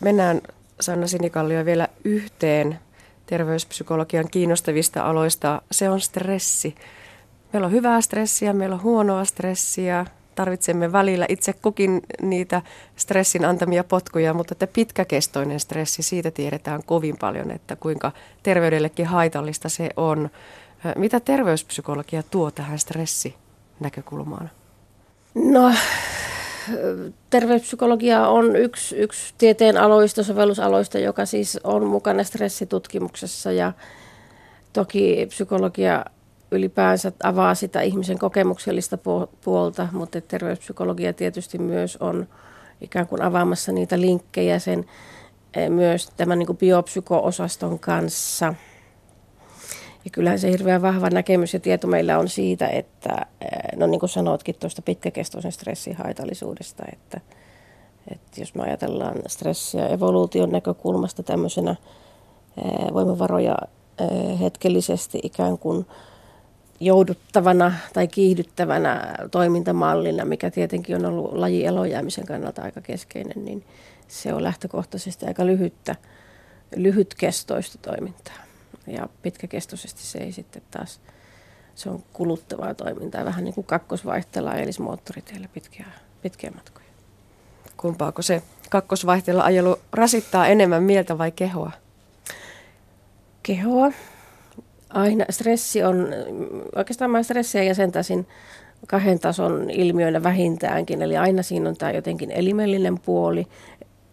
Mennään 0.00 0.40
Sanna 0.80 1.06
Sinikallio 1.06 1.64
vielä 1.64 1.88
yhteen 2.04 2.78
terveyspsykologian 3.26 4.30
kiinnostavista 4.30 5.02
aloista. 5.02 5.62
Se 5.70 5.88
on 5.88 6.00
stressi. 6.00 6.74
Meillä 7.52 7.66
on 7.66 7.72
hyvää 7.72 8.00
stressiä, 8.00 8.52
meillä 8.52 8.74
on 8.74 8.82
huonoa 8.82 9.24
stressiä, 9.24 10.06
tarvitsemme 10.34 10.92
välillä 10.92 11.26
itse 11.28 11.52
kukin 11.52 12.02
niitä 12.22 12.62
stressin 12.96 13.44
antamia 13.44 13.84
potkuja, 13.84 14.34
mutta 14.34 14.54
että 14.54 14.66
pitkäkestoinen 14.66 15.60
stressi, 15.60 16.02
siitä 16.02 16.30
tiedetään 16.30 16.82
kovin 16.86 17.16
paljon, 17.20 17.50
että 17.50 17.76
kuinka 17.76 18.12
terveydellekin 18.42 19.06
haitallista 19.06 19.68
se 19.68 19.90
on. 19.96 20.30
Mitä 20.96 21.20
terveyspsykologia 21.20 22.22
tuo 22.22 22.50
tähän 22.50 22.78
stressinäkökulmaan? 22.78 24.50
No, 25.34 25.74
terveyspsykologia 27.30 28.28
on 28.28 28.56
yksi, 28.56 28.96
yksi 28.96 29.34
tieteen 29.38 29.76
aloista, 29.76 30.22
sovellusaloista, 30.22 30.98
joka 30.98 31.26
siis 31.26 31.58
on 31.64 31.86
mukana 31.86 32.24
stressitutkimuksessa 32.24 33.52
ja 33.52 33.72
toki 34.72 35.26
psykologia 35.28 36.04
ylipäänsä 36.52 37.12
avaa 37.22 37.54
sitä 37.54 37.80
ihmisen 37.80 38.18
kokemuksellista 38.18 38.98
puolta, 39.44 39.88
mutta 39.92 40.20
terveyspsykologia 40.20 41.12
tietysti 41.12 41.58
myös 41.58 41.96
on 41.96 42.28
ikään 42.80 43.06
kuin 43.06 43.22
avaamassa 43.22 43.72
niitä 43.72 44.00
linkkejä 44.00 44.58
sen 44.58 44.84
eh, 45.56 45.70
myös 45.70 46.10
tämän 46.16 46.38
niin 46.38 46.56
biopsyko-osaston 46.56 47.78
kanssa. 47.78 48.54
Ja 50.04 50.10
kyllähän 50.12 50.38
se 50.38 50.50
hirveän 50.50 50.82
vahva 50.82 51.10
näkemys 51.10 51.54
ja 51.54 51.60
tieto 51.60 51.86
meillä 51.86 52.18
on 52.18 52.28
siitä, 52.28 52.68
että 52.68 53.26
eh, 53.40 53.78
no 53.78 53.86
niin 53.86 54.00
kuin 54.00 54.10
sanoitkin 54.10 54.54
tuosta 54.60 54.82
pitkäkestoisen 54.82 55.52
stressin 55.52 55.96
haitallisuudesta, 55.96 56.82
että, 56.92 57.20
että 58.10 58.40
jos 58.40 58.54
me 58.54 58.62
ajatellaan 58.62 59.16
stressiä 59.26 59.86
evoluution 59.86 60.50
näkökulmasta 60.50 61.22
tämmöisenä 61.22 61.70
eh, 61.70 62.94
voimavaroja 62.94 63.56
hetkellisesti 64.40 65.20
ikään 65.22 65.58
kuin 65.58 65.86
jouduttavana 66.84 67.72
tai 67.92 68.08
kiihdyttävänä 68.08 69.14
toimintamallina, 69.30 70.24
mikä 70.24 70.50
tietenkin 70.50 70.96
on 70.96 71.04
ollut 71.04 71.32
laji 71.32 71.66
elojäämisen 71.66 72.26
kannalta 72.26 72.62
aika 72.62 72.80
keskeinen, 72.80 73.44
niin 73.44 73.64
se 74.08 74.34
on 74.34 74.42
lähtökohtaisesti 74.42 75.26
aika 75.26 75.46
lyhyttä, 75.46 75.96
lyhytkestoista 76.76 77.78
toimintaa. 77.82 78.34
Ja 78.86 79.08
pitkäkestoisesti 79.22 80.02
se 80.02 80.18
ei 80.18 80.32
sitten 80.32 80.62
taas, 80.70 81.00
se 81.74 81.90
on 81.90 82.02
kuluttavaa 82.12 82.74
toimintaa, 82.74 83.24
vähän 83.24 83.44
niin 83.44 83.54
kuin 83.54 83.66
kakkosvaihteella 83.66 84.50
ajelisi 84.50 84.82
moottoriteillä 84.82 85.48
pitkiä, 85.54 85.86
pitkiä 86.22 86.50
matkoja. 86.50 86.86
Kumpaako 87.76 88.22
se 88.22 88.42
kakkosvaihteella 88.70 89.44
ajelu 89.44 89.76
rasittaa 89.92 90.46
enemmän 90.46 90.82
mieltä 90.82 91.18
vai 91.18 91.30
kehoa? 91.30 91.72
Kehoa 93.42 93.92
Aina 94.94 95.24
stressi 95.30 95.82
on, 95.82 96.08
oikeastaan 96.76 97.10
mä 97.10 97.22
stressiä 97.22 97.62
jäsentäisin 97.62 98.26
kahden 98.86 99.18
tason 99.18 99.70
ilmiöinä 99.70 100.22
vähintäänkin. 100.22 101.02
Eli 101.02 101.16
aina 101.16 101.42
siinä 101.42 101.68
on 101.68 101.76
tämä 101.76 101.92
jotenkin 101.92 102.30
elimellinen 102.30 102.98
puoli. 102.98 103.46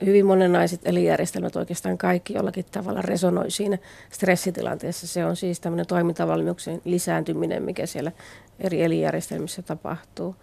Hyvin 0.06 0.26
monenlaiset 0.26 0.82
elijärjestelmät 0.86 1.56
oikeastaan 1.56 1.98
kaikki 1.98 2.34
jollakin 2.34 2.66
tavalla 2.72 3.02
resonoi 3.02 3.52
siinä 3.52 3.78
stressitilanteessa. 4.10 5.08
Se 5.08 5.26
on 5.26 5.36
siis 5.36 5.60
tämmöinen 5.60 5.88
toimintavalmiuksen 5.88 6.82
lisääntyminen, 6.86 7.64
mikä 7.64 7.86
siellä 7.86 8.12
eri 8.60 8.84
elijärjestelmissä 8.84 9.62
tapahtuu. 9.62 10.36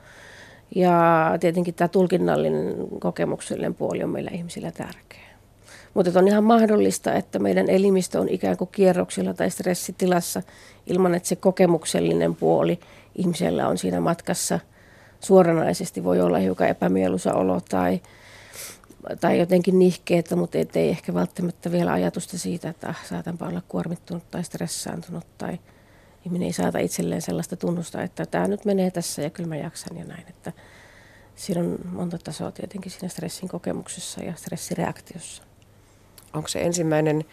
Ja 0.75 1.31
tietenkin 1.41 1.75
tämä 1.75 1.89
tulkinnallinen 1.89 2.75
kokemuksellinen 3.01 3.75
puoli 3.75 4.03
on 4.03 4.11
meillä 4.11 4.31
ihmisillä 4.35 4.71
tärkeä. 4.71 5.26
Mutta 5.97 6.19
on 6.19 6.29
ihan 6.29 6.45
mahdollista, 6.45 7.15
että 7.15 7.39
meidän 7.39 7.71
elimistö 7.71 8.21
on 8.21 8.29
ikään 8.29 8.57
kuin 8.57 8.71
kierroksilla 8.73 9.35
tai 9.35 9.51
stressitilassa 9.51 10.43
ilman, 10.87 11.15
että 11.15 11.29
se 11.29 11.37
kokemuksellinen 11.37 12.35
puoli 12.35 12.81
ihmisellä 13.15 13.69
on 13.69 13.79
siinä 13.79 14.01
matkassa 14.01 14.61
suoranaisesti. 15.21 16.05
Voi 16.05 16.21
olla 16.21 16.39
hiukan 16.39 16.69
epämieluisa 16.69 17.35
olo 17.35 17.61
tai, 17.69 18.01
tai 19.21 19.39
jotenkin 19.39 19.79
nihkeetä, 19.79 20.37
mutta 20.37 20.59
ei 20.59 20.89
ehkä 20.89 21.15
välttämättä 21.15 21.73
vielä 21.73 21.93
ajatusta 21.93 22.39
siitä, 22.39 22.69
että 22.69 22.89
ah, 22.89 23.07
saatanpa 23.07 23.49
olla 23.49 23.63
kuormittunut 23.69 24.31
tai 24.31 24.45
stressaantunut 24.45 25.27
tai 25.39 25.59
ihminen 26.27 26.47
ei 26.47 26.53
saata 26.53 26.79
itselleen 26.79 27.23
sellaista 27.23 27.57
tunnusta, 27.57 28.03
että 28.03 28.27
tämä 28.27 28.49
nyt 28.49 28.65
menee 28.65 28.91
tässä 28.91 29.23
ja 29.23 29.31
kyllä 29.31 29.49
mä 29.49 29.57
jaksan 29.57 29.99
ja 29.99 30.05
näin. 30.05 30.25
Että 30.29 30.53
siinä 31.37 31.61
on 31.61 31.79
monta 31.93 32.19
tasoa 32.19 32.53
tietenkin 32.53 32.93
siinä 32.93 33.09
stressin 33.09 33.49
kokemuksessa 33.49 34.23
ja 34.23 34.35
stressireaktiossa 34.37 35.46
onko 36.35 36.49
se 36.49 36.61
ensimmäinen 36.61 37.25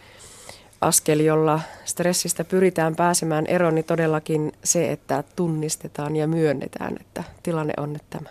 askel, 0.80 1.20
jolla 1.20 1.60
stressistä 1.84 2.44
pyritään 2.44 2.96
pääsemään 2.96 3.46
eroon, 3.46 3.74
niin 3.74 3.84
todellakin 3.84 4.52
se, 4.64 4.92
että 4.92 5.24
tunnistetaan 5.36 6.16
ja 6.16 6.26
myönnetään, 6.26 6.96
että 7.00 7.24
tilanne 7.42 7.74
on 7.76 7.92
nyt 7.92 8.02
tämä. 8.10 8.28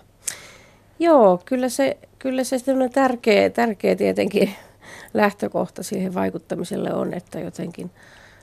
Joo, 0.99 1.41
kyllä 1.45 1.69
se, 1.69 1.97
kyllä 2.19 2.43
se 2.43 2.55
on 2.55 2.89
tärkeä, 2.91 3.49
tärkeä 3.49 3.95
tietenkin 3.95 4.55
lähtökohta 5.13 5.83
siihen 5.83 6.13
vaikuttamiselle 6.13 6.93
on, 6.93 7.13
että 7.13 7.39
jotenkin 7.39 7.91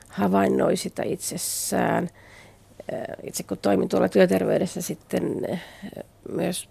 havainnoi 0.07 0.77
sitä 0.77 1.03
itsessään. 1.03 2.09
Itse 3.23 3.43
kun 3.43 3.57
toimin 3.57 3.89
tuolla 3.89 4.09
työterveydessä 4.09 4.81
sitten 4.81 5.47
myös 6.31 6.69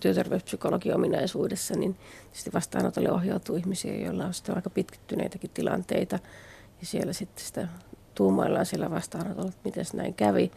työterveyspsykologian 0.00 0.96
ominaisuudessa, 0.96 1.74
niin 1.74 1.94
tietysti 1.94 2.52
vastaanotolle 2.52 3.12
ohjautuu 3.12 3.56
ihmisiä, 3.56 3.96
joilla 3.96 4.24
on 4.24 4.34
sitten 4.34 4.56
aika 4.56 4.70
pitkittyneitäkin 4.70 5.50
tilanteita. 5.54 6.18
Ja 6.80 6.86
siellä 6.86 7.12
sitten 7.12 7.44
sitä 7.44 7.68
tuumaillaan 8.14 8.66
siellä 8.66 8.90
vastaanotolla, 8.90 9.48
että 9.48 9.60
miten 9.64 9.84
näin 9.94 10.14
kävi. 10.14 10.50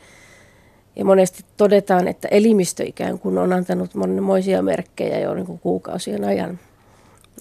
Ja 0.95 1.05
monesti 1.05 1.45
todetaan, 1.57 2.07
että 2.07 2.27
elimistö 2.27 2.83
ikään 2.83 3.19
kuin 3.19 3.37
on 3.37 3.53
antanut 3.53 3.95
monenmoisia 3.95 4.61
merkkejä 4.61 5.19
jo 5.19 5.33
niin 5.33 5.59
kuukausien 5.59 6.23
ajan. 6.23 6.59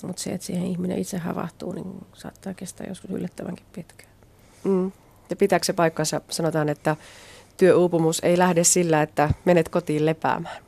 Mutta 0.03 0.23
se, 0.23 0.31
että 0.31 0.47
siihen 0.47 0.67
ihminen 0.67 0.99
itse 0.99 1.19
havahtuu, 1.19 1.73
niin 1.73 2.07
saattaa 2.15 2.55
kestää 2.55 2.87
joskus 2.89 3.11
yllättävänkin 3.11 3.67
pitkään. 3.73 4.13
Mm. 4.65 4.93
Ja 5.31 5.37
pitääkö 5.37 5.65
se 5.65 5.73
paikkansa, 5.73 6.21
sanotaan, 6.31 6.69
että 6.69 6.97
työuupumus 7.57 8.21
ei 8.23 8.39
lähde 8.39 8.65
sillä, 8.65 9.03
että 9.03 9.31
menet 9.45 9.69
kotiin 9.69 10.07
lepäämään? 10.07 10.63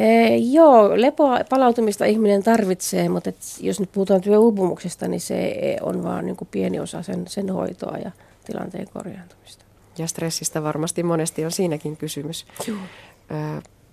Ee, 0.00 0.36
joo, 0.36 1.00
lepoa 1.00 1.38
palautumista 1.48 2.04
ihminen 2.04 2.42
tarvitsee, 2.42 3.08
mutta 3.08 3.30
et 3.30 3.36
jos 3.60 3.80
nyt 3.80 3.92
puhutaan 3.92 4.20
työuupumuksesta, 4.20 5.08
niin 5.08 5.20
se 5.20 5.56
on 5.82 6.04
vaan 6.04 6.26
niin 6.26 6.36
kuin 6.36 6.48
pieni 6.50 6.80
osa 6.80 7.02
sen, 7.02 7.28
sen 7.28 7.50
hoitoa 7.50 7.96
ja 7.96 8.10
tilanteen 8.44 8.88
korjaantumista. 8.92 9.64
Ja 9.98 10.06
stressistä 10.06 10.62
varmasti 10.62 11.02
monesti 11.02 11.44
on 11.44 11.50
siinäkin 11.50 11.96
kysymys. 11.96 12.46
Joo. 12.66 12.76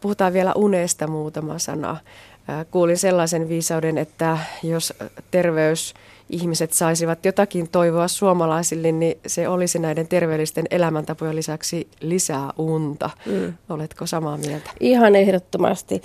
Puhutaan 0.01 0.34
vielä 0.34 0.53
unesta 0.56 1.08
muutama 1.08 1.60
sana. 1.60 1.97
Kuulin 2.72 2.97
sellaisen 2.97 3.49
viisauden, 3.49 3.97
että 3.97 4.38
jos 4.64 4.93
terveys 5.32 5.93
ihmiset 6.30 6.73
saisivat 6.73 7.26
jotakin 7.26 7.69
toivoa 7.69 8.07
suomalaisille, 8.07 8.91
niin 8.91 9.17
se 9.28 9.47
olisi 9.47 9.80
näiden 9.80 10.07
terveellisten 10.07 10.65
elämäntapojen 10.71 11.36
lisäksi 11.36 11.88
lisää 12.01 12.49
unta. 12.57 13.09
Mm. 13.26 13.53
Oletko 13.69 14.05
samaa 14.05 14.38
mieltä? 14.38 14.69
Ihan 14.80 15.15
ehdottomasti. 15.15 16.01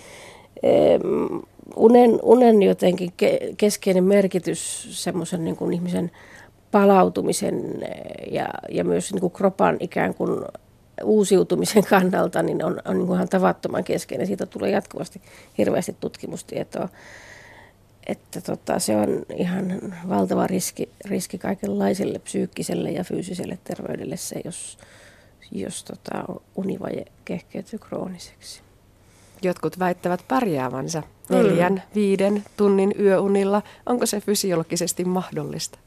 Unen, 1.76 2.18
unen 2.22 2.62
jotenkin 2.62 3.12
keskeinen 3.56 4.04
merkitys 4.04 4.88
semmoisen 5.04 5.44
niin 5.44 5.56
kuin 5.56 5.74
ihmisen 5.74 6.10
palautumisen 6.70 7.62
ja, 8.30 8.48
ja 8.68 8.84
myös 8.84 9.12
niin 9.12 9.20
kuin 9.20 9.32
kropan 9.32 9.76
ikään 9.80 10.14
kuin 10.14 10.44
uusiutumisen 11.04 11.84
kannalta 11.90 12.42
niin 12.42 12.64
on, 12.64 12.80
on 12.84 12.96
niin 12.96 13.06
kuin 13.06 13.16
ihan 13.16 13.28
tavattoman 13.28 13.84
keskeinen. 13.84 14.26
Siitä 14.26 14.46
tulee 14.46 14.70
jatkuvasti 14.70 15.20
hirveästi 15.58 15.96
tutkimustietoa 16.00 16.88
että 18.10 18.40
tota, 18.40 18.78
se 18.78 18.96
on 18.96 19.22
ihan 19.36 19.94
valtava 20.08 20.46
riski, 20.46 20.88
riski 21.04 21.38
kaikenlaiselle 21.38 22.18
psyykkiselle 22.18 22.90
ja 22.90 23.04
fyysiselle 23.04 23.58
terveydelle 23.64 24.16
se, 24.16 24.40
jos, 24.44 24.78
jos 25.52 25.84
tota, 25.84 26.24
univaje 26.56 27.04
kehkeytyy 27.24 27.78
krooniseksi. 27.78 28.62
Jotkut 29.42 29.78
väittävät 29.78 30.24
pärjäävänsä 30.28 31.02
neljän, 31.28 31.72
mm. 31.72 31.80
viiden 31.94 32.44
tunnin 32.56 32.94
yöunilla. 33.00 33.62
Onko 33.86 34.06
se 34.06 34.20
fysiologisesti 34.20 35.04
mahdollista? 35.04 35.78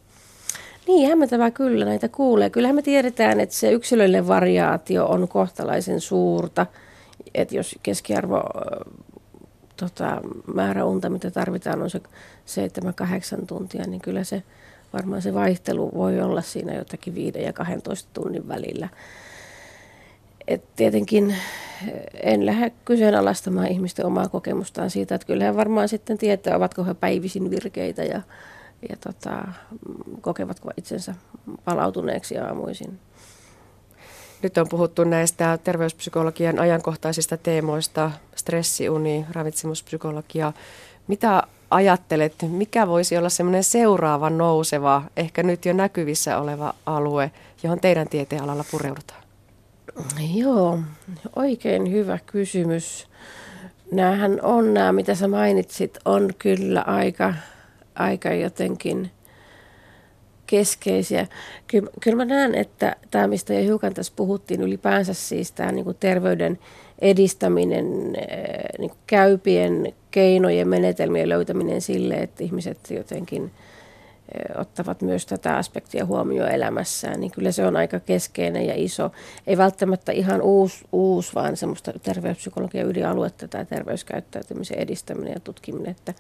Niin, 0.88 1.10
hämmentävää 1.10 1.52
kyllä 1.52 1.86
näitä 1.86 2.10
kuulee. 2.10 2.50
Kyllähän 2.50 2.76
me 2.76 2.82
tiedetään, 2.82 3.40
että 3.40 3.56
se 3.56 3.72
yksilöllinen 3.72 4.28
variaatio 4.28 5.06
on 5.06 5.28
kohtalaisen 5.28 6.02
suurta. 6.02 6.66
Että 7.34 7.56
jos 7.56 7.76
keskiarvo 7.84 8.44
tota, 9.78 10.22
määrä 10.54 10.86
unta, 10.86 11.10
mitä 11.10 11.32
tarvitaan, 11.32 11.82
on 11.82 11.90
se 11.90 12.02
7-8 13.42 13.46
tuntia, 13.46 13.84
niin 13.88 14.02
kyllä 14.02 14.24
se 14.24 14.44
varmaan 14.94 15.22
se 15.22 15.34
vaihtelu 15.34 15.92
voi 15.94 16.22
olla 16.22 16.42
siinä 16.42 16.74
jotakin 16.74 17.16
5 17.16 17.42
ja 17.42 17.54
12 17.54 18.10
tunnin 18.14 18.48
välillä. 18.48 18.90
Et 20.48 20.64
tietenkin 20.76 21.30
eh, 21.30 22.04
en 22.32 22.46
lähde 22.46 22.72
kyseenalaistamaan 22.86 23.68
ihmisten 23.68 24.06
omaa 24.06 24.30
kokemustaan 24.30 24.90
siitä, 24.90 25.16
että 25.16 25.28
kyllähän 25.28 25.56
varmaan 25.56 25.90
sitten 25.90 26.18
tietää, 26.18 26.58
ovatko 26.58 26.84
he 26.84 26.94
päivisin 26.94 27.50
virkeitä 27.50 28.04
ja, 28.04 28.22
ja 28.90 28.96
tota, 29.04 29.48
kokevatko 30.22 30.72
itsensä 30.78 31.16
palautuneeksi 31.66 32.38
aamuisin. 32.38 33.00
Nyt 34.44 34.58
on 34.58 34.70
puhuttu 34.70 35.04
näistä 35.04 35.60
terveyspsykologian 35.64 36.60
ajankohtaisista 36.60 37.38
teemoista, 37.38 38.12
stressiuni, 38.36 39.26
ravitsemuspsykologia. 39.32 40.54
Mitä 41.08 41.44
ajattelet, 41.72 42.34
mikä 42.48 42.88
voisi 42.88 43.18
olla 43.18 43.30
semmoinen 43.30 43.64
seuraava 43.64 44.30
nouseva, 44.30 45.04
ehkä 45.18 45.44
nyt 45.44 45.66
jo 45.66 45.74
näkyvissä 45.74 46.40
oleva 46.40 46.74
alue, 46.86 47.32
johon 47.64 47.80
teidän 47.80 48.10
tieteenalalla 48.10 48.66
pureudutaan? 48.72 49.24
Joo, 50.36 50.80
oikein 51.36 51.92
hyvä 51.92 52.20
kysymys. 52.26 53.08
Nämähän 53.92 54.40
on 54.42 54.74
nämä, 54.74 54.92
mitä 54.92 55.16
sä 55.16 55.28
mainitsit, 55.28 55.98
on 56.06 56.30
kyllä 56.40 56.82
aika, 56.82 57.34
aika 57.96 58.34
jotenkin– 58.34 59.12
keskeisiä. 60.54 61.28
Kyllä, 61.68 61.90
kyllä 62.02 62.18
mä 62.18 62.26
näen, 62.26 62.56
että 62.56 62.96
tämä, 63.12 63.28
mistä 63.28 63.54
jo 63.54 63.64
hiukan 63.64 63.94
tässä 63.94 64.14
puhuttiin, 64.16 64.62
ylipäänsä 64.62 65.14
siis 65.14 65.52
tämä 65.52 65.72
niin 65.72 65.86
kuin 65.86 65.98
terveyden 66.00 66.60
edistäminen, 67.00 68.16
eh, 68.16 68.80
niin 68.80 68.90
kuin 68.90 69.00
käypien 69.08 69.94
keinojen, 70.12 70.68
menetelmien 70.68 71.30
löytäminen 71.30 71.82
sille, 71.82 72.14
että 72.14 72.44
ihmiset 72.44 72.78
jotenkin 72.90 73.44
eh, 73.44 74.62
ottavat 74.62 75.02
myös 75.02 75.26
tätä 75.26 75.58
aspektia 75.58 76.06
huomioon 76.06 76.52
elämässään, 76.52 77.20
niin 77.20 77.32
kyllä 77.32 77.52
se 77.52 77.66
on 77.66 77.76
aika 77.76 78.00
keskeinen 78.00 78.66
ja 78.66 78.74
iso. 78.76 79.12
Ei 79.48 79.58
välttämättä 79.58 80.12
ihan 80.12 80.42
uusi, 80.42 80.86
uusi 80.92 81.32
vaan 81.36 81.58
semmoista 81.58 81.94
terveyspsykologian 82.04 82.90
ydinaluetta 82.90 83.48
tämä 83.48 83.66
terveyskäyttäytymisen 83.66 84.80
edistäminen 84.80 85.34
ja 85.34 85.40
tutkiminen, 85.40 85.92
että 85.92 86.14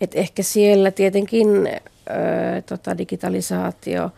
et 0.00 0.14
ehkä 0.14 0.42
siellä 0.42 0.90
tietenkin 0.90 1.68
tota, 2.66 2.98
digitalisaatio, 2.98 4.10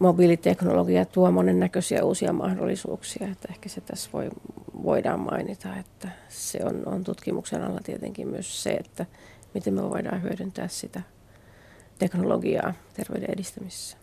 mobiiliteknologia 0.00 1.04
tuo 1.04 1.30
monennäköisiä 1.30 2.04
uusia 2.04 2.32
mahdollisuuksia. 2.32 3.28
Että 3.32 3.48
ehkä 3.50 3.68
se 3.68 3.80
tässä 3.80 4.10
voi, 4.12 4.28
voidaan 4.82 5.20
mainita, 5.20 5.76
että 5.76 6.08
se 6.28 6.58
on, 6.64 6.82
on 6.86 7.04
tutkimuksen 7.04 7.62
alla 7.62 7.80
tietenkin 7.84 8.28
myös 8.28 8.62
se, 8.62 8.70
että 8.70 9.06
miten 9.54 9.74
me 9.74 9.82
voidaan 9.82 10.22
hyödyntää 10.22 10.68
sitä 10.68 11.00
teknologiaa 11.98 12.74
terveyden 12.94 13.30
edistämisessä. 13.30 13.96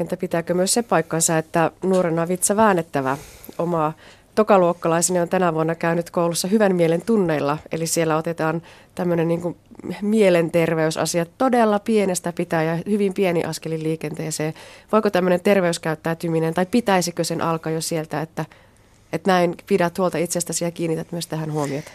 Entä 0.00 0.16
pitääkö 0.16 0.54
myös 0.54 0.74
se 0.74 0.82
paikkansa, 0.82 1.38
että 1.38 1.70
nuorena 1.82 2.28
vitsa 2.28 2.56
väännettävä 2.56 3.18
omaa 3.58 3.92
tokaluokkalaiseni 4.34 5.20
on 5.20 5.28
tänä 5.28 5.54
vuonna 5.54 5.74
käynyt 5.74 6.10
koulussa 6.10 6.48
hyvän 6.48 6.76
mielen 6.76 7.02
tunneilla, 7.02 7.58
eli 7.72 7.86
siellä 7.86 8.16
otetaan 8.16 8.62
tämmöinen 8.94 9.28
niin 9.28 9.40
kuin 9.40 9.56
mielenterveysasiat 10.02 11.30
todella 11.38 11.78
pienestä 11.78 12.32
pitää 12.32 12.62
ja 12.62 12.78
hyvin 12.88 13.14
pieni 13.14 13.44
askeli 13.44 13.82
liikenteeseen. 13.82 14.54
Voiko 14.92 15.10
tämmöinen 15.10 15.40
terveyskäyttäytyminen 15.40 16.54
tai 16.54 16.66
pitäisikö 16.66 17.24
sen 17.24 17.40
alkaa 17.40 17.72
jo 17.72 17.80
sieltä, 17.80 18.20
että, 18.20 18.44
että 19.12 19.30
näin 19.30 19.54
pidät 19.66 19.98
huolta 19.98 20.18
itsestäsi 20.18 20.64
ja 20.64 20.70
kiinnität 20.70 21.12
myös 21.12 21.26
tähän 21.26 21.52
huomiota? 21.52 21.90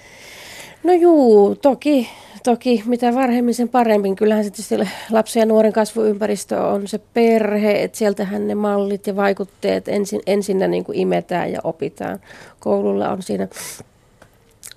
No 0.84 0.94
juu, 0.94 1.56
toki, 1.56 2.10
toki 2.52 2.84
mitä 2.86 3.16
varhemmin 3.16 3.56
sen 3.56 3.70
paremmin. 3.70 4.16
Kyllähän 4.16 4.43
se 4.43 4.50
tietysti 4.50 4.91
lapsen 5.12 5.39
ja 5.39 5.45
nuoren 5.45 5.74
kasvuympäristö 5.74 6.62
on 6.62 6.88
se 6.88 7.00
perhe, 7.14 7.84
että 7.84 7.98
sieltähän 7.98 8.48
ne 8.48 8.56
mallit 8.56 9.08
ja 9.08 9.16
vaikutteet 9.16 9.88
ensin, 9.88 10.22
ensinnä 10.26 10.68
niin 10.68 10.84
kuin 10.84 10.98
imetään 10.98 11.52
ja 11.52 11.60
opitaan. 11.64 12.20
Koululla 12.60 13.10
on 13.10 13.22
siinä 13.22 13.48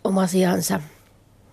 oma 0.05 0.27
sijansa. 0.27 0.81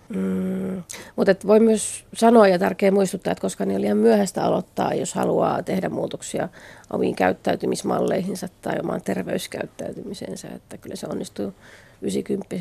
Mm. 0.10 0.84
Mutta 1.16 1.48
voi 1.48 1.60
myös 1.60 2.06
sanoa 2.14 2.48
ja 2.48 2.60
tärkeää 2.60 2.92
muistuttaa, 2.92 3.32
että 3.32 3.42
koska 3.42 3.66
niin 3.66 3.82
liian 3.82 3.98
myöhäistä 3.98 4.44
aloittaa, 4.44 4.94
jos 4.94 5.14
haluaa 5.14 5.64
tehdä 5.64 5.90
muutoksia 5.90 6.50
omiin 6.94 7.16
käyttäytymismalleihinsa 7.16 8.48
tai 8.62 8.80
omaan 8.80 9.02
terveyskäyttäytymisensä, 9.02 10.48
että 10.48 10.78
kyllä 10.78 10.96
se 10.96 11.08
onnistuu 11.10 11.54
90 12.02 12.56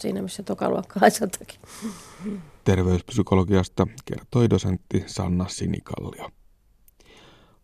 siinä, 0.00 0.22
missä 0.22 0.42
tokaluokkalaiseltakin. 0.42 1.60
Terveyspsykologiasta 2.64 3.86
kertoi 4.04 4.50
dosentti 4.50 5.04
Sanna 5.06 5.48
Sinikallio. 5.48 6.30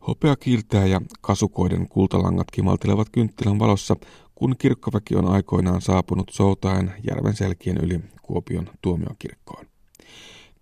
Hopea 0.07 0.37
kiiltää 0.37 0.87
ja 0.87 1.01
kasukoiden 1.21 1.89
kultalangat 1.89 2.51
kimaltelevat 2.51 3.09
kynttilän 3.13 3.59
valossa, 3.59 3.97
kun 4.35 4.55
kirkkoväki 4.59 5.17
on 5.17 5.29
aikoinaan 5.29 5.83
saapunut 5.83 6.31
soutaen 6.33 6.95
järven 7.11 7.37
selkien 7.37 7.77
yli 7.77 8.01
Kuopion 8.23 8.71
tuomiokirkkoon. 8.83 9.67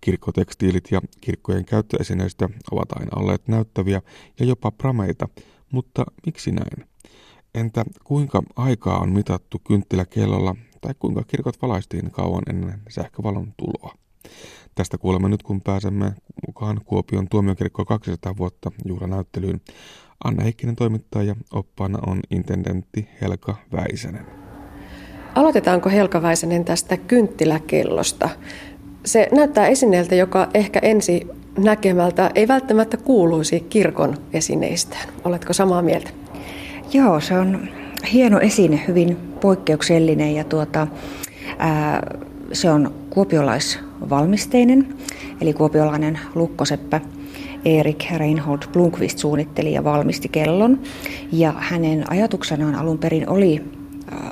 Kirkkotekstiilit 0.01 0.91
ja 0.91 1.01
kirkkojen 1.21 1.65
käyttöesineistä 1.65 2.49
ovat 2.71 2.91
aina 2.91 3.11
olleet 3.15 3.47
näyttäviä 3.47 4.01
ja 4.39 4.45
jopa 4.45 4.71
prameita, 4.71 5.27
mutta 5.71 6.05
miksi 6.25 6.51
näin? 6.51 6.89
Entä 7.55 7.85
kuinka 8.03 8.43
aikaa 8.55 8.99
on 8.99 9.11
mitattu 9.11 9.61
kynttiläkellolla 9.67 10.55
tai 10.85 10.93
kuinka 10.99 11.23
kirkot 11.27 11.61
valaistiin 11.61 12.11
kauan 12.11 12.43
ennen 12.49 12.79
sähkövalon 12.89 13.53
tuloa? 13.57 13.93
Tästä 14.75 14.97
kuulemme 14.97 15.29
nyt, 15.29 15.43
kun 15.43 15.61
pääsemme 15.61 16.13
mukaan 16.47 16.81
Kuopion 16.85 17.27
tuomiokirkko 17.29 17.85
200 17.85 18.37
vuotta 18.37 18.71
juhlanäyttelyyn. 18.85 19.61
Anna 20.23 20.43
Heikkinen 20.43 20.75
toimittaa 20.75 21.23
ja 21.23 21.35
oppaana 21.53 21.99
on 22.07 22.19
intendentti 22.31 23.09
Helka 23.21 23.55
Väisänen. 23.71 24.25
Aloitetaanko 25.35 25.89
Helka 25.89 26.21
Väisänen 26.21 26.65
tästä 26.65 26.97
kynttiläkellosta? 26.97 28.29
Se 29.05 29.27
näyttää 29.31 29.67
esineeltä, 29.67 30.15
joka 30.15 30.47
ehkä 30.53 30.79
ensi 30.79 31.27
näkemältä 31.57 32.31
ei 32.35 32.47
välttämättä 32.47 32.97
kuuluisi 32.97 33.59
kirkon 33.59 34.17
esineistään. 34.33 35.09
Oletko 35.23 35.53
samaa 35.53 35.81
mieltä? 35.81 36.09
Joo, 36.93 37.19
se 37.19 37.37
on 37.37 37.69
hieno 38.13 38.39
esine, 38.39 38.83
hyvin 38.87 39.17
poikkeuksellinen 39.41 40.35
ja 40.35 40.43
tuota, 40.43 40.87
ää, 41.57 42.17
se 42.53 42.69
on 42.69 42.93
kuopiolaisvalmisteinen, 43.09 44.87
eli 45.41 45.53
kuopiolainen 45.53 46.19
lukkoseppä 46.35 47.01
Erik 47.65 48.05
Reinhold 48.17 48.59
Blomqvist 48.73 49.17
suunnitteli 49.17 49.73
ja 49.73 49.83
valmisti 49.83 50.29
kellon. 50.29 50.79
Ja 51.31 51.53
hänen 51.57 52.11
ajatuksenaan 52.11 52.75
alun 52.75 52.97
perin 52.97 53.29
oli, 53.29 53.61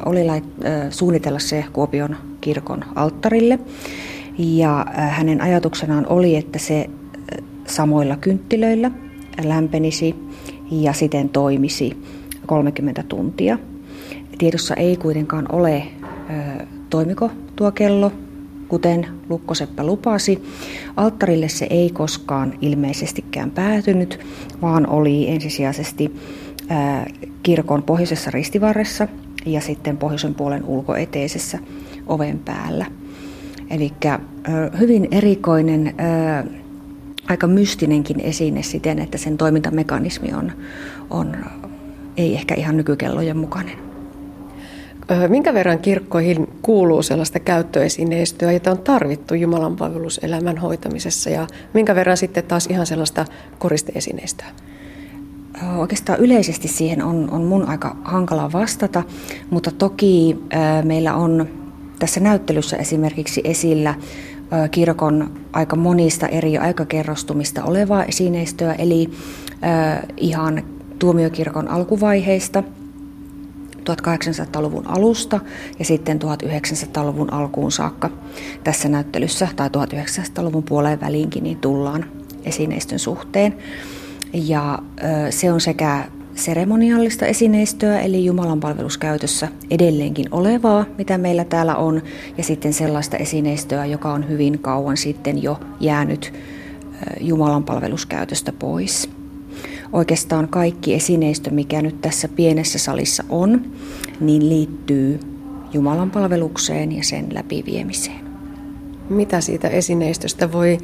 oli 0.06 0.26
lait, 0.26 0.44
suunnitella 0.90 1.40
se 1.40 1.66
Kuopion 1.74 2.16
kirkon 2.42 2.84
alttarille. 2.96 3.60
Ja 4.38 4.86
hänen 4.94 5.42
ajatuksenaan 5.42 6.08
oli, 6.08 6.36
että 6.36 6.60
se 6.60 6.90
samoilla 7.68 8.16
kynttilöillä 8.16 8.92
lämpenisi 9.44 10.16
ja 10.72 10.94
siten 10.94 11.30
toimisi 11.30 11.98
30 12.46 13.04
tuntia. 13.04 13.58
Tiedossa 14.38 14.76
ei 14.76 14.98
kuitenkaan 14.98 15.46
ole, 15.52 15.84
toimiko 16.89 17.32
tuo 17.56 17.72
kello, 17.72 18.12
kuten 18.68 19.08
Lukkoseppä 19.30 19.86
lupasi. 19.86 20.44
Alttarille 20.98 21.50
se 21.50 21.68
ei 21.70 21.89
koskaan 21.89 22.54
ilmeisestikään 22.62 23.52
päätynyt, 23.52 24.20
vaan 24.62 24.88
oli 24.88 25.30
ensisijaisesti 25.30 26.16
kirkon 27.44 27.84
pohjoisessa 27.84 28.32
ristivarressa 28.32 29.08
ja 29.46 29.62
sitten 29.62 29.98
pohjoisen 29.98 30.36
puolen 30.36 30.66
ulkoeteisessä 30.66 31.60
oven 32.08 32.39
päällä. 32.39 32.86
Eli 33.70 33.91
hyvin 34.80 35.08
erikoinen, 35.12 35.96
aika 37.30 37.48
mystinenkin 37.48 38.20
esine 38.20 38.64
siten, 38.64 39.00
että 39.00 39.18
sen 39.18 39.38
toimintamekanismi 39.38 40.34
on, 40.34 40.52
on 41.10 41.36
ei 42.18 42.34
ehkä 42.36 42.55
ihan 42.55 42.78
nykykellojen 42.78 43.38
mukainen. 43.38 43.93
Minkä 45.28 45.53
verran 45.53 45.80
kirkkoihin 45.80 46.47
kuuluu 46.61 47.03
sellaista 47.03 47.39
käyttöesineistöä, 47.39 48.51
jota 48.51 48.72
on 48.72 48.78
tarvittu 48.78 49.34
Jumalan 49.34 49.76
palveluselämän 49.76 50.57
hoitamisessa 50.57 51.30
ja 51.30 51.47
minkä 51.74 51.95
verran 51.95 52.18
sitten 52.18 52.43
taas 52.43 52.66
ihan 52.66 52.86
sellaista 52.86 53.26
koristeesineistöä? 53.59 54.47
Oikeastaan 55.78 56.20
yleisesti 56.20 56.68
siihen 56.68 57.03
on, 57.03 57.30
on 57.32 57.43
mun 57.43 57.70
aika 57.70 57.95
hankala 58.03 58.51
vastata, 58.51 59.03
mutta 59.49 59.72
toki 59.72 60.38
äh, 60.53 60.84
meillä 60.84 61.16
on 61.16 61.47
tässä 61.99 62.20
näyttelyssä 62.20 62.78
esimerkiksi 62.78 63.41
esillä 63.43 63.89
äh, 63.89 64.70
kirkon 64.72 65.32
aika 65.53 65.76
monista 65.76 66.28
eri 66.28 66.57
aikakerrostumista 66.57 67.64
olevaa 67.64 68.03
esineistöä, 68.03 68.74
eli 68.74 69.09
äh, 69.64 69.99
ihan 70.18 70.64
tuomiokirkon 71.04 71.68
alkuvaiheista– 71.68 72.64
1800-luvun 73.89 74.88
alusta 74.88 75.39
ja 75.80 75.86
sitten 75.86 76.20
1900-luvun 76.22 77.34
alkuun 77.34 77.72
saakka 77.72 78.10
tässä 78.64 78.89
näyttelyssä 78.89 79.47
tai 79.56 79.68
1900-luvun 79.68 80.64
puoleen 80.64 81.01
väliinkin 81.01 81.43
niin 81.43 81.58
tullaan 81.58 82.06
esineistön 82.43 82.99
suhteen. 82.99 83.58
Ja 84.34 84.80
se 85.30 85.51
on 85.51 85.62
sekä 85.62 86.06
seremoniallista 86.36 87.26
esineistöä, 87.26 88.01
eli 88.01 88.26
Jumalan 88.26 88.60
palveluskäytössä 88.60 89.47
edelleenkin 89.72 90.26
olevaa, 90.32 90.86
mitä 90.97 91.18
meillä 91.18 91.45
täällä 91.45 91.76
on, 91.76 92.01
ja 92.38 92.43
sitten 92.43 92.74
sellaista 92.74 93.18
esineistöä, 93.18 93.86
joka 93.86 94.14
on 94.14 94.30
hyvin 94.30 94.60
kauan 94.60 94.97
sitten 94.97 95.43
jo 95.43 95.60
jäänyt 95.80 96.34
Jumalan 97.22 97.64
palveluskäytöstä 97.64 98.51
pois 98.51 99.10
oikeastaan 99.94 100.48
kaikki 100.48 100.94
esineistö, 100.94 101.52
mikä 101.52 101.82
nyt 101.82 102.02
tässä 102.02 102.28
pienessä 102.28 102.80
salissa 102.80 103.24
on, 103.30 103.72
niin 104.20 104.50
liittyy 104.50 105.20
Jumalan 105.74 106.12
palvelukseen 106.12 106.91
ja 106.91 107.04
sen 107.04 107.28
läpiviemiseen. 107.34 108.24
Mitä 109.10 109.41
siitä 109.41 109.68
esineistöstä 109.68 110.52
voi 110.52 110.78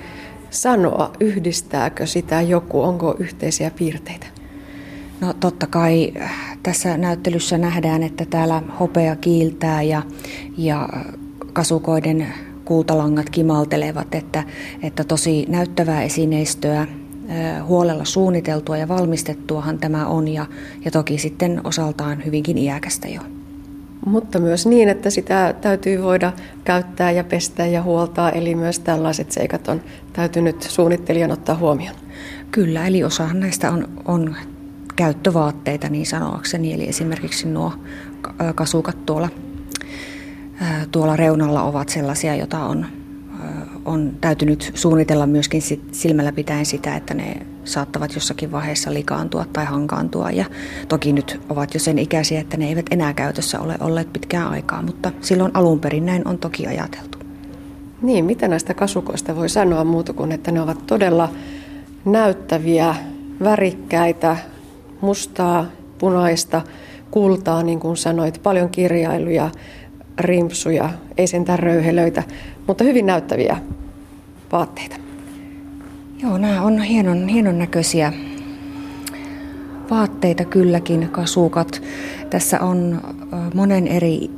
sanoa? 0.50 1.12
Yhdistääkö 1.20 2.06
sitä 2.06 2.42
joku? 2.42 2.82
Onko 2.82 3.16
yhteisiä 3.20 3.72
piirteitä? 3.72 4.26
No 5.22 5.34
totta 5.34 5.68
kai 5.68 6.12
äh, 6.22 6.58
tässä 6.64 6.98
näyttelyssä 6.98 7.58
nähdään, 7.58 8.04
että 8.04 8.26
täällä 8.26 8.62
hopea 8.80 9.16
kiiltää 9.16 9.82
ja, 9.82 10.02
ja 10.58 10.90
kasukoiden 11.54 12.28
kultalangat 12.66 13.30
kimaltelevat, 13.30 14.16
että, 14.16 14.44
että 14.82 15.04
tosi 15.04 15.46
näyttävää 15.50 16.04
esineistöä 16.04 16.88
huolella 17.64 18.06
suunniteltua 18.06 18.78
ja 18.78 18.88
valmistettuahan 18.88 19.80
tämä 19.80 20.08
on 20.08 20.28
ja, 20.28 20.46
ja 20.86 20.92
toki 20.92 21.18
sitten 21.18 21.62
osaltaan 21.64 22.26
hyvinkin 22.26 22.58
iäkästä 22.58 23.08
jo. 23.08 23.22
Mutta 24.06 24.40
myös 24.40 24.66
niin, 24.66 24.90
että 24.90 25.10
sitä 25.10 25.56
täytyy 25.62 26.04
voida 26.04 26.34
käyttää 26.64 27.12
ja 27.12 27.24
pestä 27.24 27.66
ja 27.66 27.84
huoltaa, 27.84 28.32
eli 28.32 28.56
myös 28.56 28.80
tällaiset 28.80 29.32
seikat 29.32 29.68
on 29.68 29.82
täytynyt 30.14 30.62
suunnittelijan 30.62 31.32
ottaa 31.32 31.56
huomioon. 31.56 31.96
Kyllä, 32.52 32.88
eli 32.88 33.04
osahan 33.04 33.40
näistä 33.40 33.72
on, 33.72 33.88
on 34.06 34.36
käyttövaatteita 34.96 35.90
niin 35.90 36.06
sanoakseni, 36.06 36.74
eli 36.74 36.90
esimerkiksi 36.90 37.48
nuo 37.48 37.74
kasukat 38.56 39.06
tuolla, 39.06 39.30
tuolla 40.92 41.16
reunalla 41.16 41.64
ovat 41.64 41.90
sellaisia, 41.90 42.36
joita 42.36 42.64
on 42.64 42.86
on 43.86 44.14
täytynyt 44.22 44.72
suunnitella 44.74 45.28
myöskin 45.28 45.62
silmällä 45.92 46.32
pitäen 46.32 46.66
sitä, 46.66 46.96
että 46.96 47.14
ne 47.14 47.46
saattavat 47.64 48.16
jossakin 48.16 48.52
vaiheessa 48.52 48.94
likaantua 48.94 49.46
tai 49.54 49.66
hankaantua. 49.66 50.32
Ja 50.32 50.46
toki 50.88 51.14
nyt 51.14 51.42
ovat 51.50 51.74
jo 51.74 51.80
sen 51.80 52.00
ikäisiä, 52.00 52.40
että 52.40 52.58
ne 52.58 52.68
eivät 52.68 52.86
enää 52.92 53.14
käytössä 53.14 53.60
ole 53.60 53.76
olleet 53.80 54.14
pitkään 54.14 54.48
aikaa, 54.48 54.82
mutta 54.82 55.12
silloin 55.22 55.52
alun 55.54 55.80
perin 55.80 56.06
näin 56.06 56.28
on 56.28 56.38
toki 56.38 56.68
ajateltu. 56.68 57.18
Niin, 58.02 58.26
mitä 58.26 58.48
näistä 58.48 58.74
kasukoista 58.74 59.36
voi 59.36 59.50
sanoa 59.50 59.84
muuta 59.84 60.14
kuin, 60.14 60.32
että 60.32 60.52
ne 60.52 60.62
ovat 60.62 60.88
todella 60.88 61.30
näyttäviä, 62.06 62.96
värikkäitä, 63.44 64.38
mustaa, 65.02 65.66
punaista, 65.98 66.62
kultaa, 67.12 67.64
niin 67.64 67.80
kuin 67.80 67.98
sanoit, 67.98 68.44
paljon 68.44 68.70
kirjailuja, 68.70 69.50
rimpsuja, 70.20 70.90
ei 71.18 71.28
sentään 71.28 71.60
röyhelöitä, 71.60 72.24
mutta 72.70 72.84
hyvin 72.84 73.06
näyttäviä 73.06 73.58
vaatteita. 74.52 74.96
Joo, 76.22 76.38
nämä 76.38 76.62
on 76.62 76.82
hienon, 76.82 77.28
hienon 77.28 77.60
näköisiä 77.60 78.14
vaatteita 79.90 80.46
kylläkin, 80.46 81.10
kasukat. 81.12 81.82
Tässä 82.30 82.60
on 82.60 83.02
monen 83.54 83.88
eri 83.88 84.30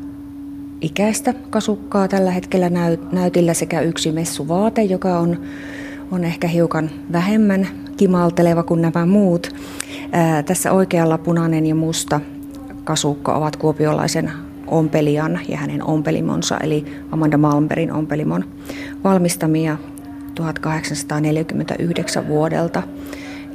ikäistä 0.81 1.33
kasukkaa 1.49 2.07
tällä 2.07 2.31
hetkellä 2.31 2.69
näytillä 3.11 3.53
sekä 3.53 3.81
yksi 3.81 4.11
messuvaate, 4.11 4.81
joka 4.81 5.19
on, 5.19 5.41
on 6.11 6.23
ehkä 6.23 6.47
hiukan 6.47 6.89
vähemmän 7.11 7.67
kimalteleva 7.97 8.63
kuin 8.63 8.81
nämä 8.81 9.05
muut. 9.05 9.55
Ää, 10.11 10.43
tässä 10.43 10.71
oikealla 10.71 11.17
punainen 11.17 11.65
ja 11.65 11.75
musta 11.75 12.21
kasukka 12.83 13.35
ovat 13.35 13.55
kuopiolaisen 13.55 14.31
ompelijan 14.71 15.39
ja 15.47 15.57
hänen 15.57 15.83
ompelimonsa, 15.83 16.57
eli 16.57 16.85
Amanda 17.11 17.37
Malmberin 17.37 17.93
ompelimon 17.93 18.45
valmistamia 19.03 19.77
1849 20.35 22.27
vuodelta. 22.27 22.83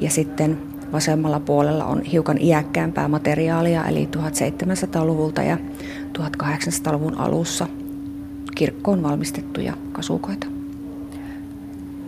Ja 0.00 0.10
sitten 0.10 0.58
vasemmalla 0.92 1.40
puolella 1.40 1.84
on 1.84 2.02
hiukan 2.02 2.38
iäkkäämpää 2.40 3.08
materiaalia, 3.08 3.84
eli 3.84 4.08
1700-luvulta 4.16 5.42
ja 5.42 5.58
1800-luvun 6.18 7.18
alussa 7.18 7.66
kirkkoon 8.54 9.02
valmistettuja 9.02 9.72
kasukoita. 9.92 10.46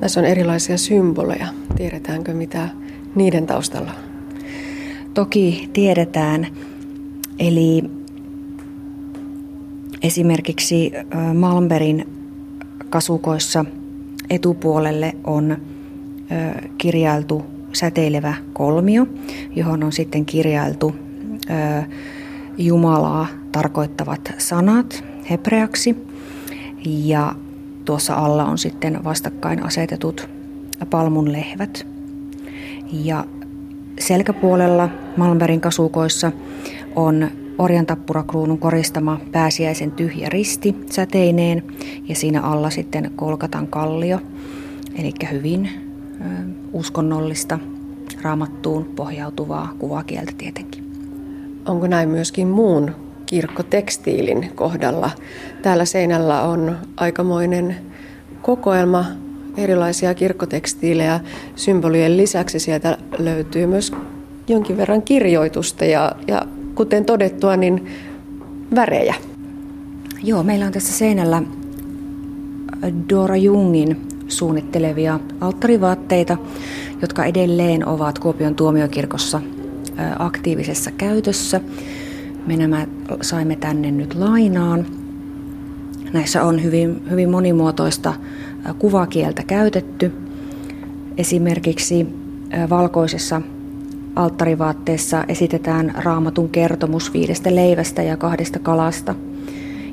Tässä 0.01 0.21
on 0.21 0.27
erilaisia 0.27 0.79
symboleja. 0.79 1.47
Tiedetäänkö, 1.77 2.35
mitä 2.35 2.69
niiden 3.15 3.47
taustalla 3.47 3.91
on? 3.91 4.09
Toki 5.15 5.71
tiedetään. 5.73 6.47
Eli 7.39 7.98
Esimerkiksi 10.03 10.93
Malmberin 11.35 12.09
kasukoissa 12.91 13.65
etupuolelle 14.31 15.17
on 15.25 15.57
kirjailtu 16.79 17.45
säteilevä 17.73 18.35
kolmio, 18.53 19.07
johon 19.57 19.85
on 19.85 19.93
sitten 19.93 20.27
kirjailtu 20.27 20.95
Jumalaa 22.59 23.27
tarkoittavat 23.53 24.33
sanat 24.39 25.05
hebreaksi. 25.31 25.97
Ja 26.85 27.35
tuossa 27.85 28.15
alla 28.15 28.45
on 28.45 28.59
sitten 28.59 29.05
vastakkain 29.05 29.63
asetetut 29.63 30.29
palmun 30.91 31.33
lehvät. 31.33 31.87
Ja 32.93 33.25
selkäpuolella 34.01 34.89
Malmbergin 35.17 35.61
kasukoissa 35.61 36.33
on 36.97 37.31
Orjan 37.59 37.87
tappurakruunun 37.87 38.59
koristama 38.59 39.21
pääsiäisen 39.33 39.91
tyhjä 39.91 40.29
risti 40.29 40.77
säteineen 40.91 41.63
ja 42.09 42.15
siinä 42.15 42.41
alla 42.41 42.71
sitten 42.71 43.11
kolkatan 43.17 43.67
kallio, 43.67 44.21
eli 44.99 45.13
hyvin 45.33 45.71
uskonnollista 46.73 47.59
raamattuun 48.23 48.85
pohjautuvaa 48.85 49.75
kuvakieltä 49.79 50.33
tietenkin. 50.39 50.85
Onko 51.67 51.87
näin 51.87 52.09
myöskin 52.09 52.49
muun 52.49 52.91
kirkkotekstiilin 53.27 54.51
kohdalla? 54.55 55.11
Täällä 55.63 55.85
seinällä 55.85 56.43
on 56.43 56.77
aikamoinen 56.97 57.77
kokoelma 58.43 59.05
erilaisia 59.57 60.15
kirkkotekstiilejä. 60.15 61.21
Symbolien 61.57 62.17
lisäksi 62.17 62.59
sieltä 62.59 62.99
löytyy 63.19 63.67
myös 63.67 63.93
jonkin 64.49 64.77
verran 64.77 65.03
kirjoitusta 65.03 65.85
ja, 65.85 66.13
ja 66.27 66.43
kuten 66.79 67.05
todettua, 67.05 67.57
niin 67.57 67.87
värejä. 68.75 69.15
Joo, 70.23 70.43
meillä 70.43 70.67
on 70.67 70.73
tässä 70.73 70.93
seinällä 70.93 71.43
Dora 73.09 73.37
Jungin 73.37 73.97
suunnittelevia 74.29 75.21
alttarivaatteita, 75.41 76.37
jotka 77.03 77.25
edelleen 77.25 77.89
ovat 77.89 78.19
Kuopion 78.19 78.55
tuomiokirkossa 78.55 79.41
aktiivisessa 80.19 80.91
käytössä. 80.91 81.61
Me 82.47 82.57
nämä 82.57 82.87
saimme 83.21 83.57
tänne 83.57 83.91
nyt 83.91 84.15
lainaan. 84.15 84.87
Näissä 86.13 86.45
on 86.45 86.63
hyvin, 86.63 87.03
hyvin 87.11 87.31
monimuotoista 87.31 88.15
kuvakieltä 88.79 89.43
käytetty. 89.43 90.13
Esimerkiksi 91.17 92.07
valkoisessa 92.71 93.43
alttarivaatteessa 94.17 95.25
esitetään 95.29 95.93
raamatun 95.97 96.49
kertomus 96.49 97.13
viidestä 97.13 97.55
leivästä 97.55 98.03
ja 98.03 98.17
kahdesta 98.17 98.59
kalasta. 98.59 99.15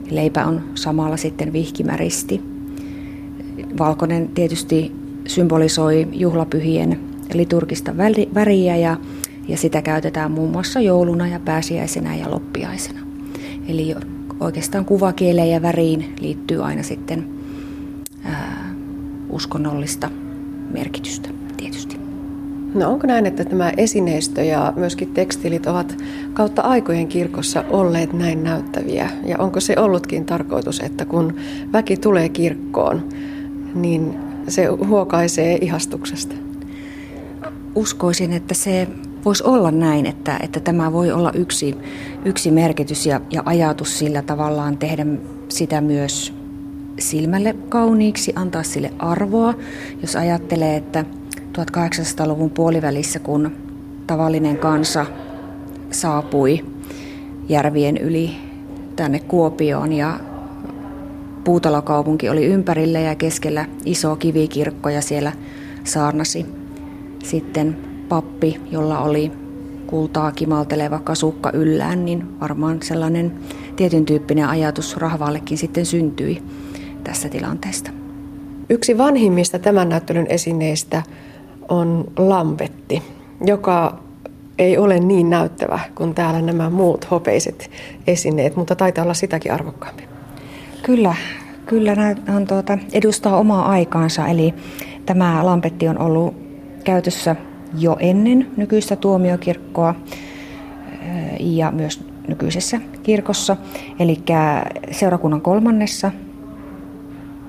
Leipä 0.09 0.45
on 0.45 0.61
samalla 0.75 1.17
sitten 1.17 1.53
vihkimäristi. 1.53 2.41
Valkoinen 3.79 4.27
tietysti 4.27 4.91
symbolisoi 5.27 6.07
juhlapyhien 6.11 6.99
liturgista 7.33 7.97
väriä 8.35 8.75
ja, 8.75 8.97
ja 9.47 9.57
sitä 9.57 9.81
käytetään 9.81 10.31
muun 10.31 10.51
muassa 10.51 10.79
jouluna 10.79 11.27
ja 11.27 11.39
pääsiäisenä 11.39 12.15
ja 12.15 12.31
loppiaisena. 12.31 12.99
Eli 13.67 13.95
oikeastaan 14.39 14.85
kuvakieleen 14.85 15.49
ja 15.49 15.61
väriin 15.61 16.15
liittyy 16.19 16.65
aina 16.65 16.83
sitten 16.83 17.27
ää, 18.23 18.75
uskonnollista 19.29 20.09
merkitystä 20.71 21.29
tietysti. 21.57 22.04
No 22.75 22.91
onko 22.91 23.07
näin, 23.07 23.25
että 23.25 23.45
tämä 23.45 23.71
esineistö 23.77 24.43
ja 24.43 24.73
myöskin 24.75 25.13
tekstiilit 25.13 25.67
ovat 25.67 25.97
kautta 26.33 26.61
aikojen 26.61 27.07
kirkossa 27.07 27.63
olleet 27.69 28.13
näin 28.13 28.43
näyttäviä? 28.43 29.09
Ja 29.25 29.37
onko 29.39 29.59
se 29.59 29.75
ollutkin 29.79 30.25
tarkoitus, 30.25 30.79
että 30.79 31.05
kun 31.05 31.35
väki 31.73 31.97
tulee 31.97 32.29
kirkkoon, 32.29 33.09
niin 33.75 34.19
se 34.47 34.65
huokaisee 34.65 35.57
ihastuksesta? 35.61 36.35
Uskoisin, 37.75 38.33
että 38.33 38.53
se 38.53 38.87
voisi 39.25 39.43
olla 39.43 39.71
näin, 39.71 40.05
että, 40.05 40.39
että 40.43 40.59
tämä 40.59 40.93
voi 40.93 41.11
olla 41.11 41.31
yksi, 41.31 41.75
yksi 42.25 42.51
merkitys 42.51 43.05
ja, 43.05 43.21
ja 43.31 43.43
ajatus 43.45 43.99
sillä 43.99 44.21
tavallaan 44.21 44.77
tehdä 44.77 45.05
sitä 45.49 45.81
myös 45.81 46.33
silmälle 46.99 47.55
kauniiksi, 47.69 48.33
antaa 48.35 48.63
sille 48.63 48.93
arvoa. 48.99 49.53
Jos 50.01 50.15
ajattelee, 50.15 50.75
että 50.75 51.05
1800-luvun 51.57 52.49
puolivälissä, 52.49 53.19
kun 53.19 53.51
tavallinen 54.07 54.57
kansa 54.57 55.05
saapui 55.91 56.65
järvien 57.49 57.97
yli 57.97 58.35
tänne 58.95 59.19
Kuopioon 59.19 59.91
ja 59.91 60.19
Puutalokaupunki 61.43 62.29
oli 62.29 62.45
ympärillä 62.45 62.99
ja 62.99 63.15
keskellä 63.15 63.65
iso 63.85 64.15
kivikirkko 64.15 64.89
ja 64.89 65.01
siellä 65.01 65.31
saarnasi 65.83 66.45
sitten 67.23 67.77
pappi, 68.09 68.61
jolla 68.71 68.99
oli 68.99 69.31
kultaa 69.87 70.31
kimalteleva 70.31 70.99
kasukka 70.99 71.51
yllään, 71.53 72.05
niin 72.05 72.39
varmaan 72.39 72.77
sellainen 72.83 73.33
tietyn 73.75 74.05
tyyppinen 74.05 74.47
ajatus 74.47 74.97
rahvaallekin 74.97 75.57
sitten 75.57 75.85
syntyi 75.85 76.43
tässä 77.03 77.29
tilanteesta. 77.29 77.91
Yksi 78.69 78.97
vanhimmista 78.97 79.59
tämän 79.59 79.89
näyttelyn 79.89 80.27
esineistä 80.27 81.03
on 81.69 82.05
lampetti, 82.17 83.01
joka 83.45 83.97
ei 84.59 84.77
ole 84.77 84.99
niin 84.99 85.29
näyttävä 85.29 85.79
kuin 85.95 86.15
täällä 86.15 86.41
nämä 86.41 86.69
muut 86.69 87.11
hopeiset 87.11 87.71
esineet, 88.07 88.55
mutta 88.55 88.75
taitaa 88.75 89.03
olla 89.03 89.13
sitäkin 89.13 89.53
arvokkaampi. 89.53 90.03
Kyllä, 90.83 91.15
kyllä 91.65 91.93
on 92.35 92.47
tuota, 92.47 92.77
edustaa 92.93 93.37
omaa 93.37 93.69
aikaansa, 93.69 94.27
eli 94.27 94.53
tämä 95.05 95.45
lampetti 95.45 95.87
on 95.87 95.99
ollut 95.99 96.35
käytössä 96.83 97.35
jo 97.77 97.97
ennen 97.99 98.51
nykyistä 98.57 98.95
tuomiokirkkoa 98.95 99.95
ja 101.39 101.71
myös 101.71 102.05
nykyisessä 102.27 102.81
kirkossa. 103.03 103.57
Eli 103.99 104.23
seurakunnan 104.91 105.41
kolmannessa 105.41 106.11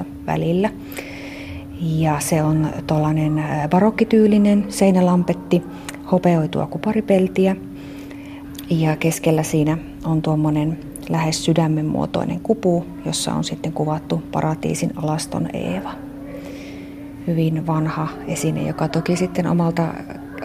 1730-1817 0.00 0.04
välillä. 0.26 0.70
Ja 1.80 2.20
se 2.20 2.42
on 2.42 2.68
tuollainen 2.86 3.44
barokkityylinen 3.70 4.64
seinälampetti, 4.68 5.62
hopeoitua 6.12 6.66
kuparipeltiä. 6.66 7.56
Ja 8.70 8.96
keskellä 8.96 9.42
siinä 9.42 9.78
on 10.04 10.22
tuommoinen 10.22 10.78
lähes 11.08 11.44
sydämen 11.44 11.86
muotoinen 11.86 12.40
kupu, 12.40 12.86
jossa 13.04 13.34
on 13.34 13.44
sitten 13.44 13.72
kuvattu 13.72 14.22
paratiisin 14.32 14.92
alaston 14.96 15.48
Eeva 15.52 16.05
hyvin 17.26 17.66
vanha 17.66 18.08
esine, 18.26 18.62
joka 18.62 18.88
toki 18.88 19.16
sitten 19.16 19.46
omalta 19.46 19.94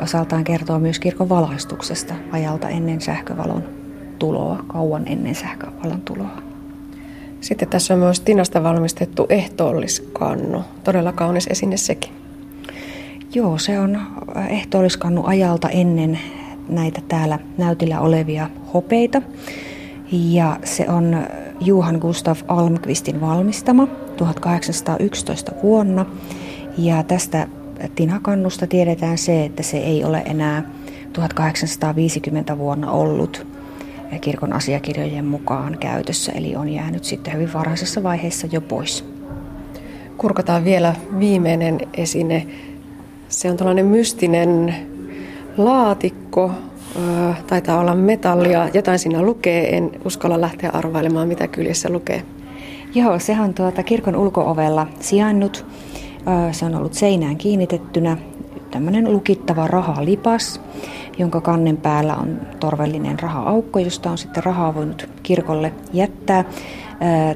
osaltaan 0.02 0.44
kertoo 0.44 0.80
myös 0.80 1.00
kirkon 1.00 1.30
valaistuksesta 1.30 2.14
ajalta 2.32 2.70
ennen 2.70 3.02
sähkövalon 3.02 3.64
tuloa, 4.20 4.66
kauan 4.68 5.08
ennen 5.08 5.36
sähkövalon 5.36 6.02
tuloa. 6.02 6.42
Sitten 7.42 7.68
tässä 7.68 7.94
on 7.94 8.00
myös 8.00 8.20
tinasta 8.20 8.64
valmistettu 8.64 9.26
ehtoolliskannu. 9.30 10.64
Todella 10.84 11.12
kaunis 11.12 11.48
esine 11.48 11.78
sekin. 11.78 12.12
Joo, 13.34 13.58
se 13.58 13.80
on 13.80 14.02
ehtoolliskannu 14.50 15.24
ajalta 15.26 15.70
ennen 15.70 16.20
näitä 16.70 17.02
täällä 17.08 17.40
näytillä 17.58 18.00
olevia 18.00 18.50
hopeita. 18.74 19.22
Ja 20.12 20.60
se 20.64 20.86
on 20.90 21.18
Juhan 21.62 21.96
Gustav 21.96 22.38
Almqvistin 22.48 23.22
valmistama 23.22 23.88
1811 24.18 25.52
vuonna. 25.64 26.06
Ja 26.82 27.04
tästä 27.04 27.48
tinakannusta 27.96 28.68
tiedetään 28.68 29.18
se, 29.18 29.46
että 29.46 29.64
se 29.64 29.78
ei 29.78 30.04
ole 30.04 30.24
enää 30.26 30.64
1850 31.14 32.58
vuonna 32.58 32.92
ollut 32.92 33.48
kirkon 34.22 34.54
asiakirjojen 34.54 35.26
mukaan 35.26 35.78
käytössä, 35.80 36.32
eli 36.32 36.56
on 36.56 36.70
jäänyt 36.70 37.04
sitten 37.04 37.34
hyvin 37.34 37.54
varhaisessa 37.54 38.04
vaiheessa 38.04 38.48
jo 38.52 38.62
pois. 38.62 39.06
Kurkataan 40.18 40.64
vielä 40.64 40.96
viimeinen 41.20 41.80
esine. 41.94 42.48
Se 43.30 43.52
on 43.52 43.58
tällainen 43.58 43.86
mystinen 43.86 44.76
laatikko, 45.58 46.52
taitaa 47.48 47.80
olla 47.80 47.96
metallia, 47.96 48.70
jotain 48.74 49.00
siinä 49.00 49.22
lukee, 49.22 49.78
en 49.78 49.92
uskalla 50.06 50.42
lähteä 50.42 50.70
arvailemaan, 50.74 51.28
mitä 51.28 51.48
kyljessä 51.48 51.90
lukee. 51.90 52.24
Joo, 52.96 53.20
se 53.20 53.38
on 53.40 53.54
tuota 53.54 53.84
kirkon 53.84 54.16
ulkoovella 54.16 54.88
sijainnut 55.00 55.66
se 56.51 56.65
on 56.65 56.76
ollut 56.76 56.93
seinään 56.93 57.38
kiinnitettynä 57.38 58.17
tämmöinen 58.72 59.13
lukittava 59.13 59.67
rahalipas, 59.67 60.61
jonka 61.17 61.41
kannen 61.41 61.78
päällä 61.78 62.15
on 62.15 62.39
torvellinen 62.59 63.19
rahaaukko, 63.19 63.80
josta 63.80 64.11
on 64.11 64.17
sitten 64.17 64.43
rahaa 64.43 64.76
voinut 64.76 65.09
kirkolle 65.24 65.74
jättää. 65.93 66.45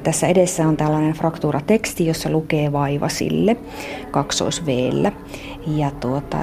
Tässä 0.02 0.26
edessä 0.26 0.68
on 0.68 0.76
tällainen 0.76 1.12
fraktuurateksti, 1.12 2.06
jossa 2.06 2.30
lukee 2.30 2.72
vaiva 2.72 3.08
sille 3.08 3.56
kaksoisveellä. 4.10 5.12
Ja 5.66 5.90
tuota, 5.90 6.38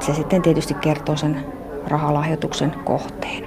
se 0.00 0.14
sitten 0.14 0.42
tietysti 0.42 0.74
kertoo 0.74 1.16
sen 1.16 1.44
rahalahjoituksen 1.86 2.72
kohteen. 2.84 3.44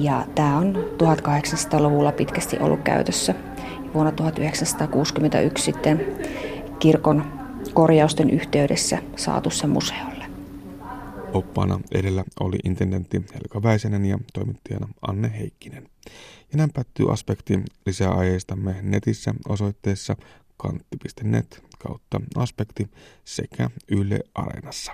Ja 0.00 0.24
tämä 0.34 0.58
on 0.58 0.76
1800-luvulla 1.02 2.12
pitkästi 2.12 2.58
ollut 2.60 2.80
käytössä. 2.80 3.34
Vuonna 3.94 4.12
1961 4.12 5.64
sitten 5.64 6.06
kirkon 6.78 7.24
korjausten 7.76 8.30
yhteydessä 8.30 9.02
saatu 9.16 9.50
se 9.50 9.66
museolle. 9.66 10.26
Oppaana 11.32 11.80
edellä 11.92 12.24
oli 12.40 12.56
intendentti 12.64 13.24
Helka 13.34 13.62
Väisänen 13.62 14.04
ja 14.04 14.18
toimittajana 14.32 14.88
Anne 15.08 15.38
Heikkinen. 15.38 15.88
Ja 16.52 16.58
näin 16.58 16.72
päättyy 16.72 17.12
aspekti 17.12 17.62
lisää 17.86 18.10
aieistamme 18.10 18.76
netissä 18.82 19.34
osoitteessa 19.48 20.16
kantti.net 20.56 21.62
kautta 21.78 22.20
aspekti 22.36 22.90
sekä 23.24 23.70
Yle 23.90 24.20
Areenassa. 24.34 24.92